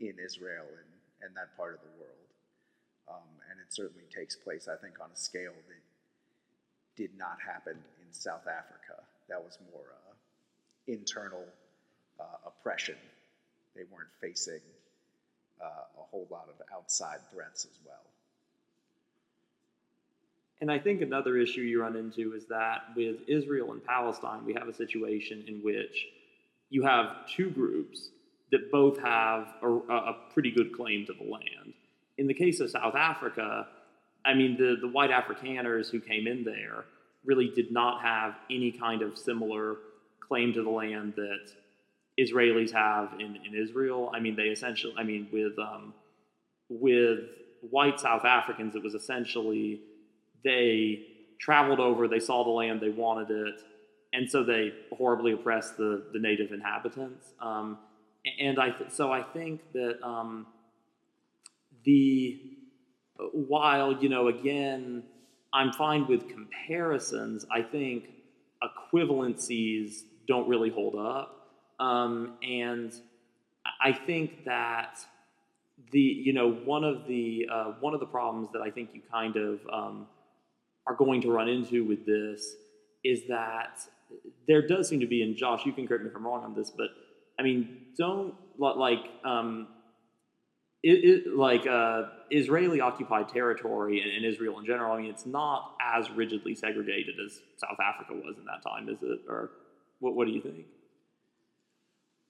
[0.01, 0.91] in Israel and,
[1.23, 2.13] and that part of the world.
[3.09, 5.86] Um, and it certainly takes place, I think, on a scale that
[6.97, 9.03] did not happen in South Africa.
[9.29, 10.15] That was more uh,
[10.87, 11.45] internal
[12.19, 12.97] uh, oppression.
[13.75, 14.61] They weren't facing
[15.61, 17.97] uh, a whole lot of outside threats as well.
[20.61, 24.55] And I think another issue you run into is that with Israel and Palestine, we
[24.55, 26.07] have a situation in which
[26.71, 28.09] you have two groups
[28.51, 31.75] that both have a, a pretty good claim to the land.
[32.17, 33.67] In the case of South Africa,
[34.27, 36.85] I mean, the, the white Afrikaners who came in there
[37.25, 39.77] really did not have any kind of similar
[40.21, 41.51] claim to the land that
[42.19, 44.11] Israelis have in, in Israel.
[44.15, 45.95] I mean, they essentially, I mean, with um,
[46.69, 47.21] with
[47.71, 49.81] white South Africans, it was essentially
[50.45, 51.07] they
[51.41, 53.61] traveled over, they saw the land, they wanted it,
[54.13, 57.27] and so they horribly oppressed the, the native inhabitants.
[57.41, 57.79] Um,
[58.41, 60.47] and I th- so I think that um,
[61.85, 62.41] the
[63.33, 65.03] while you know again
[65.53, 68.11] I'm fine with comparisons, I think
[68.63, 71.49] equivalencies don't really hold up,
[71.79, 72.93] um, and
[73.81, 74.99] I think that
[75.93, 79.03] the you know one of the uh, one of the problems that I think you
[79.11, 80.07] kind of um,
[80.87, 82.55] are going to run into with this
[83.05, 83.81] is that
[84.47, 86.55] there does seem to be, and Josh, you can correct me if I'm wrong on
[86.55, 86.89] this, but
[87.39, 89.69] I mean, don't like um,
[90.83, 94.93] it, it, like uh, Israeli occupied territory and, and, Israel in general.
[94.93, 99.03] I mean, it's not as rigidly segregated as South Africa was in that time, is
[99.03, 99.21] it?
[99.29, 99.51] Or
[100.01, 100.15] what?
[100.15, 100.67] What do you think?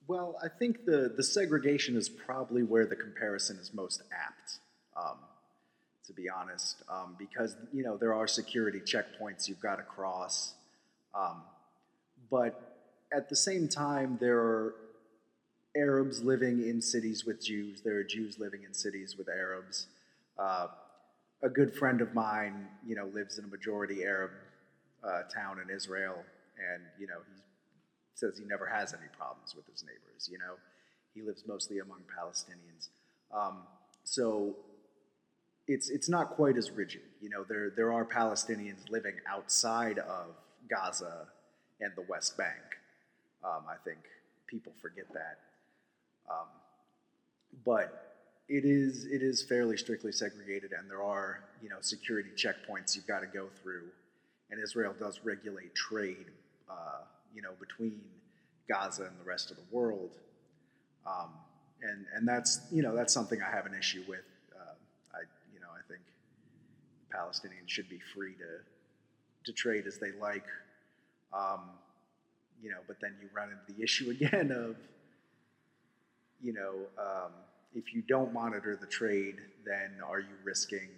[0.07, 4.59] Well, I think the the segregation is probably where the comparison is most apt.
[4.97, 5.19] Um,
[6.07, 10.55] to be honest, um, because you know there are security checkpoints you've got to cross,
[11.15, 11.43] um,
[12.31, 12.79] but
[13.13, 14.75] at the same time there are
[15.77, 17.83] Arabs living in cities with Jews.
[17.83, 19.87] There are Jews living in cities with Arabs.
[20.39, 20.69] Uh,
[21.43, 24.31] a good friend of mine, you know, lives in a majority Arab
[25.05, 26.17] uh, town in Israel,
[26.59, 27.43] and you know, he
[28.15, 30.29] says he never has any problems with his neighbors.
[30.31, 30.55] You know,
[31.15, 32.89] he lives mostly among Palestinians.
[33.33, 33.59] Um,
[34.05, 34.57] so
[35.67, 37.03] it's it's not quite as rigid.
[37.21, 40.35] You know, there there are Palestinians living outside of
[40.69, 41.27] Gaza
[41.81, 42.79] and the West Bank.
[43.45, 43.99] Um, I think
[44.47, 45.39] people forget that.
[46.31, 46.47] Um,
[47.65, 48.07] but
[48.49, 53.07] it is it is fairly strictly segregated, and there are you know security checkpoints you've
[53.07, 53.85] got to go through,
[54.51, 56.27] and Israel does regulate trade,
[56.71, 57.01] uh,
[57.35, 58.01] you know, between
[58.69, 60.11] Gaza and the rest of the world,
[61.07, 61.31] um,
[61.83, 64.25] and and that's you know that's something I have an issue with.
[64.55, 64.75] Uh,
[65.15, 65.21] I
[65.53, 66.03] you know I think
[67.13, 70.47] Palestinians should be free to to trade as they like,
[71.33, 71.61] um,
[72.63, 74.77] you know, but then you run into the issue again of
[76.47, 77.33] you know, um,
[77.75, 80.89] if you don't monitor the trade, then are you risking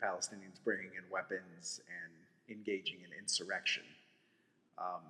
[0.00, 3.82] Palestinians bringing in weapons and engaging in insurrection?
[4.78, 5.02] Um,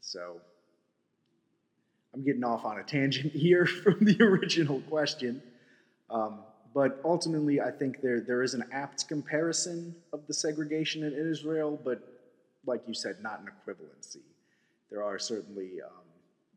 [0.00, 0.40] so
[2.14, 5.42] I'm getting off on a tangent here from the original question.
[6.08, 6.38] Um,
[6.72, 11.78] but ultimately, I think there, there is an apt comparison of the segregation in Israel,
[11.84, 12.00] but
[12.64, 14.22] like you said, not an equivalency.
[14.90, 16.05] There are certainly um,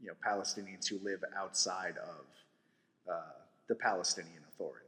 [0.02, 3.20] you know, Palestinians who live outside of uh,
[3.68, 4.86] the Palestinian Authority.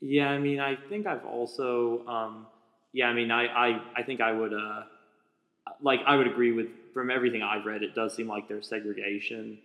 [0.00, 2.46] Yeah, I mean, I think I've also, um,
[2.92, 4.82] yeah, I mean, I, I, I think I would, uh,
[5.80, 9.58] like, I would agree with, from everything I've read, it does seem like there's segregation,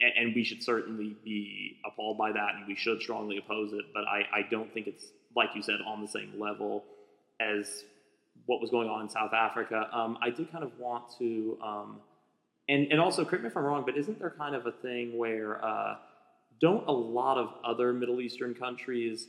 [0.00, 3.86] and, and we should certainly be appalled by that, and we should strongly oppose it,
[3.94, 6.84] but I, I don't think it's, like you said, on the same level
[7.40, 7.84] as
[8.46, 9.88] what was going on in South Africa.
[9.92, 12.00] Um, I did kind of want to, um,
[12.68, 15.16] and and also correct me if I'm wrong, but isn't there kind of a thing
[15.18, 15.96] where uh,
[16.60, 19.28] don't a lot of other Middle Eastern countries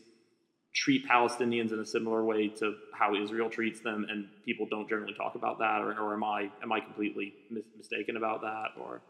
[0.73, 5.13] treat Palestinians in a similar way to how Israel treats them, and people don't generally
[5.13, 9.01] talk about that, or, or am I am I completely mis- mistaken about that, or?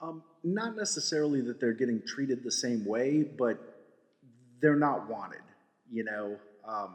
[0.00, 3.58] Um, not necessarily that they're getting treated the same way, but
[4.60, 5.42] they're not wanted.
[5.88, 6.36] You know,
[6.66, 6.94] um,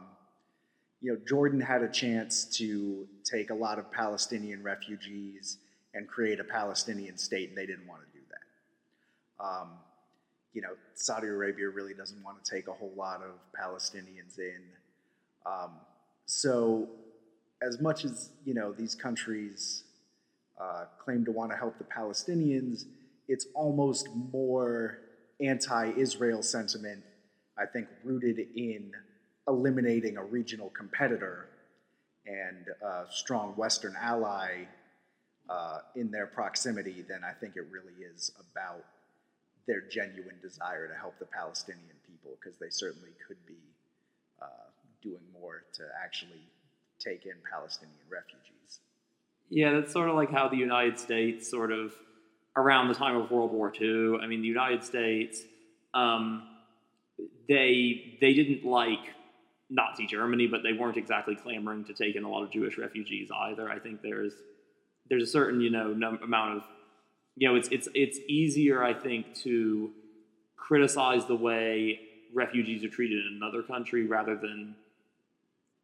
[1.00, 5.56] you know, Jordan had a chance to take a lot of Palestinian refugees
[5.94, 9.44] and create a Palestinian state, and they didn't want to do that.
[9.44, 9.68] Um,
[10.52, 14.62] you know, Saudi Arabia really doesn't want to take a whole lot of Palestinians in.
[15.46, 15.72] Um,
[16.26, 16.88] so,
[17.62, 19.84] as much as you know, these countries
[20.60, 22.84] uh, claim to want to help the Palestinians,
[23.28, 24.98] it's almost more
[25.40, 27.02] anti-Israel sentiment,
[27.56, 28.92] I think, rooted in
[29.46, 31.48] eliminating a regional competitor
[32.26, 34.64] and a strong Western ally
[35.48, 38.84] uh, in their proximity, then I think it really is about
[39.66, 43.60] their genuine desire to help the Palestinian people, because they certainly could be
[44.40, 44.46] uh,
[45.02, 46.42] doing more to actually
[46.98, 48.80] take in Palestinian refugees.
[49.50, 51.92] Yeah, that's sort of like how the United States, sort of
[52.56, 55.42] around the time of World War II, I mean, the United States,
[55.94, 56.48] um,
[57.48, 59.14] they they didn't like
[59.70, 63.30] Nazi Germany, but they weren't exactly clamoring to take in a lot of Jewish refugees
[63.30, 63.68] either.
[63.70, 64.34] I think there's
[65.08, 66.62] there's a certain you know num- amount of
[67.36, 69.90] you know it's it's it's easier I think to
[70.56, 72.00] criticize the way
[72.34, 74.74] refugees are treated in another country rather than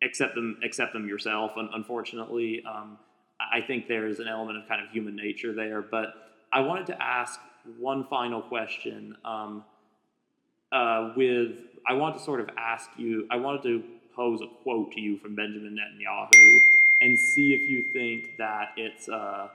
[0.02, 1.52] accept them accept them yourself.
[1.56, 2.98] unfortunately, um,
[3.40, 5.82] I think there's an element of kind of human nature there.
[5.82, 6.14] But
[6.52, 7.40] I wanted to ask
[7.78, 9.16] one final question.
[9.24, 9.64] Um,
[10.72, 11.52] uh, with
[11.86, 13.26] I want to sort of ask you.
[13.30, 13.84] I wanted to
[14.14, 16.60] pose a quote to you from Benjamin Netanyahu
[17.00, 19.48] and see if you think that it's uh,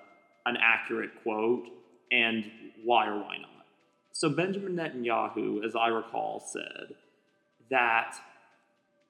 [0.45, 1.65] an accurate quote
[2.11, 2.45] and
[2.83, 3.65] why or why not.
[4.11, 6.95] So, Benjamin Netanyahu, as I recall, said
[7.69, 8.15] that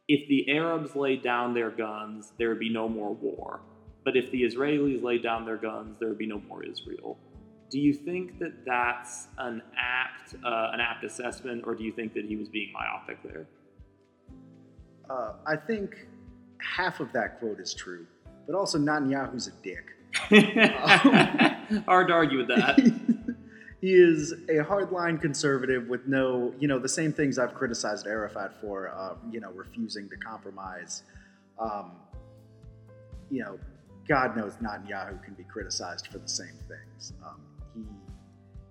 [0.07, 3.61] if the Arabs laid down their guns, there would be no more war.
[4.03, 7.17] But if the Israelis laid down their guns, there would be no more Israel.
[7.69, 12.13] Do you think that that's an apt, uh, an apt assessment, or do you think
[12.15, 13.45] that he was being myopic there?
[15.09, 16.07] Uh, I think
[16.59, 18.07] half of that quote is true,
[18.49, 19.91] but also Netanyahu's a dick.
[21.85, 22.79] Hard to argue with that.
[23.81, 28.59] he is a hardline conservative with no, you know, the same things I've criticized Arafat
[28.59, 31.03] for, uh, you know, refusing to compromise.
[31.59, 31.91] Um,
[33.29, 33.59] you know,
[34.07, 37.13] God knows Netanyahu can be criticized for the same things.
[37.23, 37.41] Um,
[37.75, 37.83] he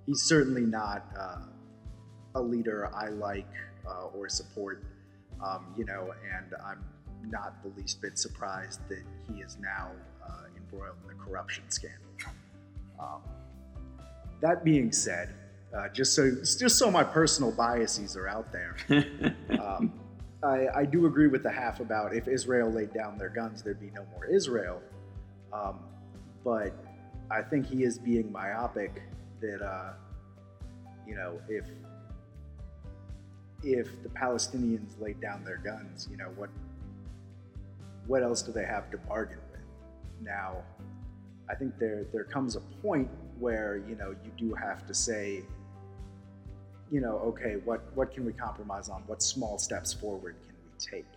[0.06, 1.42] he's certainly not uh,
[2.34, 3.46] a leader I like
[3.88, 4.82] uh, or support.
[5.40, 6.84] Um, you know, and I'm
[7.30, 9.90] not the least bit surprised that he is now
[10.26, 11.98] uh, embroiled in the corruption scandal.
[13.00, 13.22] Um,
[14.40, 15.34] that being said,
[15.76, 18.76] uh, just so just so my personal biases are out there,
[19.60, 19.92] um,
[20.42, 23.80] I, I, do agree with the half about if Israel laid down their guns, there'd
[23.80, 24.80] be no more Israel.
[25.52, 25.80] Um,
[26.44, 26.72] but
[27.30, 29.02] I think he is being myopic.
[29.40, 29.92] That uh,
[31.06, 31.66] you know, if
[33.62, 36.50] if the Palestinians laid down their guns, you know what
[38.08, 39.60] what else do they have to bargain with?
[40.20, 40.56] Now,
[41.48, 43.08] I think there there comes a point
[43.38, 45.42] where you know you do have to say,
[46.90, 49.02] you know, okay, what what can we compromise on?
[49.06, 51.12] What small steps forward can we take?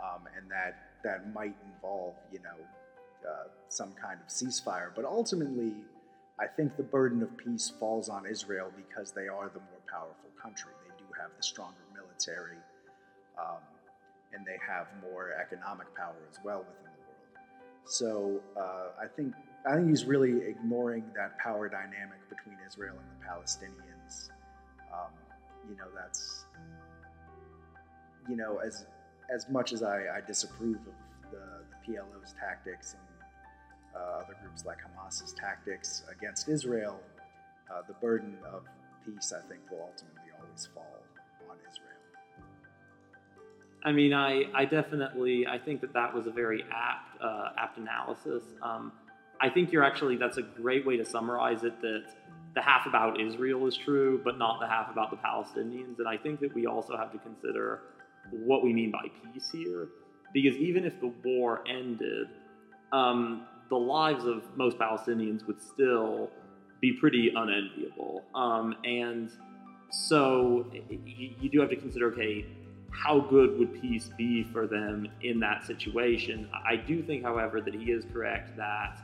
[0.00, 4.90] Um, and that that might involve you know uh, some kind of ceasefire.
[4.94, 5.74] But ultimately,
[6.38, 10.30] I think the burden of peace falls on Israel because they are the more powerful
[10.40, 10.70] country.
[10.88, 12.58] They do have the stronger military.
[13.36, 13.58] Um,
[14.34, 17.38] and they have more economic power as well within the world.
[17.86, 19.34] So uh, I think
[19.66, 24.30] I think he's really ignoring that power dynamic between Israel and the Palestinians.
[24.92, 25.10] Um,
[25.68, 26.44] you know, that's
[28.28, 28.86] you know as
[29.34, 31.38] as much as I, I disapprove of the,
[31.70, 37.00] the, PLO's tactics and uh, other groups like Hamas's tactics against Israel,
[37.72, 38.64] uh, the burden of
[39.04, 40.93] peace I think will ultimately always fall.
[43.84, 47.78] I mean, I, I definitely I think that that was a very apt uh, apt
[47.78, 48.42] analysis.
[48.62, 48.92] Um,
[49.40, 51.80] I think you're actually that's a great way to summarize it.
[51.82, 52.04] That
[52.54, 55.98] the half about Israel is true, but not the half about the Palestinians.
[55.98, 57.80] And I think that we also have to consider
[58.30, 59.88] what we mean by peace here,
[60.32, 62.28] because even if the war ended,
[62.92, 66.30] um, the lives of most Palestinians would still
[66.80, 68.22] be pretty unenviable.
[68.34, 69.30] Um, and
[69.90, 72.46] so you, you do have to consider okay
[72.94, 76.48] how good would peace be for them in that situation?
[76.66, 78.98] I do think, however, that he is correct that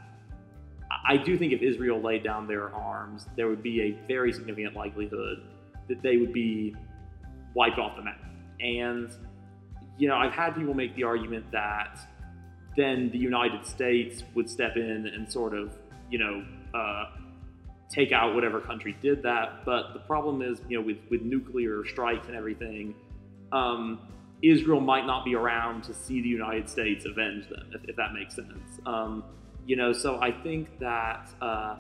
[1.06, 4.74] I do think if Israel laid down their arms, there would be a very significant
[4.74, 5.42] likelihood
[5.88, 6.74] that they would be
[7.54, 8.20] wiped off the map.
[8.60, 9.10] And,
[9.98, 11.98] you know, I've had people make the argument that
[12.76, 15.76] then the United States would step in and sort of,
[16.10, 16.44] you know,
[16.74, 17.04] uh,
[17.88, 19.64] take out whatever country did that.
[19.64, 22.94] But the problem is, you know, with, with nuclear strikes and everything,
[23.52, 24.00] um,
[24.42, 28.12] Israel might not be around to see the United States avenge them, if, if that
[28.14, 28.80] makes sense.
[28.86, 29.24] Um,
[29.66, 31.76] you know, so I think that uh,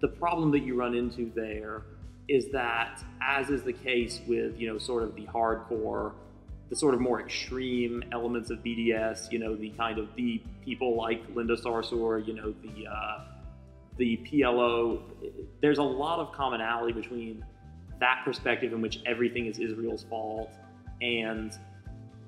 [0.00, 1.82] the problem that you run into there
[2.28, 6.12] is that, as is the case with, you know, sort of the hardcore,
[6.70, 10.96] the sort of more extreme elements of BDS, you know, the kind of the people
[10.96, 13.24] like Linda Sarsour, you know, the uh,
[13.98, 15.02] the PLO.
[15.60, 17.44] There's a lot of commonality between
[18.02, 20.50] that perspective in which everything is Israel's fault
[21.00, 21.56] and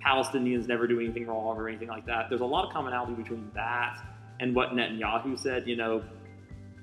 [0.07, 2.29] Palestinians never do anything wrong or anything like that.
[2.29, 3.99] There's a lot of commonality between that
[4.39, 5.67] and what Netanyahu said.
[5.67, 6.03] You know,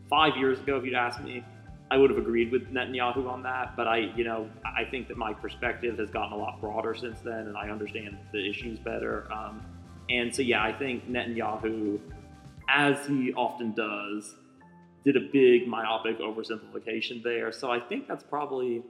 [0.10, 1.42] five years ago, if you'd asked me,
[1.90, 3.78] I would have agreed with Netanyahu on that.
[3.78, 7.22] But I, you know, I think that my perspective has gotten a lot broader since
[7.22, 9.32] then, and I understand the issues better.
[9.32, 9.62] Um,
[10.10, 12.00] and so, yeah, I think Netanyahu,
[12.68, 14.36] as he often does,
[15.03, 17.52] did a big myopic oversimplification there.
[17.52, 18.84] So I think that's probably,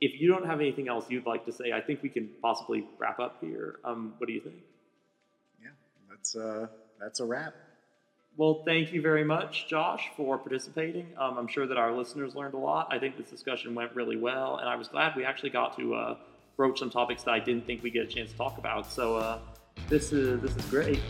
[0.00, 2.86] if you don't have anything else you'd like to say, I think we can possibly
[2.98, 3.80] wrap up here.
[3.84, 4.56] Um, what do you think?
[5.62, 5.70] Yeah,
[6.10, 6.66] that's uh,
[7.00, 7.54] that's a wrap.
[8.36, 11.08] Well, thank you very much, Josh, for participating.
[11.18, 12.86] Um, I'm sure that our listeners learned a lot.
[12.88, 15.94] I think this discussion went really well, and I was glad we actually got to
[15.94, 16.16] uh,
[16.56, 18.92] broach some topics that I didn't think we get a chance to talk about.
[18.92, 19.38] So uh,
[19.88, 21.00] this is this is great.